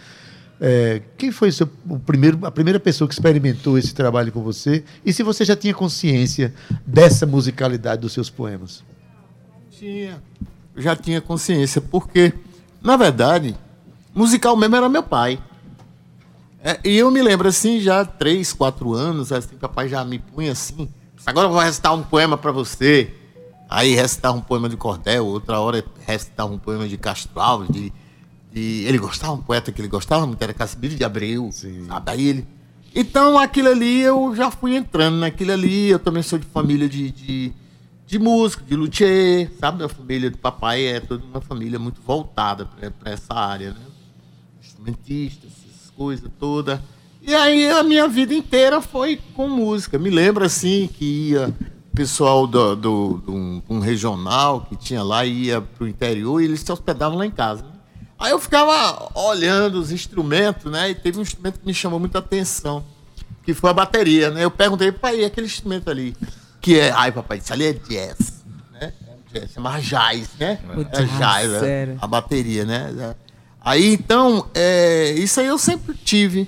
É, 0.60 1.02
quem 1.18 1.32
foi 1.32 1.50
o 1.50 1.54
seu- 1.54 1.70
o 1.90 1.98
primeiro, 1.98 2.46
a 2.46 2.52
primeira 2.52 2.80
pessoa 2.80 3.08
que 3.08 3.14
experimentou 3.14 3.78
esse 3.78 3.96
trabalho 3.96 4.32
com 4.32 4.44
você? 4.44 4.84
E 5.06 5.12
se 5.14 5.24
você 5.24 5.44
já 5.46 5.56
tinha 5.56 5.74
consciência 5.74 6.54
dessa 6.86 7.26
musicalidade 7.26 8.02
dos 8.02 8.14
seus 8.14 8.30
poemas? 8.30 8.84
Tinha. 9.72 10.22
Já 10.76 10.96
tinha 10.96 11.20
consciência, 11.22 11.82
porque, 11.82 12.34
na 12.82 12.96
verdade, 12.96 13.56
musical 14.14 14.56
mesmo 14.56 14.76
era 14.76 14.88
meu 14.90 15.04
pai. 15.04 15.40
É, 16.64 16.80
e 16.84 16.98
eu 16.98 17.10
me 17.10 17.22
lembro 17.22 17.48
assim, 17.48 17.80
já 17.80 18.06
três, 18.06 18.54
quatro 18.54 18.94
anos, 18.94 19.32
assim, 19.32 19.56
papai 19.58 19.90
já 19.90 20.04
me 20.06 20.20
punha 20.20 20.52
assim. 20.52 20.88
Agora 21.26 21.48
eu 21.48 21.52
vou 21.52 21.60
recitar 21.62 21.94
um 21.94 22.04
poema 22.04 22.38
para 22.38 22.52
você. 22.52 23.14
Aí 23.70 23.96
recitava 23.96 24.38
um 24.38 24.42
poema 24.42 24.68
de 24.68 24.76
Cordel, 24.78 25.26
outra 25.26 25.60
hora 25.60 25.84
recitava 26.06 26.52
um 26.54 26.58
poema 26.60 26.88
de 26.88 26.98
Castro 26.98 27.40
Alves, 27.40 27.70
de, 27.70 27.92
de- 28.52 28.84
ele 28.86 28.98
gostava, 28.98 29.32
um 29.34 29.42
poeta 29.42 29.72
que 29.72 29.80
ele 29.82 29.88
gostava 29.88 30.28
muito, 30.28 30.42
era 30.42 30.54
Casimiro 30.54 30.94
de 30.96 31.04
Abreu, 31.04 31.50
sabe? 31.52 32.12
Aí 32.12 32.28
ele... 32.28 32.48
Então 32.94 33.40
aquilo 33.40 33.70
ali 33.70 34.02
eu 34.02 34.36
já 34.36 34.52
fui 34.52 34.76
entrando 34.76 35.16
naquilo 35.18 35.54
ali, 35.54 35.88
eu 35.90 35.98
também 36.00 36.22
sou 36.22 36.38
de 36.38 36.46
família 36.46 36.90
de, 36.90 37.10
de, 37.12 37.54
de 38.12 38.20
músico, 38.20 38.62
de 38.62 38.76
luthier, 38.76 39.50
sabe? 39.58 39.78
Minha 39.78 39.88
família 39.88 40.30
do 40.30 40.38
papai 40.38 40.86
é 40.86 41.00
toda 41.00 41.24
uma 41.24 41.40
família 41.40 41.80
muito 41.80 42.02
voltada 42.02 42.66
para 42.66 43.10
essa 43.10 43.34
área, 43.34 43.70
né? 43.72 43.86
Instrumentista, 44.62 45.48
essas 45.48 45.90
coisas 45.92 46.30
todas. 46.38 46.78
E 47.22 47.34
aí 47.34 47.70
a 47.70 47.82
minha 47.84 48.10
vida 48.10 48.34
inteira 48.34 48.82
foi 48.82 49.18
com 49.34 49.48
música. 49.48 49.98
Me 49.98 50.10
lembro 50.10 50.44
assim 50.44 50.90
que 50.94 51.30
ia 51.30 51.56
pessoal 51.96 52.46
do, 52.46 52.76
do, 52.76 53.22
do 53.26 53.32
um, 53.34 53.62
um 53.70 53.80
regional 53.80 54.66
que 54.68 54.76
tinha 54.76 55.02
lá 55.02 55.26
ia 55.26 55.62
pro 55.62 55.88
interior 55.88 56.42
e 56.42 56.46
eles 56.46 56.60
se 56.60 56.72
hospedavam 56.72 57.18
lá 57.18 57.26
em 57.26 57.32
casa. 57.32 57.64
né? 57.64 57.72
Aí 58.20 58.32
eu 58.32 58.40
ficava 58.40 59.10
olhando 59.16 59.76
os 59.76 59.90
instrumentos, 59.90 60.70
né? 60.70 60.90
E 60.90 60.96
teve 60.96 61.18
um 61.18 61.22
instrumento 61.22 61.62
que 61.62 61.66
me 61.66 61.74
chamou 61.74 61.98
muita 61.98 62.20
atenção, 62.20 62.84
que 63.46 63.54
foi 63.54 63.70
a 63.70 63.74
bateria, 63.74 64.32
né? 64.32 64.44
Eu 64.44 64.52
perguntei, 64.52 64.92
pai, 64.92 65.24
aquele 65.24 65.48
instrumento 65.48 65.90
ali? 65.90 66.14
Que 66.62 66.80
é. 66.80 66.92
Ai, 66.92 67.12
papai, 67.12 67.40
isso 67.40 67.52
ali 67.52 67.66
é 67.66 67.74
jazz. 67.74 68.44
Né? 68.72 68.94
É 69.34 69.40
jazz, 69.40 69.52
chamava 69.52 69.82
jazz, 69.82 70.30
né? 70.40 70.60
É 70.94 71.04
jazz, 71.04 71.52
né? 71.52 71.60
sério. 71.60 71.98
a 72.00 72.08
bateria, 72.08 72.64
né? 72.64 73.16
Aí 73.60 73.94
então, 73.94 74.48
é, 74.54 75.12
isso 75.12 75.40
aí 75.40 75.48
eu 75.48 75.58
sempre 75.58 75.96
tive. 75.96 76.48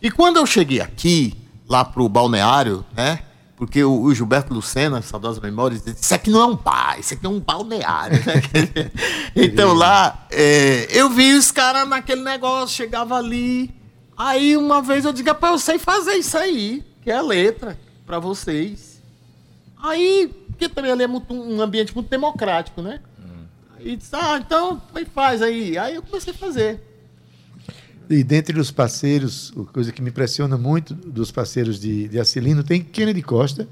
E 0.00 0.10
quando 0.10 0.36
eu 0.36 0.46
cheguei 0.46 0.80
aqui, 0.80 1.36
lá 1.68 1.84
pro 1.84 2.08
balneário, 2.08 2.84
né? 2.96 3.20
Porque 3.56 3.82
o, 3.82 4.02
o 4.02 4.14
Gilberto 4.14 4.54
Lucena, 4.54 5.02
Saudosas 5.02 5.42
Memórias, 5.42 5.82
disse, 5.82 6.00
isso 6.00 6.14
aqui 6.14 6.30
não 6.30 6.40
é 6.40 6.46
um 6.46 6.54
bar, 6.54 6.98
isso 7.00 7.14
aqui 7.14 7.26
é 7.26 7.28
um 7.28 7.40
balneário. 7.40 8.16
né? 8.24 8.90
então 9.34 9.74
lá, 9.74 10.26
é, 10.30 10.86
eu 10.90 11.10
vi 11.10 11.34
os 11.34 11.50
caras 11.50 11.86
naquele 11.88 12.22
negócio, 12.22 12.76
chegava 12.76 13.16
ali. 13.16 13.74
Aí 14.16 14.56
uma 14.56 14.80
vez 14.80 15.04
eu 15.04 15.12
rapaz, 15.24 15.52
eu 15.52 15.58
sei 15.58 15.78
fazer 15.78 16.14
isso 16.14 16.38
aí, 16.38 16.84
que 17.02 17.10
é 17.10 17.16
a 17.16 17.22
letra, 17.22 17.76
para 18.06 18.20
vocês. 18.20 18.87
Aí, 19.82 20.30
porque 20.48 20.68
também 20.68 20.90
ali 20.90 21.04
é 21.04 21.06
muito- 21.06 21.32
um 21.32 21.60
ambiente 21.60 21.94
muito 21.94 22.08
democrático, 22.08 22.82
né? 22.82 23.00
Aí 23.78 23.96
disse, 23.96 24.10
ah, 24.14 24.42
então 24.44 24.82
faz 25.14 25.40
aí. 25.40 25.78
Aí 25.78 25.94
eu 25.94 26.02
comecei 26.02 26.32
a 26.32 26.36
fazer. 26.36 26.80
E 28.10 28.24
dentre 28.24 28.58
os 28.58 28.70
parceiros, 28.70 29.52
a 29.56 29.72
coisa 29.72 29.92
que 29.92 30.00
me 30.02 30.08
impressiona 30.10 30.56
muito 30.56 30.94
dos 30.94 31.30
parceiros 31.30 31.78
de, 31.78 32.08
de 32.08 32.18
Acilino, 32.18 32.64
tem 32.64 32.82
Kennedy 32.82 33.22
Costa, 33.22 33.68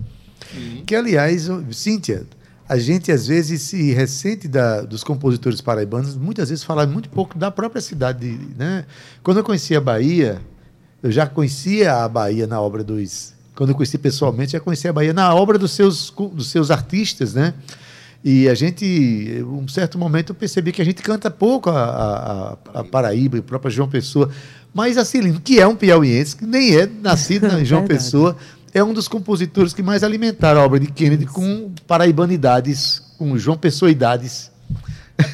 que, 0.86 0.94
aliás, 0.94 1.48
Cíntia, 1.72 2.26
a 2.68 2.76
gente 2.78 3.11
às 3.11 3.26
vezes 3.26 3.62
se 3.62 3.92
ressente 3.92 4.46
da, 4.46 4.82
dos 4.82 5.02
compositores 5.02 5.61
paraibanos, 5.61 6.16
muitas 6.16 6.50
vezes 6.50 6.62
falar 6.62 6.86
muito 6.86 7.09
pouco 7.09 7.38
da 7.38 7.50
própria 7.50 7.80
cidade. 7.80 8.38
Né? 8.57 8.84
Quando 9.22 9.38
eu 9.38 9.44
conheci 9.44 9.74
a 9.74 9.80
Bahia, 9.80 10.40
eu 11.02 11.11
já 11.11 11.26
conhecia 11.26 11.94
a 12.04 12.09
Bahia 12.09 12.46
na 12.46 12.61
obra 12.61 12.84
dos. 12.84 13.34
Quando 13.57 13.70
eu 13.70 13.74
conheci 13.74 13.96
pessoalmente, 13.98 14.52
já 14.52 14.61
conhecia 14.61 14.90
a 14.90 14.92
Bahia 14.92 15.12
na 15.12 15.34
obra 15.34 15.59
dos 15.59 15.72
seus, 15.72 16.11
dos 16.32 16.48
seus 16.48 16.70
artistas, 16.70 17.34
né? 17.34 17.54
E 18.22 18.48
a 18.48 18.54
gente, 18.54 19.42
um 19.48 19.66
certo 19.68 19.98
momento, 19.98 20.30
eu 20.30 20.34
percebi 20.34 20.72
que 20.72 20.82
a 20.82 20.84
gente 20.84 21.02
canta 21.02 21.30
pouco 21.30 21.70
a, 21.70 22.57
a, 22.74 22.80
a- 22.80 22.84
Paraíba 22.84 23.36
e 23.36 23.40
a 23.40 23.42
própria 23.42 23.70
João 23.70 23.88
Pessoa. 23.88 24.30
Mas 24.74 24.98
a 24.98 25.04
Celino, 25.04 25.40
que 25.40 25.59
é 25.61 25.66
um 25.66 25.74
piauiense, 25.76 26.36
que 26.36 26.44
nem 26.44 26.76
é 26.76 26.86
nascido 26.86 27.46
na 27.48 27.62
João. 27.64 27.86
Pessoa, 27.86 28.36
é 28.74 28.82
um 28.84 28.92
dos 28.92 29.09
compositores 29.09 29.72
que 29.72 29.82
mais 29.82 30.02
alimentaram 30.02 30.61
a 30.61 30.64
obra 30.64 30.78
de 30.80 30.88
Kennedy 30.88 31.24
com 31.26 31.72
paraibanidades, 31.86 33.00
com 33.16 33.38
João 33.38 33.57
Pessoidades. 33.57 34.50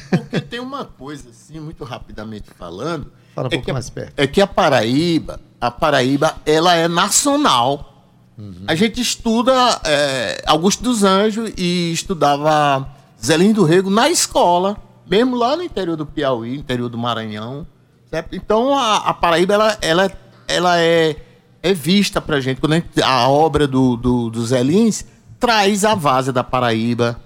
Porque 0.09 0.39
tem 0.39 0.59
uma 0.61 0.85
coisa, 0.85 1.29
assim, 1.29 1.59
muito 1.59 1.83
rapidamente 1.83 2.45
falando. 2.57 3.11
Fala 3.35 3.47
um 3.47 3.51
é 3.51 3.55
pouco 3.57 3.73
mais 3.73 3.89
perto. 3.89 4.13
É 4.15 4.27
que 4.27 4.39
a 4.39 4.47
Paraíba, 4.47 5.41
a 5.59 5.71
Paraíba, 5.71 6.35
ela 6.45 6.75
é 6.75 6.87
nacional. 6.87 7.92
Uhum. 8.37 8.63
A 8.67 8.75
gente 8.75 8.99
estuda 9.01 9.53
é, 9.83 10.41
Augusto 10.47 10.83
dos 10.83 11.03
Anjos 11.03 11.51
e 11.57 11.91
estudava 11.93 12.87
Zelim 13.23 13.53
do 13.53 13.63
Rego 13.63 13.89
na 13.89 14.09
escola, 14.09 14.75
mesmo 15.09 15.35
lá 15.35 15.55
no 15.55 15.63
interior 15.63 15.95
do 15.95 16.05
Piauí, 16.05 16.55
interior 16.57 16.89
do 16.89 16.97
Maranhão. 16.97 17.65
certo? 18.09 18.35
Então 18.35 18.75
a, 18.77 18.97
a 18.97 19.13
Paraíba 19.13 19.53
ela, 19.53 19.77
ela, 19.81 20.11
ela 20.47 20.79
é, 20.79 21.15
é 21.61 21.73
vista 21.73 22.19
pra 22.21 22.39
gente. 22.41 22.59
Quando 22.59 22.73
a, 22.73 22.75
gente- 22.77 23.01
a 23.03 23.27
obra 23.27 23.67
do, 23.67 23.95
do, 23.95 24.29
do 24.29 24.45
Zé 24.45 24.63
Lins 24.63 25.05
traz 25.39 25.85
a 25.85 25.93
várzea 25.93 26.33
da 26.33 26.43
Paraíba 26.43 27.19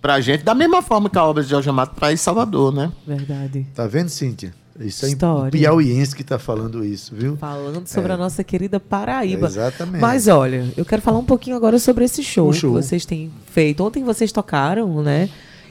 pra 0.00 0.20
gente, 0.20 0.44
da 0.44 0.54
mesma 0.54 0.82
forma 0.82 1.08
que 1.08 1.16
a 1.18 1.24
obra 1.24 1.42
de 1.42 1.48
Jorge 1.48 1.68
Amado 1.70 1.94
traz 1.96 2.20
Salvador, 2.20 2.72
né? 2.72 2.92
Verdade. 3.06 3.66
Tá 3.74 3.86
vendo, 3.86 4.08
Cíntia? 4.10 4.54
Isso 4.80 5.04
é 5.04 5.08
um 5.08 5.12
História. 5.12 5.50
piauiense 5.52 6.16
que 6.16 6.22
está 6.22 6.38
falando 6.38 6.84
isso, 6.84 7.14
viu? 7.14 7.36
Falando 7.36 7.86
sobre 7.86 8.10
É. 8.10 8.14
a 8.14 8.16
nossa 8.18 8.42
querida 8.42 8.80
Paraíba. 8.80 9.46
Exatamente. 9.46 10.00
Mas 10.00 10.26
olha, 10.26 10.68
eu 10.76 10.84
quero 10.84 11.00
falar 11.00 11.18
um 11.18 11.24
pouquinho 11.24 11.56
agora 11.56 11.78
sobre 11.78 12.04
esse 12.04 12.22
show, 12.24 12.52
show. 12.52 12.74
que 12.74 12.82
vocês 12.82 13.06
têm 13.06 13.30
feito. 13.52 13.84
Ontem 13.84 14.02
vocês 14.02 14.32
tocaram, 14.32 15.00
né? 15.02 15.28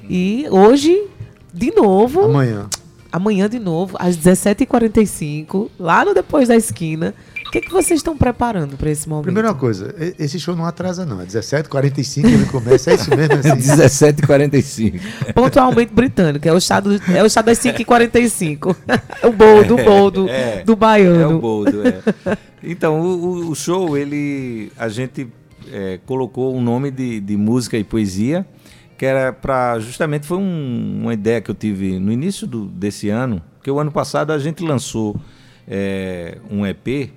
E 0.10 0.46
hoje, 0.50 1.06
de 1.54 1.72
novo. 1.76 2.22
Amanhã. 2.22 2.68
Amanhã 3.12 3.48
de 3.50 3.60
novo, 3.60 3.96
às 4.00 4.16
17h45, 4.18 5.70
lá 5.80 6.04
no 6.06 6.14
Depois 6.14 6.48
da 6.48 6.56
Esquina. 6.56 7.14
O 7.54 7.56
que, 7.56 7.62
que 7.68 7.72
vocês 7.72 8.00
estão 8.00 8.18
preparando 8.18 8.76
para 8.76 8.90
esse 8.90 9.08
momento? 9.08 9.26
Primeira 9.26 9.54
coisa, 9.54 9.94
esse 10.18 10.40
show 10.40 10.56
não 10.56 10.66
atrasa, 10.66 11.06
não. 11.06 11.22
É 11.22 11.26
17h45 11.28 12.26
ele 12.26 12.46
começa, 12.48 12.90
é 12.90 12.96
isso 12.96 13.12
mesmo? 13.16 13.36
Assim? 13.38 13.52
17h45. 14.18 15.00
Pontualmente 15.36 15.94
britânico, 15.94 16.48
é 16.48 16.52
o 16.52 16.60
chá, 16.60 16.80
do, 16.80 16.96
é 17.16 17.22
o 17.24 17.30
chá 17.30 17.44
das 17.44 17.60
5h45. 17.60 18.76
o 19.24 19.32
boldo, 19.32 19.76
o 19.76 19.84
boldo 19.84 20.28
É, 20.30 20.64
do 20.64 20.76
baiano. 20.76 21.22
É 21.22 21.28
o 21.28 21.40
boldo, 21.40 21.84
é. 21.88 22.02
Então, 22.64 23.00
o, 23.00 23.06
o- 23.24 23.50
o 23.52 23.56
show, 23.56 23.96
ele. 23.96 24.72
A 24.76 24.90
gente 24.90 25.28
é, 25.72 26.00
colocou 26.08 26.56
um 26.56 26.62
nome 26.62 26.90
de, 26.90 27.20
de 27.20 27.38
música 27.38 27.78
e 27.78 27.84
poesia, 27.84 28.48
que 28.98 29.06
era 29.06 29.32
para. 29.32 29.78
Justamente 29.78 30.26
foi 30.26 30.40
um- 30.40 31.02
uma 31.04 31.14
ideia 31.14 31.40
que 31.40 31.52
eu 31.52 31.56
tive 31.56 32.00
no 32.00 32.12
início 32.12 32.48
do- 32.48 32.66
desse 32.66 33.10
ano, 33.10 33.44
porque 33.58 33.70
o 33.70 33.78
ano 33.80 33.92
passado 33.92 34.32
a 34.34 34.40
gente 34.40 34.64
lançou 34.64 35.16
é, 35.68 36.40
um 36.50 36.66
EP 36.66 37.12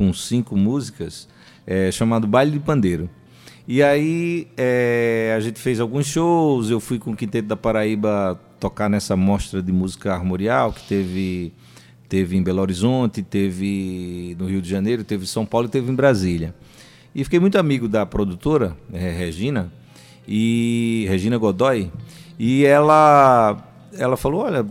com 0.00 0.14
cinco 0.14 0.56
músicas 0.56 1.28
é, 1.66 1.92
chamado 1.92 2.26
Baile 2.26 2.52
de 2.52 2.58
Pandeiro. 2.58 3.10
E 3.68 3.82
aí 3.82 4.48
é, 4.56 5.34
a 5.36 5.40
gente 5.40 5.60
fez 5.60 5.78
alguns 5.78 6.06
shows, 6.06 6.70
eu 6.70 6.80
fui 6.80 6.98
com 6.98 7.10
o 7.10 7.14
Quinteto 7.14 7.46
da 7.46 7.54
Paraíba 7.54 8.40
tocar 8.58 8.88
nessa 8.88 9.14
mostra 9.14 9.62
de 9.62 9.70
música 9.70 10.14
armorial 10.14 10.72
que 10.72 10.88
teve, 10.88 11.52
teve 12.08 12.34
em 12.34 12.42
Belo 12.42 12.62
Horizonte, 12.62 13.22
teve 13.22 14.34
no 14.38 14.46
Rio 14.46 14.62
de 14.62 14.70
Janeiro, 14.70 15.04
teve 15.04 15.24
em 15.24 15.26
São 15.26 15.44
Paulo 15.44 15.66
e 15.66 15.70
teve 15.70 15.92
em 15.92 15.94
Brasília. 15.94 16.54
E 17.14 17.22
fiquei 17.22 17.38
muito 17.38 17.58
amigo 17.58 17.86
da 17.86 18.06
produtora, 18.06 18.74
é, 18.94 19.10
Regina, 19.10 19.70
e 20.26 21.04
Regina 21.10 21.36
Godoy, 21.36 21.92
e 22.38 22.64
ela, 22.64 23.62
ela 23.92 24.16
falou, 24.16 24.44
olha, 24.44 24.64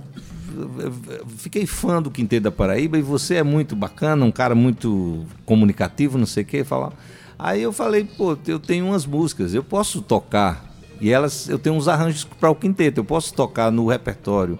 fiquei 1.37 1.65
fã 1.65 2.01
do 2.01 2.11
Quinteto 2.11 2.43
da 2.43 2.51
Paraíba 2.51 2.97
e 2.97 3.01
você 3.01 3.35
é 3.35 3.43
muito 3.43 3.75
bacana, 3.75 4.25
um 4.25 4.31
cara 4.31 4.55
muito 4.55 5.25
comunicativo, 5.45 6.17
não 6.17 6.25
sei 6.25 6.43
o 6.43 6.45
quê, 6.45 6.63
falar. 6.63 6.93
Aí 7.37 7.61
eu 7.61 7.71
falei, 7.71 8.03
pô, 8.03 8.37
eu 8.47 8.59
tenho 8.59 8.87
umas 8.87 9.05
músicas, 9.05 9.53
eu 9.53 9.63
posso 9.63 10.01
tocar. 10.01 10.65
E 10.99 11.09
elas, 11.09 11.47
eu 11.47 11.57
tenho 11.57 11.75
uns 11.75 11.87
arranjos 11.87 12.25
para 12.25 12.49
o 12.49 12.55
quinteto, 12.55 12.99
eu 12.99 13.05
posso 13.05 13.33
tocar 13.33 13.71
no 13.71 13.87
repertório. 13.87 14.59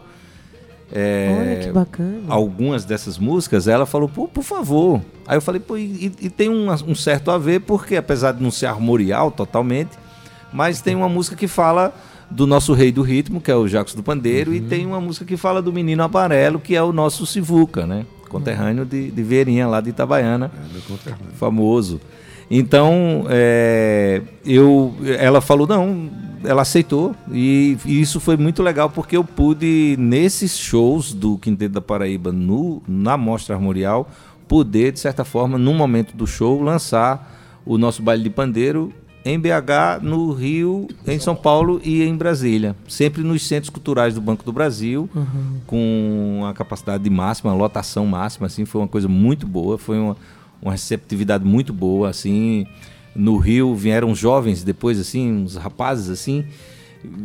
É, 0.92 1.38
Olha 1.40 1.56
que 1.68 1.72
bacana. 1.72 2.24
Algumas 2.28 2.86
dessas 2.86 3.18
músicas, 3.18 3.68
ela 3.68 3.86
falou, 3.86 4.10
pô, 4.10 4.28
por 4.28 4.44
favor. 4.44 5.02
Aí 5.28 5.38
eu 5.38 5.42
falei, 5.42 5.60
pô, 5.60 5.78
e, 5.78 6.06
e 6.20 6.30
tem 6.30 6.50
um, 6.50 6.72
um, 6.72 6.96
certo 6.96 7.30
a 7.32 7.38
ver, 7.38 7.62
porque 7.62 7.96
apesar 7.96 8.32
de 8.32 8.42
não 8.42 8.50
ser 8.50 8.66
armorial 8.66 9.30
totalmente, 9.30 9.92
mas 10.52 10.82
tem 10.82 10.96
uma 10.96 11.10
música 11.10 11.36
que 11.36 11.48
fala 11.48 11.94
do 12.30 12.46
nosso 12.46 12.74
rei 12.74 12.92
do 12.92 13.02
ritmo, 13.02 13.42
que 13.42 13.50
é 13.50 13.56
o 13.56 13.68
Jacques 13.68 13.96
do 13.96 14.04
Pandeiro, 14.04 14.52
uhum. 14.52 14.58
e 14.58 14.62
tem 14.62 14.86
uma 14.86 15.02
música 15.02 15.26
que 15.26 15.38
fala 15.38 15.62
do 15.62 15.74
menino 15.74 16.04
amarelo, 16.04 16.60
que 16.60 16.76
é 16.76 16.84
o 16.84 16.92
nosso 16.92 17.26
Sivuca, 17.26 17.86
né? 17.86 18.06
Conterrâneo 18.30 18.86
de, 18.86 19.10
de 19.10 19.64
lá 19.64 19.82
de 19.82 19.90
Itabaiana. 19.90 20.52
É, 21.08 21.36
famoso. 21.36 22.00
Então, 22.50 23.26
é, 23.30 24.22
eu, 24.46 24.96
ela 25.20 25.42
falou, 25.42 25.68
não, 25.68 26.10
ela 26.44 26.62
aceitou 26.62 27.16
e, 27.32 27.78
e, 27.86 28.02
isso 28.02 28.20
foi 28.20 28.38
muito 28.38 28.64
legal 28.64 28.90
porque 28.90 29.18
eu 29.18 29.24
pude, 29.24 29.96
nesses 30.00 30.58
shows 30.58 31.14
do 31.14 31.38
Quinteto 31.38 31.74
da 31.74 31.82
Paraíba, 31.82 32.32
no, 32.32 32.82
na 32.88 33.18
Mostra 33.18 33.56
Armorial, 33.56 34.10
poder, 34.48 34.92
de 34.92 35.00
certa 35.00 35.24
forma, 35.24 35.58
num 35.58 35.76
momento 35.76 36.16
do 36.16 36.26
show, 36.26 36.62
lançar 36.62 37.62
o 37.66 37.78
nosso 37.78 38.02
baile 38.02 38.24
de 38.24 38.30
pandeiro 38.32 38.92
em 39.30 39.40
BH, 39.40 40.02
no 40.02 40.32
Rio, 40.32 40.88
em 41.06 41.20
São 41.20 41.36
Paulo 41.36 41.80
e 41.84 42.04
em 42.04 42.16
Brasília. 42.16 42.76
Sempre 42.88 43.22
nos 43.22 43.48
centros 43.48 43.70
culturais 43.70 44.16
do 44.16 44.22
Banco 44.22 44.44
do 44.44 44.52
Brasil, 44.52 45.10
uhum. 45.16 45.60
com 45.68 46.42
a 46.50 46.54
capacidade 46.54 47.08
máxima, 47.10 47.52
a 47.52 47.56
lotação 47.56 48.06
máxima, 48.06 48.48
assim, 48.48 48.66
foi 48.66 48.82
uma 48.82 48.88
coisa 48.88 49.08
muito 49.08 49.46
boa, 49.46 49.78
foi 49.78 49.98
uma, 50.00 50.18
uma 50.62 50.72
receptividade 50.72 51.46
muito 51.46 51.72
boa, 51.72 52.10
assim. 52.10 52.66
No 53.16 53.38
Rio 53.38 53.76
vieram 53.76 54.16
jovens 54.16 54.64
depois, 54.64 55.00
assim, 55.00 55.32
uns 55.32 55.56
rapazes, 55.56 56.10
assim, 56.10 56.46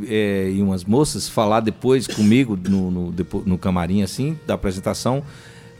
é, 0.06 0.50
e 0.54 0.62
umas 0.62 0.84
moças 0.84 1.28
falar 1.28 1.60
depois 1.60 2.06
comigo 2.06 2.58
no, 2.68 2.90
no, 2.90 3.14
no 3.46 3.58
camarim, 3.58 4.02
assim, 4.02 4.38
da 4.46 4.54
apresentação, 4.54 5.22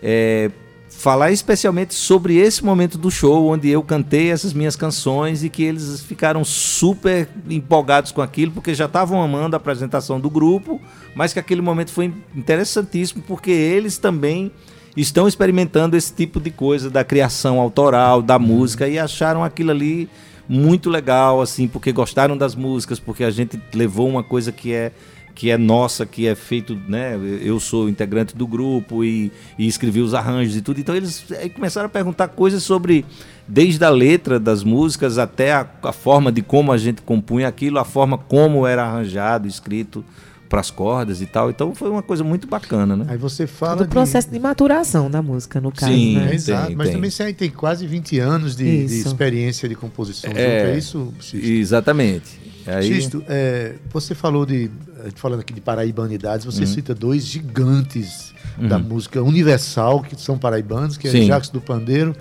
é, 0.02 0.50
falar 0.97 1.32
especialmente 1.32 1.95
sobre 1.95 2.36
esse 2.36 2.64
momento 2.64 2.97
do 2.97 3.11
show, 3.11 3.49
onde 3.49 3.68
eu 3.68 3.82
cantei 3.82 4.30
essas 4.30 4.55
minhas 4.55 4.74
canções 4.74 5.45
e 5.45 5.51
que 5.51 5.62
eles 5.62 6.01
ficaram 6.01 6.42
super 6.45 7.28
empolgados 7.49 8.11
com 8.11 8.22
aquilo, 8.22 8.53
porque 8.53 8.74
já 8.74 8.86
estavam 8.86 9.22
amando 9.22 9.55
a 9.55 9.59
apresentação 9.59 10.18
do 10.18 10.30
grupo, 10.30 10.80
mas 11.14 11.32
que 11.32 11.38
aquele 11.38 11.61
momento 11.61 11.90
foi 11.90 12.12
interessantíssimo, 12.34 13.22
porque 13.26 13.51
eles 13.51 13.99
também 13.99 14.51
estão 14.97 15.28
experimentando 15.28 15.97
esse 15.97 16.12
tipo 16.12 16.40
de 16.40 16.51
coisa 16.51 16.88
da 16.88 17.05
criação 17.05 17.61
autoral, 17.61 18.22
da 18.22 18.38
música 18.38 18.88
e 18.88 18.99
acharam 18.99 19.45
aquilo 19.45 19.72
ali 19.72 20.09
muito 20.49 20.88
legal, 20.88 21.40
assim, 21.40 21.66
porque 21.66 21.92
gostaram 21.92 22.36
das 22.36 22.55
músicas, 22.55 22.99
porque 22.99 23.24
a 23.24 23.30
gente 23.30 23.61
levou 23.74 24.09
uma 24.09 24.22
coisa 24.22 24.53
que 24.53 24.72
é 24.72 24.92
que 25.35 25.51
é 25.51 25.59
nossa, 25.59 26.07
que 26.07 26.26
é 26.26 26.35
feito, 26.35 26.78
né? 26.89 27.18
Eu 27.43 27.59
sou 27.59 27.89
integrante 27.89 28.37
do 28.37 28.47
grupo 28.47 29.05
e, 29.05 29.32
e 29.59 29.66
escrevi 29.66 30.01
os 30.01 30.14
arranjos 30.14 30.57
e 30.57 30.62
tudo. 30.62 30.78
Então 30.80 30.95
eles 30.95 31.26
começaram 31.55 31.87
a 31.87 31.91
perguntar 31.91 32.28
coisas 32.28 32.62
sobre, 32.62 33.05
desde 33.49 33.85
a 33.85 33.91
letra 33.91 34.39
das 34.39 34.62
músicas 34.62 35.18
até 35.18 35.53
a, 35.53 35.66
a 35.82 35.93
forma 35.93 36.30
de 36.30 36.41
como 36.41 36.70
a 36.70 36.78
gente 36.78 37.03
compunha 37.03 37.49
aquilo, 37.49 37.78
a 37.78 37.85
forma 37.85 38.16
como 38.16 38.66
era 38.66 38.85
arranjado, 38.85 39.49
escrito 39.49 40.05
para 40.49 40.61
as 40.61 40.70
cordas 40.70 41.20
e 41.20 41.26
tal. 41.26 41.51
Então 41.51 41.74
foi 41.74 41.91
uma 41.91 42.03
coisa 42.03 42.22
muito 42.22 42.47
bacana, 42.47 42.97
né? 42.97 43.07
Aí 43.09 43.18
você 43.18 43.45
fala 43.45 43.78
do 43.78 43.85
de... 43.85 43.91
processo 43.91 44.30
de 44.30 44.39
maturação 44.39 45.11
da 45.11 45.20
música, 45.20 45.61
no 45.61 45.72
caso, 45.72 45.93
Sim, 45.93 46.16
né? 46.16 46.30
É, 46.30 46.35
exato. 46.35 46.66
Tem, 46.68 46.76
Mas 46.76 46.87
tem. 46.87 46.97
também 46.97 47.11
você 47.11 47.32
tem 47.32 47.51
quase 47.51 47.87
20 47.89 48.20
anos 48.20 48.55
de, 48.55 48.87
de 48.87 49.01
experiência 49.01 49.68
de 49.68 49.74
composição. 49.74 50.30
É, 50.32 50.70
é 50.70 50.78
isso, 50.78 51.12
Xisto? 51.18 51.45
Exatamente. 51.45 52.39
Aí... 52.66 52.87
Xisto, 52.87 53.24
é, 53.28 53.74
você 53.93 54.14
falou 54.14 54.47
de, 54.47 54.70
falando 55.14 55.40
aqui 55.40 55.52
de 55.52 55.61
Paraibanidades, 55.61 56.44
você 56.44 56.61
uhum. 56.61 56.66
cita 56.66 56.94
dois 56.94 57.26
gigantes 57.26 58.32
uhum. 58.59 58.68
da 58.68 58.78
música 58.78 59.22
universal, 59.22 60.02
que 60.02 60.20
são 60.20 60.38
paraibanos, 60.38 60.96
que 60.96 61.09
é 61.09 61.11
Sim. 61.11 61.26
Jacques 61.26 61.50
do 61.50 61.61
Pandeiro 61.61 62.14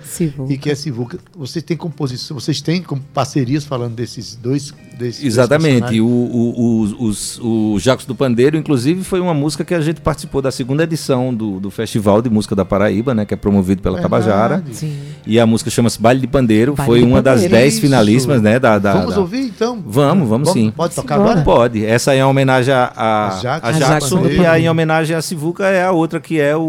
e 0.48 0.58
que 0.58 0.70
é 0.70 0.74
Sivuca. 0.74 1.18
Vocês 1.36 1.62
têm 1.62 1.76
composição, 1.76 2.38
vocês 2.38 2.60
têm 2.60 2.84
parcerias 3.12 3.64
falando 3.64 3.94
desses 3.94 4.36
dois 4.36 4.72
desses 4.98 5.24
Exatamente. 5.24 6.00
o, 6.00 6.06
o, 6.06 7.10
o, 7.40 7.74
o 7.74 7.80
Jacques 7.80 8.06
do 8.06 8.14
Pandeiro, 8.14 8.56
inclusive, 8.56 9.02
foi 9.02 9.20
uma 9.20 9.34
música 9.34 9.64
que 9.64 9.74
a 9.74 9.80
gente 9.80 10.00
participou 10.00 10.40
da 10.40 10.50
segunda 10.50 10.84
edição 10.84 11.34
do, 11.34 11.58
do 11.58 11.70
Festival 11.70 12.22
de 12.22 12.30
Música 12.30 12.54
da 12.54 12.64
Paraíba, 12.64 13.14
né? 13.14 13.24
Que 13.24 13.34
é 13.34 13.36
promovido 13.36 13.82
pela 13.82 14.00
Verdade. 14.00 14.24
Tabajara. 14.24 14.64
Sim. 14.72 14.96
E 15.26 15.40
a 15.40 15.46
música 15.46 15.70
chama-se 15.70 16.00
Baile 16.00 16.20
de 16.20 16.26
Pandeiro. 16.26 16.74
Baile 16.74 16.86
foi 16.86 16.98
de 17.00 17.06
uma 17.06 17.22
Pandeiro. 17.22 17.40
das 17.40 17.50
dez 17.50 17.78
finalíssimas, 17.78 18.40
né? 18.40 18.58
Da, 18.58 18.78
da 18.78 18.94
vamos 18.94 19.14
da... 19.14 19.20
ouvir 19.20 19.40
então? 19.40 19.82
Vamos, 19.84 20.28
vamos 20.28 20.50
sim. 20.50 20.70
Pode 20.70 20.94
tocar 20.94 21.16
agora? 21.16 21.42
Pode. 21.42 21.84
Essa 21.84 22.14
é 22.14 22.18
em 22.18 22.24
homenagem 22.24 22.73
a, 22.74 22.92
a, 22.94 23.68
a, 23.68 23.72
Jackson, 23.72 24.26
e 24.26 24.46
a 24.46 24.58
em 24.58 24.68
homenagem 24.68 25.16
a 25.16 25.22
Sivuca 25.22 25.66
é 25.66 25.84
a 25.84 25.92
outra 25.92 26.20
que 26.20 26.40
é 26.40 26.56
o, 26.56 26.60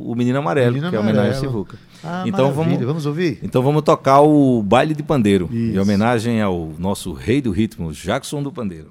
o 0.00 0.14
Menino 0.14 0.38
Amarelo, 0.38 0.72
Menino 0.72 0.90
que 0.90 0.96
é 0.96 1.00
homenagem 1.00 1.32
a 1.32 1.34
Sivuca. 1.34 1.76
Ah, 2.02 2.22
então 2.24 2.52
vamos, 2.52 2.78
vamos 2.78 3.06
ouvir. 3.06 3.38
Então 3.42 3.62
vamos 3.62 3.82
tocar 3.82 4.20
o 4.20 4.62
Baile 4.62 4.94
de 4.94 5.02
Pandeiro, 5.02 5.48
Isso. 5.50 5.76
em 5.76 5.78
homenagem 5.78 6.40
ao 6.40 6.72
nosso 6.78 7.12
rei 7.12 7.42
do 7.42 7.50
ritmo, 7.50 7.92
Jackson 7.92 8.42
do 8.42 8.52
Pandeiro. 8.52 8.90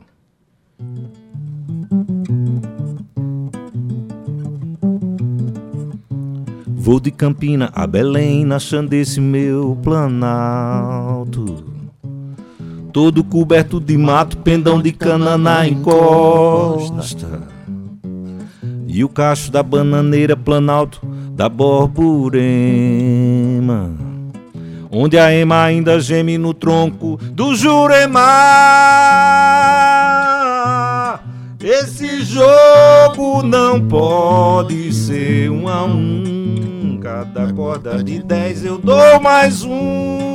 Vou 6.67 6.99
de 6.99 7.09
Campina 7.09 7.71
a 7.73 7.87
Belém, 7.87 8.45
na 8.45 8.57
desse 8.87 9.19
meu 9.19 9.75
planalto. 9.81 11.74
Todo 12.95 13.25
coberto 13.25 13.77
de 13.81 13.97
mato, 13.97 14.37
pendão 14.37 14.81
de 14.81 14.93
cana 14.93 15.37
na 15.37 15.67
encosta. 15.67 17.41
E 18.87 19.03
o 19.03 19.09
cacho 19.09 19.51
da 19.51 19.61
bananeira, 19.61 20.37
planalto 20.37 21.05
da 21.31 21.49
borborema, 21.49 22.31
onde 24.89 25.17
a 25.17 25.29
ema 25.29 25.61
ainda 25.61 25.99
geme 25.99 26.37
no 26.37 26.53
tronco 26.53 27.19
do 27.33 27.53
jurema. 27.53 28.21
Esse 31.61 32.23
jogo 32.23 33.43
não 33.43 33.85
pode 33.85 34.93
ser 34.93 35.51
um 35.51 35.67
a 35.67 35.83
um, 35.83 36.97
cada 37.03 37.51
corda 37.51 38.01
de 38.01 38.23
dez 38.23 38.63
eu 38.63 38.77
dou 38.77 39.19
mais 39.19 39.65
um. 39.65 40.34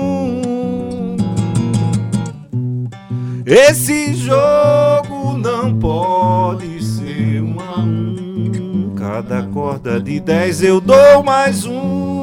Esse 3.53 4.15
jogo 4.15 5.37
não 5.37 5.77
pode 5.77 6.85
ser 6.85 7.43
um 7.43 7.57
a 7.59 7.81
um 7.81 8.95
cada 8.95 9.43
corda 9.43 10.01
de 10.01 10.21
dez 10.21 10.63
eu 10.63 10.81
dou 10.81 11.21
mais 11.25 11.67
um. 11.67 12.21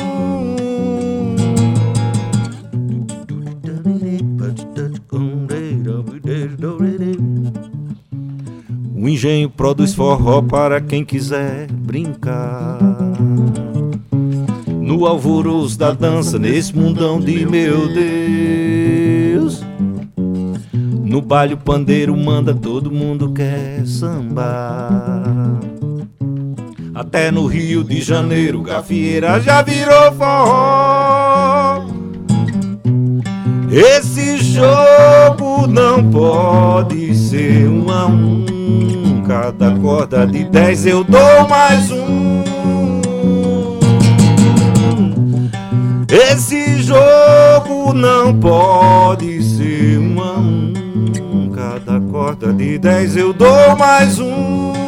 O 8.96 9.10
engenho 9.10 9.50
produz 9.50 9.94
forró 9.94 10.42
para 10.42 10.80
quem 10.80 11.04
quiser 11.04 11.70
brincar. 11.70 12.80
No 14.82 15.06
alvoroço 15.06 15.78
da 15.78 15.92
dança, 15.92 16.40
nesse 16.40 16.74
mundão 16.74 17.20
de 17.20 17.46
meu 17.46 17.94
Deus. 17.94 18.77
No 21.08 21.22
baile 21.22 21.54
o 21.54 21.58
pandeiro 21.58 22.16
manda, 22.18 22.54
todo 22.54 22.92
mundo 22.92 23.32
quer 23.32 23.88
sambar. 23.88 25.58
Até 26.94 27.32
no 27.32 27.46
Rio 27.46 27.82
de 27.82 28.02
Janeiro, 28.02 28.62
gafieira 28.62 29.40
já 29.40 29.62
virou 29.62 30.12
forró. 30.12 31.86
Esse 33.72 34.38
jogo 34.38 35.66
não 35.66 36.12
pode 36.12 37.16
ser 37.16 37.70
um 37.70 37.90
a 37.90 38.06
um. 38.08 39.24
Cada 39.26 39.72
corda 39.80 40.28
de 40.28 40.44
dez 40.44 40.86
eu 40.86 41.06
dou 41.06 41.48
mais 41.48 41.90
um. 41.90 42.44
Esse 46.12 46.82
jogo 46.82 47.94
não 47.94 48.38
pode 48.38 49.42
ser 49.42 50.00
um 50.00 50.22
a 50.22 50.38
um. 50.38 50.67
Corda 52.18 52.52
de 52.52 52.80
dez 52.80 53.16
eu 53.16 53.32
dou 53.32 53.78
mais 53.78 54.20
um. 54.20 54.87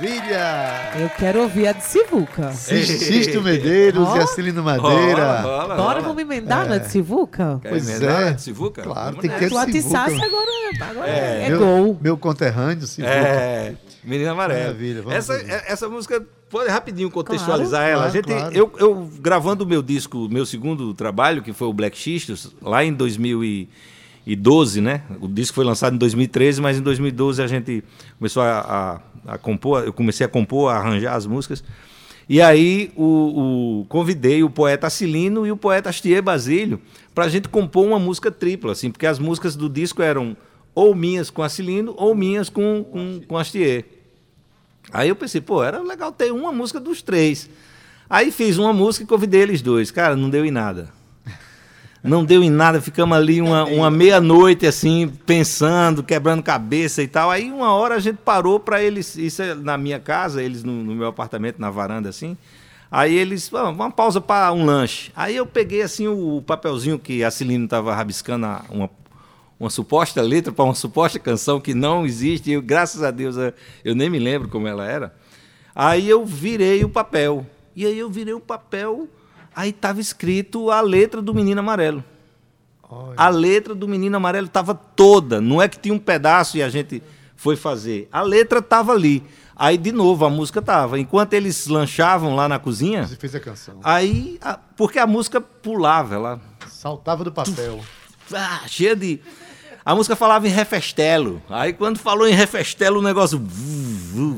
Maravilha! 0.00 0.92
Eu 0.98 1.10
quero 1.10 1.42
ouvir 1.42 1.66
a 1.68 1.72
de 1.72 1.84
Sivuca. 1.84 2.52
Sisto 2.54 3.42
Medeiros 3.42 4.08
Ó. 4.08 4.16
e 4.16 4.20
Acilino 4.20 4.62
Madeira. 4.62 5.40
Rola, 5.42 5.76
Bora, 5.76 6.00
vamos 6.00 6.22
emendar 6.22 6.66
na 6.66 6.78
de 6.78 6.90
Sivuca? 6.90 7.60
Pois 7.68 7.86
emendar 7.88 8.22
é. 8.22 8.24
na 8.26 8.30
de 8.32 8.40
Sivuca? 8.42 8.82
Claro, 8.82 9.16
Vamos 9.16 9.20
tem 9.20 9.30
que 9.30 9.38
ter 9.38 9.50
Tu 9.50 9.58
atiçasse 9.58 10.14
Sivuca. 10.14 10.26
agora, 10.26 10.90
agora 10.90 11.06
é, 11.10 11.48
meu, 11.50 11.58
gol. 11.58 11.98
Meu 12.00 12.16
conterrâneo, 12.16 12.86
Sivuca. 12.86 13.12
É, 13.12 13.74
Menina 14.02 14.32
Amarela. 14.32 14.60
Maravilha, 14.60 15.02
vamos 15.02 15.18
essa, 15.18 15.34
ouvir. 15.34 15.50
é- 15.50 15.64
essa 15.68 15.86
música, 15.88 16.24
pode 16.48 16.70
rapidinho 16.70 17.10
contextualizar 17.10 17.80
Claro, 17.80 17.92
ela. 17.92 18.02
claro, 18.04 18.10
a 18.10 18.14
gente, 18.14 18.40
claro. 18.40 18.56
eu, 18.56 18.72
eu 18.78 19.10
gravando 19.20 19.64
o 19.64 19.66
meu 19.66 19.82
disco, 19.82 20.28
meu 20.30 20.46
segundo 20.46 20.94
trabalho, 20.94 21.42
que 21.42 21.52
foi 21.52 21.68
o 21.68 21.72
Black 21.74 21.98
Xistos, 21.98 22.54
lá 22.62 22.82
em 22.82 22.92
2012, 22.94 24.80
né? 24.80 25.02
O 25.20 25.28
disco 25.28 25.54
foi 25.56 25.64
lançado 25.66 25.94
em 25.94 25.98
2013, 25.98 26.62
mas 26.62 26.78
em 26.78 26.82
2012 26.82 27.42
a 27.42 27.46
gente 27.46 27.84
começou 28.18 28.42
a, 28.42 28.60
a- 28.60 29.00
a 29.26 29.36
compor, 29.38 29.84
eu 29.84 29.92
comecei 29.92 30.24
a 30.24 30.28
compor, 30.28 30.70
a 30.72 30.76
arranjar 30.76 31.14
as 31.14 31.26
músicas. 31.26 31.62
E 32.28 32.40
aí 32.40 32.92
o, 32.96 33.80
o- 33.82 33.86
convidei 33.88 34.42
o 34.44 34.50
poeta 34.50 34.86
Acilino 34.86 35.46
e 35.46 35.50
o 35.50 35.56
poeta 35.56 35.88
Astier 35.90 36.22
Basílio 36.22 36.80
para 37.14 37.24
a 37.24 37.28
gente 37.28 37.48
compor 37.48 37.84
uma 37.86 37.98
música 37.98 38.30
tripla, 38.30 38.72
assim, 38.72 38.90
porque 38.90 39.06
as 39.06 39.18
músicas 39.18 39.56
do 39.56 39.68
disco 39.68 40.00
eram 40.02 40.36
ou 40.74 40.94
minhas 40.94 41.28
com 41.30 41.42
Acilino 41.42 41.92
ou 41.96 42.14
minhas 42.14 42.48
com, 42.48 42.84
com, 42.84 43.20
com 43.26 43.36
Astier. 43.36 43.84
Aí 44.92 45.08
eu 45.08 45.16
pensei, 45.16 45.40
pô, 45.40 45.62
era 45.62 45.80
legal 45.82 46.12
ter 46.12 46.32
uma 46.32 46.52
música 46.52 46.78
dos 46.80 47.02
três. 47.02 47.50
Aí 48.08 48.30
fiz 48.32 48.58
uma 48.58 48.72
música 48.72 49.04
e 49.04 49.06
convidei 49.06 49.42
eles 49.42 49.60
dois. 49.62 49.90
Cara, 49.90 50.16
não 50.16 50.30
deu 50.30 50.44
em 50.44 50.50
nada. 50.50 50.88
Não 52.02 52.24
deu 52.24 52.42
em 52.42 52.48
nada, 52.48 52.80
ficamos 52.80 53.16
ali 53.16 53.40
uma, 53.42 53.64
uma 53.68 53.90
meia-noite, 53.90 54.66
assim, 54.66 55.08
pensando, 55.26 56.02
quebrando 56.02 56.42
cabeça 56.42 57.02
e 57.02 57.08
tal. 57.08 57.30
Aí 57.30 57.50
uma 57.50 57.72
hora 57.74 57.96
a 57.96 58.00
gente 58.00 58.16
parou 58.16 58.58
para 58.58 58.82
eles, 58.82 59.16
isso 59.16 59.42
é 59.42 59.54
na 59.54 59.76
minha 59.76 60.00
casa, 60.00 60.42
eles 60.42 60.64
no, 60.64 60.72
no 60.72 60.94
meu 60.94 61.08
apartamento, 61.08 61.60
na 61.60 61.70
varanda, 61.70 62.08
assim. 62.08 62.36
Aí 62.90 63.14
eles, 63.16 63.48
"Vamos, 63.48 63.74
uma 63.74 63.90
pausa 63.90 64.20
para 64.20 64.52
um 64.52 64.64
lanche. 64.64 65.12
Aí 65.14 65.36
eu 65.36 65.46
peguei, 65.46 65.82
assim, 65.82 66.08
o 66.08 66.42
papelzinho 66.44 66.98
que 66.98 67.22
a 67.22 67.30
Celina 67.30 67.64
estava 67.64 67.94
rabiscando 67.94 68.46
uma, 68.70 68.90
uma 69.58 69.70
suposta 69.70 70.22
letra 70.22 70.50
para 70.52 70.64
uma 70.64 70.74
suposta 70.74 71.18
canção 71.18 71.60
que 71.60 71.74
não 71.74 72.04
existe. 72.06 72.50
E 72.50 72.54
eu, 72.54 72.62
graças 72.62 73.02
a 73.02 73.10
Deus, 73.10 73.36
eu, 73.36 73.52
eu 73.84 73.94
nem 73.94 74.08
me 74.10 74.18
lembro 74.18 74.48
como 74.48 74.66
ela 74.66 74.86
era. 74.86 75.14
Aí 75.74 76.08
eu 76.08 76.24
virei 76.24 76.82
o 76.82 76.88
papel. 76.88 77.46
E 77.76 77.86
aí 77.86 77.98
eu 77.98 78.10
virei 78.10 78.34
o 78.34 78.40
papel, 78.40 79.08
aí 79.54 79.70
estava 79.70 80.00
escrito 80.00 80.70
a 80.70 80.80
letra 80.80 81.20
do 81.22 81.34
Menino 81.34 81.60
Amarelo. 81.60 82.02
A 83.16 83.28
letra 83.28 83.74
do 83.74 83.86
Menino 83.86 84.16
Amarelo 84.16 84.46
estava 84.48 84.74
toda. 84.74 85.40
Não 85.40 85.62
é 85.62 85.68
que 85.68 85.78
tinha 85.78 85.94
um 85.94 85.98
pedaço 85.98 86.56
e 86.56 86.62
a 86.62 86.68
gente 86.68 87.02
foi 87.36 87.54
fazer. 87.56 88.08
A 88.10 88.20
letra 88.22 88.58
estava 88.58 88.92
ali. 88.92 89.22
Aí, 89.54 89.76
de 89.78 89.92
novo, 89.92 90.24
a 90.24 90.30
música 90.30 90.58
estava. 90.58 90.98
Enquanto 90.98 91.34
eles 91.34 91.66
lanchavam 91.68 92.34
lá 92.34 92.48
na 92.48 92.58
cozinha, 92.58 93.06
Você 93.06 93.14
fez 93.16 93.34
a 93.34 93.40
canção. 93.40 93.78
aí. 93.84 94.38
a- 94.40 94.58
porque 94.76 94.98
a 94.98 95.06
música 95.06 95.40
pulava, 95.40 96.14
ela 96.14 96.40
Saltava 96.68 97.22
do 97.22 97.30
papel. 97.30 97.78
ah, 98.34 98.62
cheia 98.66 98.96
de. 98.96 99.20
A 99.84 99.94
música 99.94 100.16
falava 100.16 100.48
em 100.48 100.50
refestelo. 100.50 101.40
Aí 101.48 101.72
quando 101.72 101.98
falou 101.98 102.26
em 102.26 102.32
refestelo, 102.34 102.98
o 102.98 103.02
negócio. 103.02 103.40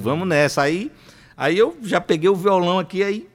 vamos 0.00 0.26
nessa. 0.28 0.62
Aí, 0.62 0.90
aí 1.36 1.56
eu 1.56 1.76
já 1.82 2.00
peguei 2.00 2.28
o 2.28 2.34
violão 2.36 2.78
aqui, 2.78 3.02
aí. 3.02 3.28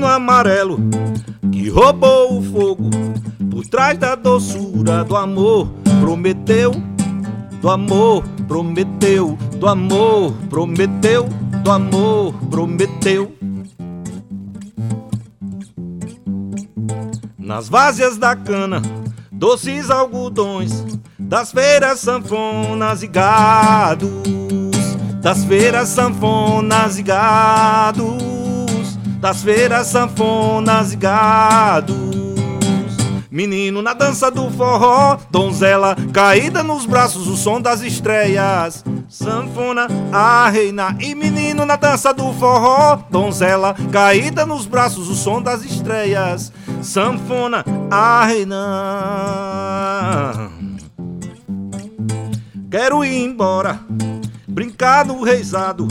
Menino 0.00 0.14
amarelo 0.14 0.78
que 1.52 1.68
roubou 1.68 2.38
o 2.38 2.42
fogo 2.42 2.88
por 3.50 3.66
trás 3.66 3.98
da 3.98 4.14
doçura 4.14 5.04
do 5.04 5.14
amor, 5.14 5.70
prometeu, 6.00 6.72
do 7.60 7.68
amor, 7.68 8.24
prometeu, 8.48 9.36
do 9.56 9.68
amor, 9.68 10.32
prometeu, 10.48 11.28
do 11.62 11.70
amor, 11.70 12.32
prometeu. 12.48 13.30
Nas 17.36 17.68
vásias 17.68 18.16
da 18.16 18.34
cana, 18.34 18.80
doces 19.30 19.90
algodões, 19.90 20.82
das 21.18 21.52
feiras 21.52 22.00
sanfonas 22.00 23.02
e 23.02 23.06
gados, 23.06 24.08
das 25.20 25.44
feiras 25.44 25.90
sanfonas 25.90 26.98
e 26.98 27.02
gados, 27.02 28.39
das 29.20 29.42
feiras 29.42 29.86
sanfonas 29.88 30.92
e 30.92 30.96
gados. 30.96 32.20
Menino 33.30 33.80
na 33.80 33.92
dança 33.92 34.28
do 34.30 34.50
forró, 34.50 35.16
donzela 35.30 35.94
caída 36.12 36.64
nos 36.64 36.84
braços, 36.84 37.28
o 37.28 37.36
som 37.36 37.60
das 37.60 37.80
estreias. 37.80 38.84
Sanfona, 39.08 39.86
a 40.12 40.48
reina 40.48 40.96
e 40.98 41.14
menino 41.14 41.64
na 41.64 41.76
dança 41.76 42.12
do 42.12 42.32
forró, 42.32 42.96
donzela 43.08 43.76
caída 43.92 44.44
nos 44.44 44.66
braços, 44.66 45.08
o 45.08 45.14
som 45.14 45.40
das 45.40 45.64
estreias. 45.64 46.52
Sanfona, 46.82 47.64
a 47.90 48.24
reina. 48.24 48.56
Quero 52.68 53.04
ir 53.04 53.24
embora, 53.24 53.78
brincar 54.48 55.04
no 55.04 55.22
reisado. 55.22 55.86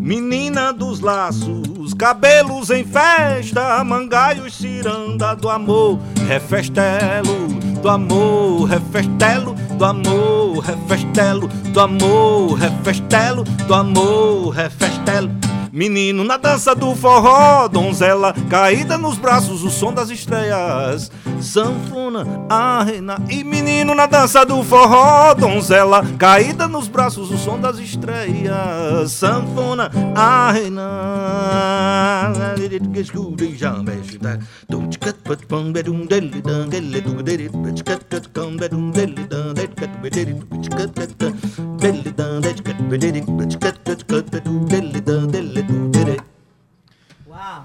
Menina 0.00 0.72
dos 0.72 1.00
laços, 1.00 1.92
cabelos 1.92 2.70
em 2.70 2.82
festa, 2.82 3.84
mangaios 3.84 4.56
ciranda 4.56 5.34
do 5.34 5.50
amor, 5.50 6.00
refestelo, 6.26 7.48
do 7.82 7.88
amor, 7.88 8.64
refestelo, 8.64 9.54
do 9.76 9.84
amor, 9.84 10.58
refestelo, 10.60 11.48
do 11.48 11.80
amor, 11.80 12.54
refestelo, 12.54 13.44
do 13.44 13.74
amor, 13.74 14.48
refestelo. 14.48 15.30
Menino 15.72 16.24
na 16.24 16.36
dança 16.36 16.74
do 16.74 16.94
forró, 16.96 17.68
donzela 17.68 18.34
caída 18.48 18.98
nos 18.98 19.16
braços, 19.16 19.62
o 19.62 19.70
som 19.70 19.92
das 19.92 20.10
estreias. 20.10 21.12
Sanfona, 21.40 22.26
a 22.48 22.82
reina 22.82 23.16
e 23.30 23.44
menino 23.44 23.94
na 23.94 24.06
dança 24.06 24.44
do 24.44 24.62
forró, 24.64 25.32
donzela 25.34 26.04
caída 26.18 26.66
nos 26.66 26.88
braços, 26.88 27.30
o 27.30 27.38
som 27.38 27.58
das 27.58 27.78
estreias. 27.78 29.12
Sanfona, 29.12 29.90
a 30.14 30.50
reina. 30.50 30.82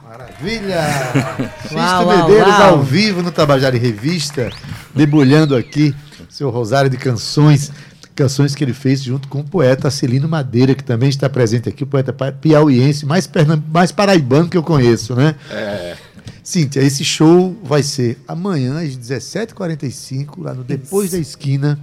Maravilha! 0.03 0.81
Uau, 1.73 2.07
Medeiros 2.07 2.53
ao 2.53 2.81
vivo 2.81 3.21
no 3.21 3.29
Tabajara 3.31 3.77
Revista, 3.77 4.49
debulhando 4.95 5.53
aqui 5.55 5.93
seu 6.29 6.49
rosário 6.49 6.89
de 6.89 6.95
canções, 6.97 7.71
canções 8.15 8.55
que 8.55 8.63
ele 8.63 8.73
fez 8.73 9.01
junto 9.03 9.27
com 9.27 9.39
o 9.41 9.43
poeta 9.43 9.91
Celino 9.91 10.29
Madeira, 10.29 10.73
que 10.73 10.83
também 10.83 11.09
está 11.09 11.29
presente 11.29 11.67
aqui, 11.67 11.83
o 11.83 11.87
poeta 11.87 12.13
piauiense 12.13 13.05
mais, 13.05 13.27
pernam- 13.27 13.61
mais 13.71 13.91
paraibano 13.91 14.47
que 14.49 14.57
eu 14.57 14.63
conheço, 14.63 15.13
né? 15.13 15.35
É. 15.51 15.97
Cíntia, 16.41 16.79
esse 16.81 17.03
show 17.03 17.57
vai 17.63 17.83
ser 17.83 18.17
amanhã 18.27 18.79
às 18.81 18.95
17h45, 18.97 20.41
lá 20.41 20.53
no 20.53 20.63
Depois 20.63 21.11
da 21.11 21.17
Esquina, 21.17 21.77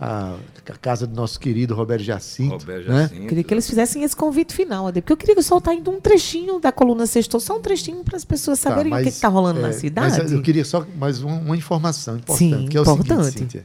a, 0.00 0.34
a 0.72 0.76
casa 0.76 1.06
do 1.06 1.14
nosso 1.14 1.38
querido 1.38 1.74
Roberto 1.74 2.02
Jacinto. 2.02 2.54
Roberto 2.56 2.88
né? 2.88 3.02
Jacinto. 3.02 3.26
Queria 3.26 3.44
que 3.44 3.54
eles 3.54 3.68
fizessem 3.68 4.02
esse 4.02 4.16
convite 4.16 4.54
final, 4.54 4.92
porque 4.92 5.12
eu 5.12 5.16
queria 5.16 5.42
soltar 5.42 5.74
ainda 5.74 5.90
um 5.90 6.00
trechinho 6.00 6.58
da 6.60 6.72
coluna 6.72 7.06
Sextou, 7.06 7.38
só 7.40 7.56
um 7.58 7.60
trechinho 7.60 8.02
para 8.04 8.16
as 8.16 8.24
pessoas 8.24 8.58
Tá, 8.60 8.70
saberem 8.70 8.92
o 8.92 8.96
que 8.96 9.04
mas, 9.04 9.14
está 9.14 9.28
rolando 9.28 9.58
é, 9.58 9.62
na 9.62 9.68
Mas 9.68 9.76
cidade. 9.76 10.32
eu 10.32 10.42
queria 10.42 10.64
só 10.64 10.86
mais 10.96 11.22
uma, 11.22 11.34
uma 11.36 11.56
informação 11.56 12.16
importante, 12.16 12.38
Sim, 12.38 12.66
que 12.68 12.76
é 12.76 12.80
o 12.80 12.82
importante. 12.82 13.24
seguinte, 13.24 13.38
Cíntia. 13.58 13.62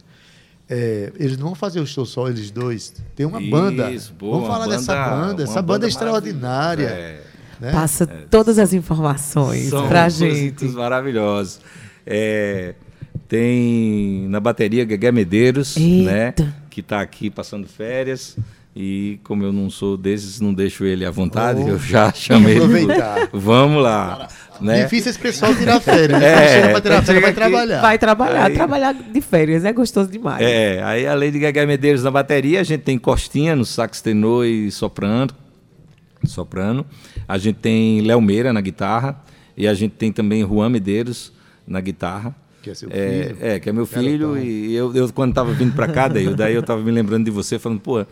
É, 0.72 1.12
eles 1.18 1.38
não 1.38 1.48
vão 1.48 1.56
fazer 1.56 1.80
o 1.80 1.88
show 1.88 2.06
só 2.06 2.28
eles 2.28 2.52
dois. 2.52 2.94
Tem 3.16 3.26
uma 3.26 3.42
Isso, 3.42 3.50
banda. 3.50 3.92
boa, 4.20 4.34
Vamos 4.34 4.48
falar 4.48 4.66
uma 4.68 4.76
dessa 4.78 4.94
banda- 4.94 5.10
banda. 5.28 5.44
Essa 5.44 5.54
banda, 5.54 5.64
banda 5.64 5.86
é 5.86 5.90
extraordinária. 5.90 6.86
É. 6.86 7.22
né? 7.60 7.72
Passa 7.72 8.06
todas 8.06 8.60
as 8.60 8.72
informações 8.72 9.72
músicos 9.72 10.14
gente. 10.14 10.66
maravilhosos. 10.66 11.60
É, 12.06 12.76
tem 13.28 14.28
na 14.30 14.40
bateria 14.40 14.86
Guegué 14.86 15.12
Medeiros, 15.12 15.76
né? 15.76 16.34
Que 16.80 16.86
está 16.86 17.02
aqui 17.02 17.30
passando 17.30 17.68
férias. 17.68 18.38
E 18.74 19.20
como 19.26 19.44
eu 19.44 19.52
não 19.52 19.70
sou 19.70 19.98
desses, 19.98 20.40
não 20.40 20.54
deixo 20.54 20.86
ele 20.86 21.04
à 21.04 21.12
vontade, 21.12 21.62
Oh, 21.62 21.68
eu 21.70 21.78
já 21.78 22.14
chamei 22.14 22.54
ele. 22.56 22.64
aproveitar. 22.64 23.30
Vamos 23.34 23.84
lá. 23.84 24.30
Né? 24.62 24.84
Difícil 24.84 25.10
esse 25.10 25.20
pessoal 25.20 25.54
tirar 25.54 25.82
férias. 25.82 26.22
É, 26.24 26.72
Quando 26.72 26.72
chega 26.72 26.72
pra 26.72 26.82
tirar 26.82 27.02
férias, 27.04 27.22
vai 27.24 27.34
trabalhar. 27.34 27.82
Vai 27.82 27.98
trabalhar, 27.98 28.46
Aí- 28.46 28.54
trabalhar 28.54 28.94
de 28.94 29.20
férias, 29.22 29.66
é 29.66 29.74
gostoso 29.74 30.10
demais. 30.10 30.42
É, 30.42 30.82
aí 30.84 31.06
além 31.06 31.32
de 31.34 31.40
Gagá 31.40 31.66
Medeiros 31.66 32.02
na 32.04 32.12
bateria, 32.12 32.62
a 32.62 32.64
gente 32.64 32.82
tem 32.82 32.98
Costinha 32.98 33.58
no 33.58 33.66
sax 33.66 34.00
tenor 34.02 34.46
e 34.46 34.72
soprano. 34.72 35.32
Soprano. 36.26 36.86
A 37.28 37.38
gente 37.38 37.58
tem 37.58 38.00
Léo 38.02 38.22
Meira 38.22 38.54
na 38.54 38.62
guitarra. 38.62 39.22
E 39.58 39.68
a 39.68 39.74
gente 39.74 39.92
tem 39.96 40.14
também 40.14 40.42
Juan 40.48 40.70
Medeiros 40.70 41.34
na 41.68 41.82
guitarra. 41.82 42.34
Que 42.62 42.72
é 42.72 42.74
seu 42.74 42.90
É, 42.92 43.24
filho. 43.24 43.38
é, 43.42 43.60
que 43.60 43.70
é 43.70 43.74
meu 43.74 43.86
filho. 43.86 44.38
E 44.38 44.76
eu, 44.76 44.94
eu 44.96 45.12
quando 45.14 45.30
estava 45.32 45.52
vindo 45.54 45.74
para 45.74 45.88
cá, 45.88 46.08
daí, 46.08 46.34
daí 46.34 46.54
eu 46.54 46.62
estava 46.62 46.82
me 46.82 46.92
lembrando 46.92 47.26
de 47.26 47.32
você, 47.32 47.58
falando, 47.58 47.80
pô, 47.80 48.06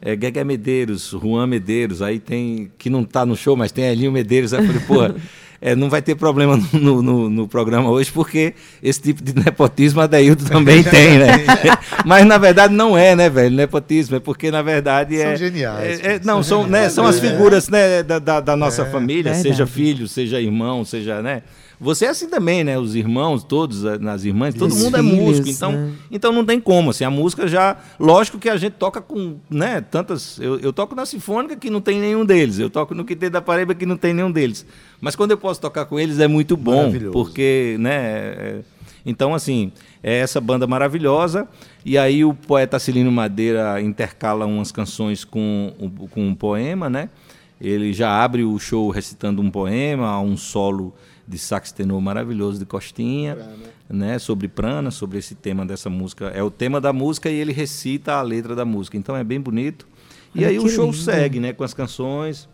é 0.00 0.16
Gagá 0.16 0.44
Medeiros, 0.44 1.10
Juan 1.22 1.46
Medeiros, 1.46 2.02
aí 2.02 2.18
tem, 2.18 2.70
que 2.76 2.90
não 2.90 3.04
tá 3.04 3.24
no 3.24 3.36
show, 3.36 3.56
mas 3.56 3.70
tem 3.70 3.84
Elinho 3.84 4.10
Medeiros. 4.10 4.52
Aí 4.52 4.60
eu 4.60 4.66
falei, 4.66 4.82
pô, 5.12 5.20
é, 5.60 5.76
não 5.76 5.88
vai 5.88 6.02
ter 6.02 6.16
problema 6.16 6.56
no, 6.72 7.00
no, 7.00 7.30
no 7.30 7.46
programa 7.46 7.88
hoje, 7.88 8.10
porque 8.10 8.54
esse 8.82 9.00
tipo 9.00 9.22
de 9.22 9.32
nepotismo 9.32 10.00
a 10.00 10.08
Daildo 10.08 10.44
também 10.46 10.82
tem, 10.90 11.18
né? 11.18 11.28
mas 12.04 12.26
na 12.26 12.36
verdade 12.36 12.74
não 12.74 12.98
é, 12.98 13.14
né, 13.14 13.30
velho? 13.30 13.54
Nepotismo, 13.54 14.16
é 14.16 14.18
porque 14.18 14.50
na 14.50 14.60
verdade 14.62 15.16
São 15.18 15.26
é. 15.30 15.36
geniais, 15.36 16.00
é- 16.00 16.14
é- 16.14 16.20
são 16.20 16.34
não, 16.34 16.42
são, 16.42 16.62
né, 16.64 16.70
geniais. 16.78 16.92
são 16.94 17.06
as 17.06 17.18
É. 17.22 17.30
figuras 17.30 17.68
né, 17.68 18.02
da, 18.02 18.18
da, 18.18 18.40
da 18.40 18.56
nossa 18.56 18.84
família, 18.84 19.32
verdade. 19.32 19.42
seja 19.42 19.64
filho, 19.64 20.08
seja 20.08 20.40
irmão, 20.40 20.84
seja, 20.84 21.22
né? 21.22 21.42
Você 21.82 22.04
é 22.06 22.08
assim 22.10 22.28
também, 22.28 22.62
né? 22.62 22.78
Os 22.78 22.94
irmãos, 22.94 23.42
todos, 23.42 23.84
eh, 23.84 23.98
nas 23.98 24.24
irmãs, 24.24 24.54
todo 24.54 24.70
Os 24.70 24.80
mundo 24.80 24.96
é 24.96 25.02
músico. 25.02 25.48
Então, 25.48 25.72
né? 25.72 25.92
então 26.12 26.32
não 26.32 26.44
tem 26.44 26.60
como, 26.60 26.90
assim, 26.90 27.02
a 27.04 27.10
música 27.10 27.48
já. 27.48 27.76
Lógico 27.98 28.38
que 28.38 28.48
a 28.48 28.56
gente 28.56 28.74
toca 28.74 29.00
com, 29.00 29.36
né, 29.50 29.80
tantas. 29.80 30.38
Eu, 30.38 30.60
eu 30.60 30.72
toco 30.72 30.94
na 30.94 31.04
Sinfônica 31.04 31.56
que 31.56 31.68
não 31.68 31.80
tem 31.80 31.98
nenhum 32.00 32.24
deles. 32.24 32.60
Eu 32.60 32.70
toco 32.70 32.94
no 32.94 33.04
Quinteto 33.04 33.32
da 33.32 33.42
Paraíba 33.42 33.74
que 33.74 33.84
não 33.84 33.96
tem 33.96 34.14
nenhum 34.14 34.30
deles. 34.30 34.64
Mas 35.00 35.16
quando 35.16 35.32
eu 35.32 35.38
posso 35.38 35.60
tocar 35.60 35.84
com 35.86 35.98
eles 35.98 36.20
é 36.20 36.28
muito 36.28 36.56
bom, 36.56 36.92
porque, 37.12 37.76
né. 37.80 37.92
é- 37.96 38.60
então, 39.04 39.34
assim, 39.34 39.72
é 40.00 40.18
essa 40.18 40.40
banda 40.40 40.64
maravilhosa. 40.64 41.48
E 41.84 41.98
aí 41.98 42.24
o 42.24 42.32
poeta 42.32 42.78
Cilino 42.78 43.10
Madeira 43.10 43.80
intercala 43.82 44.46
umas 44.46 44.70
canções 44.70 45.24
com, 45.24 45.72
um- 45.80 45.90
com 46.06 46.28
um 46.28 46.34
poema, 46.36 46.88
né? 46.88 47.08
Ele 47.60 47.92
já 47.92 48.22
abre 48.22 48.44
o 48.44 48.56
show 48.60 48.88
recitando 48.90 49.42
um 49.42 49.50
poema, 49.50 50.20
um 50.20 50.36
solo 50.36 50.94
de 51.26 51.38
sax 51.38 51.72
tenor 51.72 52.00
maravilhoso 52.00 52.58
de 52.58 52.66
Costinha, 52.66 53.38
né? 53.88 54.18
Sobre 54.18 54.48
prana, 54.48 54.90
sobre 54.90 55.18
esse 55.18 55.34
tema 55.34 55.64
dessa 55.64 55.88
música. 55.88 56.26
É 56.26 56.42
o 56.42 56.50
tema 56.50 56.80
da 56.80 56.92
música 56.92 57.30
e 57.30 57.34
ele 57.34 57.52
recita 57.52 58.14
a 58.14 58.22
letra 58.22 58.54
da 58.54 58.64
música. 58.64 58.96
Então 58.96 59.16
é 59.16 59.24
bem 59.24 59.40
bonito. 59.40 59.86
E 60.34 60.40
Olha 60.40 60.48
aí 60.48 60.58
o 60.58 60.68
show 60.68 60.86
lindo. 60.86 60.96
segue, 60.96 61.40
né? 61.40 61.52
Com 61.52 61.64
as 61.64 61.74
canções. 61.74 62.48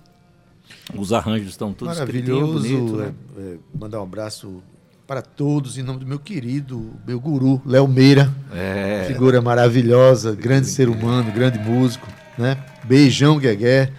Os 0.95 1.13
arranjos 1.13 1.51
estão 1.51 1.73
todos 1.73 1.97
Maravilhoso. 1.97 2.69
bonito, 2.69 2.97
né? 2.97 3.15
é, 3.39 3.41
é, 3.41 3.57
mandar 3.79 4.01
um 4.01 4.03
abraço 4.03 4.63
para 5.07 5.23
todos 5.23 5.79
em 5.79 5.83
nome 5.83 6.01
do 6.01 6.07
meu 6.07 6.19
querido, 6.19 6.93
meu 7.07 7.19
guru, 7.19 7.63
Léo 7.65 7.89
Meira. 7.89 8.31
É. 8.53 9.05
Figura 9.07 9.41
maravilhosa, 9.41 10.35
grande 10.35 10.67
ser 10.67 10.91
humano, 10.91 11.33
grande 11.33 11.59
músico, 11.59 12.07
né? 12.37 12.63
Beijão, 12.85 13.39
Guegué, 13.39 13.91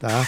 tá? 0.00 0.26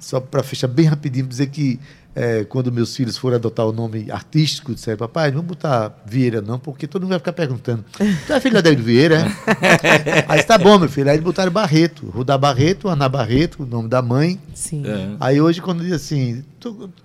Só 0.00 0.18
para 0.18 0.42
fechar 0.42 0.66
bem 0.66 0.86
rapidinho, 0.86 1.26
dizer 1.26 1.46
que 1.46 1.78
é, 2.16 2.44
quando 2.44 2.72
meus 2.72 2.96
filhos 2.96 3.18
forem 3.18 3.36
adotar 3.36 3.66
o 3.66 3.72
nome 3.72 4.10
artístico, 4.10 4.74
disseram, 4.74 4.96
papai, 4.96 5.28
não 5.28 5.36
vamos 5.36 5.50
botar 5.50 6.02
Vieira 6.06 6.40
não, 6.40 6.58
porque 6.58 6.86
todo 6.86 7.02
mundo 7.02 7.10
vai 7.10 7.18
ficar 7.18 7.34
perguntando, 7.34 7.84
tu 8.26 8.32
é 8.32 8.40
filho 8.40 8.54
da 8.54 8.62
David 8.62 8.82
Vieira, 8.82 9.26
é? 9.60 10.24
Aí 10.26 10.42
tá 10.42 10.56
bom, 10.56 10.78
meu 10.78 10.88
filho. 10.88 11.10
Aí 11.10 11.16
eles 11.16 11.24
botaram 11.24 11.52
Barreto, 11.52 12.06
Rudá 12.06 12.38
Barreto, 12.38 12.88
Ana 12.88 13.06
Barreto, 13.06 13.62
o 13.62 13.66
nome 13.66 13.88
da 13.88 14.00
mãe. 14.00 14.40
Sim. 14.54 14.82
É. 14.86 15.16
Aí 15.20 15.40
hoje, 15.40 15.60
quando 15.60 15.82
diz 15.82 15.92
assim, 15.92 16.42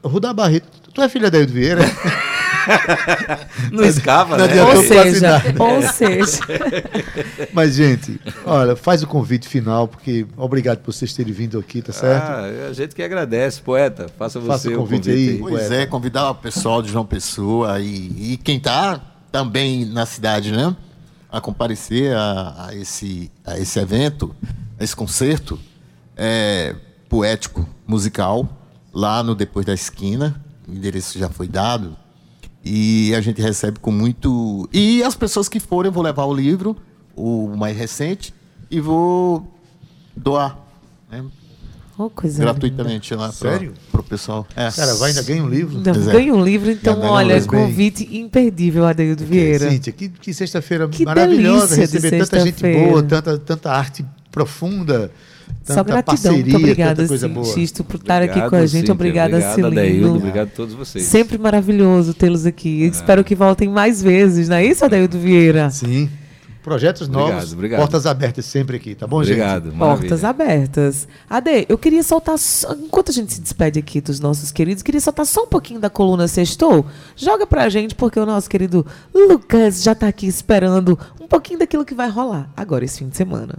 Rudá 0.01 0.33
Barreto, 0.33 0.67
tu 0.93 1.01
é 1.01 1.09
filha 1.09 1.29
da 1.29 1.37
David 1.37 1.53
Vieira? 1.53 1.81
Não 3.71 3.83
escapa, 3.83 4.37
Não 4.37 4.47
né? 4.47 4.63
Ou 4.63 4.83
seja, 4.83 5.31
nada. 5.31 5.63
ou 5.63 5.81
seja. 5.83 6.39
Mas, 7.53 7.75
gente, 7.75 8.19
olha, 8.45 8.75
faz 8.75 9.03
o 9.03 9.07
convite 9.07 9.47
final, 9.47 9.87
porque 9.87 10.25
obrigado 10.37 10.79
por 10.79 10.93
vocês 10.93 11.13
terem 11.13 11.33
vindo 11.33 11.57
aqui, 11.59 11.81
tá 11.81 11.91
certo? 11.93 12.23
Ah, 12.23 12.67
a 12.69 12.73
gente 12.73 12.93
que 12.95 13.03
agradece, 13.03 13.61
poeta. 13.61 14.07
Faça 14.17 14.39
você 14.39 14.47
Faça 14.47 14.69
o 14.69 14.73
o 14.73 14.77
convite 14.77 15.09
convite, 15.09 15.09
aí. 15.11 15.29
aí. 15.35 15.39
Pois 15.39 15.67
Poeta. 15.67 15.75
é, 15.75 15.85
convidar 15.85 16.29
o 16.31 16.35
pessoal 16.35 16.81
de 16.81 16.91
João 16.91 17.05
Pessoa 17.05 17.79
e, 17.79 18.33
e 18.33 18.37
quem 18.37 18.59
tá 18.59 18.99
também 19.31 19.85
na 19.85 20.05
cidade, 20.05 20.51
né? 20.51 20.75
A 21.31 21.39
comparecer 21.39 22.13
a, 22.15 22.67
a 22.67 22.75
esse, 22.75 23.31
a 23.45 23.57
esse 23.57 23.79
evento, 23.79 24.35
a 24.79 24.83
esse 24.83 24.95
concerto 24.95 25.57
é, 26.17 26.75
poético, 27.07 27.67
musical, 27.87 28.47
lá 28.93 29.23
no 29.23 29.33
Depois 29.33 29.65
da 29.65 29.73
Esquina. 29.73 30.35
O 30.67 30.73
endereço 30.73 31.17
já 31.17 31.29
foi 31.29 31.47
dado. 31.47 31.95
E 32.63 33.13
a 33.15 33.21
gente 33.21 33.41
recebe 33.41 33.79
com 33.79 33.91
muito. 33.91 34.69
E 34.71 35.03
as 35.03 35.15
pessoas 35.15 35.49
que 35.49 35.59
forem, 35.59 35.89
eu 35.89 35.93
vou 35.93 36.03
levar 36.03 36.25
o 36.25 36.33
livro, 36.33 36.77
o 37.15 37.55
mais 37.57 37.75
recente, 37.75 38.33
e 38.69 38.79
vou 38.79 39.51
doar. 40.15 40.57
Né? 41.11 41.23
Oh, 41.97 42.09
coisa 42.09 42.39
gratuitamente 42.39 43.13
lá 43.13 43.31
Sério? 43.31 43.73
para 43.91 44.01
o 44.01 44.03
pessoal. 44.03 44.47
É. 44.55 44.71
Cara, 44.71 44.95
vai 44.95 45.09
ainda 45.09 45.21
ganha 45.21 45.43
um 45.43 45.49
livro. 45.49 45.77
linda. 45.77 45.93
Pois 45.93 46.07
é. 46.07 46.11
Ganha 46.11 46.33
um 46.33 46.43
livro, 46.43 46.71
então, 46.71 46.99
um 46.99 47.05
olha, 47.05 47.35
livro. 47.35 47.49
convite 47.49 48.17
imperdível, 48.17 48.85
Adeildo 48.85 49.25
Vieira. 49.25 49.69
Cíntia, 49.69 49.93
que, 49.93 50.09
que 50.09 50.33
sexta-feira 50.33 50.89
maravilhosa, 51.05 51.75
receber 51.75 52.17
tanta 52.19 52.39
gente 52.39 52.61
boa, 52.61 53.03
tanta, 53.03 53.37
tanta 53.37 53.71
arte 53.71 54.05
profunda, 54.31 55.11
tanta 55.65 55.73
Só 55.73 55.83
gratidão, 55.83 56.15
parceria, 56.15 56.41
muito 56.43 56.55
obrigada. 56.57 57.07
Xisto, 57.45 57.83
por 57.83 57.95
estar 57.97 58.21
aqui 58.21 58.33
com 58.33 58.39
a 58.39 58.45
Obrigado, 58.45 58.67
gente. 58.67 58.79
Cíntia. 58.79 58.93
Obrigada, 58.93 59.37
obrigado. 59.37 60.15
Obrigado 60.15 60.47
a 60.47 60.51
todos 60.55 60.73
vocês. 60.73 61.05
Sempre 61.05 61.37
maravilhoso 61.37 62.13
tê-los 62.13 62.45
aqui. 62.45 62.83
Espero 62.85 63.23
que 63.23 63.35
voltem 63.35 63.69
mais 63.69 64.01
vezes, 64.01 64.49
não 64.49 64.57
é 64.57 64.65
isso, 64.65 64.83
Adeildo 64.85 65.17
Vieira? 65.19 65.69
Sim. 65.69 66.09
Projetos 66.63 67.07
Obrigado, 67.07 67.31
novos, 67.33 67.53
obrigado. 67.53 67.79
portas 67.79 68.05
abertas 68.05 68.45
sempre 68.45 68.77
aqui, 68.77 68.93
tá 68.93 69.07
bom, 69.07 69.17
Obrigado. 69.17 69.69
gente? 69.71 69.79
Portas 69.79 70.21
maravilha. 70.21 70.29
abertas. 70.53 71.07
Ade, 71.27 71.65
eu 71.67 71.75
queria 71.75 72.03
soltar, 72.03 72.37
só- 72.37 72.73
enquanto 72.73 73.09
a 73.09 73.11
gente 73.11 73.33
se 73.33 73.41
despede 73.41 73.79
aqui 73.79 73.99
dos 73.99 74.19
nossos 74.19 74.51
queridos, 74.51 74.83
queria 74.83 75.01
soltar 75.01 75.25
só 75.25 75.41
um 75.45 75.47
pouquinho 75.47 75.79
da 75.79 75.89
coluna 75.89 76.27
Sextou. 76.27 76.85
Joga 77.15 77.47
pra 77.47 77.67
gente, 77.67 77.95
porque 77.95 78.19
o 78.19 78.27
nosso 78.27 78.47
querido 78.47 78.85
Lucas 79.11 79.81
já 79.81 79.95
tá 79.95 80.07
aqui 80.07 80.27
esperando 80.27 80.99
um 81.19 81.25
pouquinho 81.27 81.57
daquilo 81.57 81.83
que 81.83 81.95
vai 81.95 82.09
rolar 82.11 82.47
agora 82.55 82.85
esse 82.85 82.99
fim 82.99 83.09
de 83.09 83.17
semana. 83.17 83.55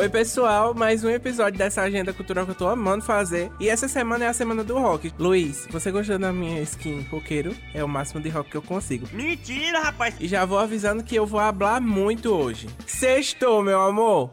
Oi 0.00 0.08
pessoal, 0.08 0.72
mais 0.72 1.04
um 1.04 1.10
episódio 1.10 1.58
dessa 1.58 1.82
agenda 1.82 2.10
cultural 2.10 2.46
que 2.46 2.52
eu 2.52 2.54
tô 2.54 2.66
amando 2.66 3.04
fazer. 3.04 3.52
E 3.60 3.68
essa 3.68 3.86
semana 3.86 4.24
é 4.24 4.28
a 4.28 4.32
semana 4.32 4.64
do 4.64 4.78
rock. 4.78 5.12
Luiz, 5.18 5.68
você 5.70 5.90
gostou 5.90 6.18
da 6.18 6.32
minha 6.32 6.58
skin 6.62 7.02
roqueiro? 7.10 7.54
É 7.74 7.84
o 7.84 7.88
máximo 7.88 8.18
de 8.18 8.30
rock 8.30 8.48
que 8.48 8.56
eu 8.56 8.62
consigo. 8.62 9.06
Mentira, 9.12 9.78
rapaz. 9.80 10.14
E 10.18 10.26
já 10.26 10.46
vou 10.46 10.58
avisando 10.58 11.04
que 11.04 11.14
eu 11.14 11.26
vou 11.26 11.38
hablar 11.38 11.82
muito 11.82 12.32
hoje. 12.32 12.66
Sextou, 12.86 13.62
meu 13.62 13.78
amor! 13.78 14.30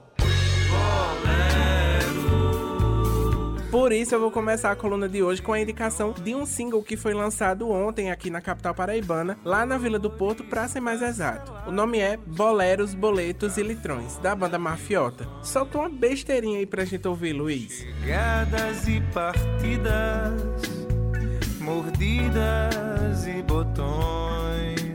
Por 3.70 3.92
isso 3.92 4.16
eu 4.16 4.20
vou 4.20 4.32
começar 4.32 4.72
a 4.72 4.76
coluna 4.78 5.10
de 5.10 5.22
hoje 5.22 5.42
com 5.42 5.52
a 5.52 5.60
indicação 5.60 6.14
de 6.14 6.34
um 6.34 6.46
single 6.46 6.82
que 6.82 6.96
foi 6.96 7.14
lançado 7.14 7.70
ontem 7.70 8.10
aqui 8.10 8.30
na 8.30 8.40
capital 8.40 8.74
paraibana, 8.74 9.38
lá 9.44 9.66
na 9.66 9.78
Vila 9.78 10.00
do 10.00 10.10
Porto, 10.10 10.44
pra 10.46 10.70
ser 10.70 10.80
mais 10.80 11.02
exato. 11.02 11.52
O 11.68 11.72
nome 11.72 12.00
é 12.00 12.16
Boleros, 12.16 12.94
Boletos 12.94 13.58
e 13.58 13.64
Litrões, 13.64 14.18
da 14.20 14.34
banda 14.34 14.58
Mafiota. 14.58 15.28
Solta 15.44 15.80
uma 15.80 15.90
besteirinha 15.90 16.60
aí 16.60 16.66
pra 16.66 16.86
gente 16.86 17.06
ouvir, 17.08 17.34
Luiz. 17.34 17.86
Chegadas 18.02 18.88
e 18.88 19.02
partidas, 19.14 20.32
mordidas 21.60 23.28
e 23.28 23.42
botões. 23.42 24.87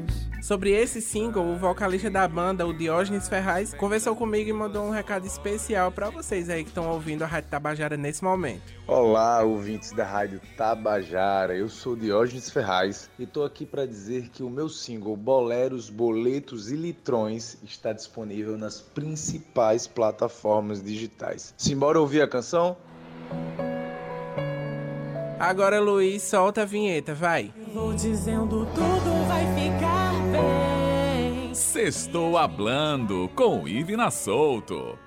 Sobre 0.42 0.72
esse 0.72 1.00
single, 1.00 1.52
o 1.52 1.56
vocalista 1.56 2.10
da 2.10 2.26
banda, 2.26 2.66
o 2.66 2.76
Diógenes 2.76 3.28
Ferraz, 3.28 3.72
conversou 3.74 4.16
comigo 4.16 4.50
e 4.50 4.52
mandou 4.52 4.84
um 4.84 4.90
recado 4.90 5.24
especial 5.24 5.92
pra 5.92 6.10
vocês 6.10 6.50
aí 6.50 6.64
que 6.64 6.70
estão 6.70 6.90
ouvindo 6.90 7.22
a 7.22 7.28
Rádio 7.28 7.48
Tabajara 7.48 7.96
nesse 7.96 8.24
momento. 8.24 8.60
Olá, 8.84 9.40
ouvintes 9.44 9.92
da 9.92 10.04
Rádio 10.04 10.40
Tabajara. 10.56 11.56
Eu 11.56 11.68
sou 11.68 11.94
Diógenes 11.94 12.50
Ferraz 12.50 13.08
e 13.20 13.24
tô 13.24 13.44
aqui 13.44 13.64
para 13.64 13.86
dizer 13.86 14.30
que 14.30 14.42
o 14.42 14.50
meu 14.50 14.68
single 14.68 15.16
Boleros, 15.16 15.88
Boletos 15.88 16.72
e 16.72 16.74
Litrões 16.74 17.58
está 17.62 17.92
disponível 17.92 18.58
nas 18.58 18.80
principais 18.80 19.86
plataformas 19.86 20.82
digitais. 20.82 21.54
Simbora 21.56 22.00
ouvir 22.00 22.20
a 22.20 22.26
canção? 22.26 22.76
Agora, 25.38 25.80
Luiz, 25.80 26.24
solta 26.24 26.62
a 26.62 26.64
vinheta, 26.64 27.14
vai. 27.14 27.54
Vou 27.72 27.94
dizendo 27.94 28.66
tudo 28.66 29.26
vai 29.26 29.46
ficar 29.54 30.12
bem. 30.30 31.54
Sextou 31.54 32.36
Hablando 32.36 33.30
com 33.34 33.66
Ivina 33.66 34.10
Souto. 34.10 34.98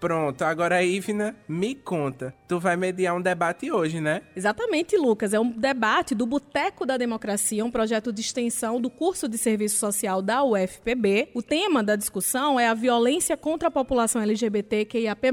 Pronto, 0.00 0.42
agora 0.42 0.82
Ivna, 0.84 1.34
me 1.48 1.74
conta. 1.74 2.32
Tu 2.46 2.60
vai 2.60 2.76
mediar 2.76 3.16
um 3.16 3.20
debate 3.20 3.70
hoje, 3.70 4.00
né? 4.00 4.22
Exatamente, 4.36 4.96
Lucas. 4.96 5.34
É 5.34 5.40
um 5.40 5.50
debate 5.50 6.14
do 6.14 6.24
Boteco 6.24 6.86
da 6.86 6.96
Democracia, 6.96 7.64
um 7.64 7.70
projeto 7.70 8.12
de 8.12 8.20
extensão 8.20 8.80
do 8.80 8.88
curso 8.88 9.28
de 9.28 9.36
serviço 9.36 9.76
social 9.76 10.22
da 10.22 10.44
UFPB. 10.44 11.30
O 11.34 11.42
tema 11.42 11.82
da 11.82 11.96
discussão 11.96 12.60
é 12.60 12.68
a 12.68 12.74
violência 12.74 13.36
contra 13.36 13.68
a 13.68 13.70
população 13.72 14.22
LGBTQIAP+. 14.22 15.28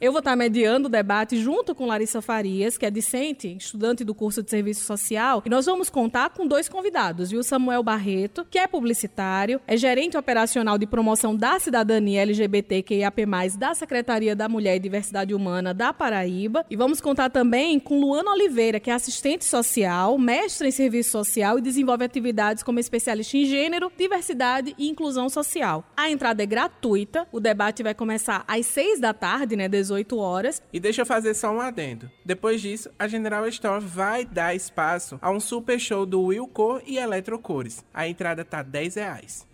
Eu 0.00 0.12
vou 0.12 0.20
estar 0.20 0.36
mediando 0.36 0.86
o 0.86 0.90
debate 0.90 1.36
junto 1.36 1.74
com 1.74 1.86
Larissa 1.86 2.22
Farias, 2.22 2.78
que 2.78 2.86
é 2.86 2.90
discente, 2.90 3.56
estudante 3.56 4.04
do 4.04 4.14
curso 4.14 4.40
de 4.40 4.50
serviço 4.50 4.84
social, 4.84 5.42
e 5.44 5.50
nós 5.50 5.66
vamos 5.66 5.90
contar 5.90 6.30
com 6.30 6.46
dois 6.46 6.68
convidados, 6.68 7.30
viu? 7.30 7.42
Samuel 7.42 7.82
Barreto, 7.82 8.46
que 8.48 8.58
é 8.58 8.68
publicitário, 8.68 9.60
é 9.66 9.76
gerente 9.76 10.16
operacional 10.16 10.78
de 10.78 10.86
promoção 10.86 11.34
da 11.34 11.58
cidadania 11.58 12.22
LGBTQIAP+, 12.22 13.26
da 13.58 13.74
Secretaria 13.74 13.95
da 14.34 14.48
Mulher 14.48 14.76
e 14.76 14.80
Diversidade 14.80 15.34
Humana 15.34 15.72
da 15.72 15.92
Paraíba. 15.92 16.64
E 16.70 16.76
vamos 16.76 17.00
contar 17.00 17.30
também 17.30 17.78
com 17.78 18.00
Luana 18.00 18.30
Oliveira, 18.30 18.80
que 18.80 18.90
é 18.90 18.94
assistente 18.94 19.44
social, 19.44 20.18
mestre 20.18 20.68
em 20.68 20.70
serviço 20.70 21.10
social 21.10 21.58
e 21.58 21.62
desenvolve 21.62 22.04
atividades 22.04 22.62
como 22.62 22.78
especialista 22.78 23.36
em 23.36 23.44
gênero, 23.44 23.90
diversidade 23.96 24.74
e 24.78 24.88
inclusão 24.88 25.28
social. 25.28 25.84
A 25.96 26.10
entrada 26.10 26.42
é 26.42 26.46
gratuita, 26.46 27.26
o 27.32 27.40
debate 27.40 27.82
vai 27.82 27.94
começar 27.94 28.44
às 28.46 28.66
6 28.66 29.00
da 29.00 29.12
tarde, 29.12 29.56
né, 29.56 29.68
18 29.68 30.18
horas. 30.18 30.62
E 30.72 30.80
deixa 30.80 31.02
eu 31.02 31.06
fazer 31.06 31.34
só 31.34 31.50
um 31.50 31.60
adendo. 31.60 32.10
Depois 32.24 32.60
disso, 32.60 32.90
a 32.98 33.06
General 33.06 33.46
Store 33.48 33.84
vai 33.84 34.24
dar 34.24 34.54
espaço 34.54 35.18
a 35.20 35.30
um 35.30 35.40
super 35.40 35.78
show 35.78 36.06
do 36.06 36.22
Will 36.22 36.46
Cor 36.46 36.82
e 36.86 36.98
Eletrocores. 36.98 37.84
A 37.92 38.08
entrada 38.08 38.44
tá 38.44 38.62
10 38.62 38.94
reais. 38.96 39.46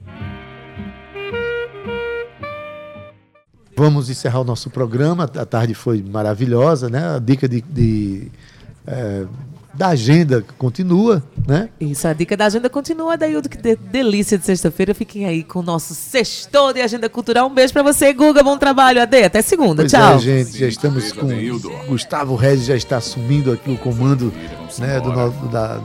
Vamos 3.77 4.11
encerrar 4.11 4.41
o 4.41 4.45
nosso 4.45 4.69
programa. 4.71 5.25
A 5.25 5.47
tarde 5.47 5.75
foi 5.75 6.03
maravilhosa, 6.03 6.89
né? 6.89 7.17
A 7.17 7.19
dica 7.19 7.49
de, 7.49 7.63
de, 7.63 8.29
é, 8.87 9.25
da 9.73 9.89
agenda 9.89 10.45
continua, 10.59 11.23
né? 11.49 11.71
Isso, 11.81 12.07
a 12.07 12.13
dica 12.13 12.37
da 12.37 12.47
agenda 12.47 12.69
continua. 12.69 13.17
Daí, 13.17 13.41
que 13.43 13.57
de, 13.57 13.77
delícia 13.77 14.37
de 14.37 14.45
sexta-feira. 14.45 14.95
Fiquem 14.95 15.25
aí 15.25 15.43
com 15.43 15.61
o 15.61 15.63
nosso 15.63 15.95
sextor 15.95 16.75
de 16.75 16.83
agenda 16.83 17.09
cultural. 17.09 17.47
Um 17.47 17.55
beijo 17.55 17.73
pra 17.73 17.83
você, 17.83 18.13
Guga. 18.13 18.43
Bom 18.43 18.59
trabalho, 18.59 19.01
Ade. 19.01 19.23
Até 19.25 19.41
segunda. 19.41 19.77
Pois 19.83 19.91
Tchau. 19.91 20.17
É, 20.17 20.19
gente, 20.19 20.59
já 20.59 20.67
estamos 20.69 21.11
com. 21.13 21.29
Gustavo 21.89 22.35
Regis 22.37 22.67
já 22.67 22.77
está 22.77 22.99
assumindo 22.99 23.53
aqui 23.53 23.71
o 23.71 23.79
comando 23.79 24.33
né, 24.79 25.01
do, 25.01 25.11
no- 25.13 25.49
da, 25.49 25.81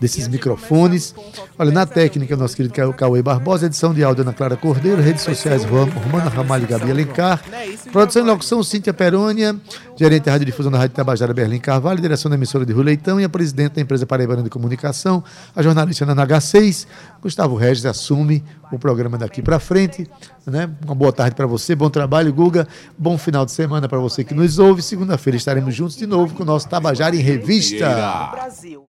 desses 0.00 0.28
microfones. 0.28 1.14
Olha, 1.58 1.70
na 1.70 1.86
técnica, 1.86 2.36
nosso 2.36 2.56
querido 2.56 2.74
Ca- 2.74 2.92
Cauê 2.92 3.22
Barbosa, 3.22 3.66
edição 3.66 3.94
de 3.94 4.02
áudio 4.04 4.22
Ana 4.22 4.32
Clara 4.32 4.56
Cordeiro, 4.56 5.00
redes 5.00 5.22
sociais 5.22 5.64
Rom- 5.64 5.88
Romana 5.88 6.28
Ramalho 6.30 6.64
e 6.64 6.66
Gabi 6.66 6.90
Alencar, 6.90 7.42
produção 7.92 8.22
e 8.22 8.26
locução 8.26 8.62
Cíntia 8.62 8.92
Perônia, 8.92 9.56
gerente 9.96 10.24
de 10.24 10.30
radiodifusão 10.30 10.70
da 10.72 10.78
Rádio 10.78 10.96
Tabajara 10.96 11.32
Berlim 11.32 11.58
Carvalho, 11.60 12.00
direção 12.00 12.28
da 12.28 12.36
emissora 12.36 12.66
de 12.66 12.72
Rui 12.72 12.84
Leitão 12.84 13.20
e 13.20 13.24
a 13.24 13.28
presidente 13.28 13.74
da 13.74 13.80
empresa 13.80 14.04
Paraibana 14.06 14.42
de 14.42 14.50
Comunicação, 14.50 15.22
a 15.54 15.62
jornalista 15.62 16.04
Ana 16.04 16.26
H6, 16.26 16.86
Gustavo 17.22 17.54
Regis 17.56 17.86
assume 17.86 18.44
o 18.72 18.78
programa 18.78 19.16
daqui 19.16 19.40
para 19.40 19.58
frente. 19.60 20.08
Né? 20.46 20.68
Uma 20.84 20.94
boa 20.94 21.12
tarde 21.12 21.34
para 21.34 21.46
você, 21.46 21.74
bom 21.74 21.88
trabalho, 21.88 22.30
Guga, 22.32 22.68
bom 22.98 23.16
final 23.16 23.46
de 23.46 23.52
semana 23.52 23.88
para 23.88 23.98
você 23.98 24.22
que 24.24 24.34
nos 24.34 24.58
ouve. 24.58 24.82
Segunda-feira 24.82 25.36
estaremos 25.36 25.74
juntos 25.74 25.96
de 25.96 26.06
novo 26.06 26.34
com 26.34 26.42
o 26.42 26.46
nosso 26.46 26.68
Tabajara 26.68 27.16
em 27.16 27.20
Revista. 27.20 27.88
Brasil. 28.32 28.82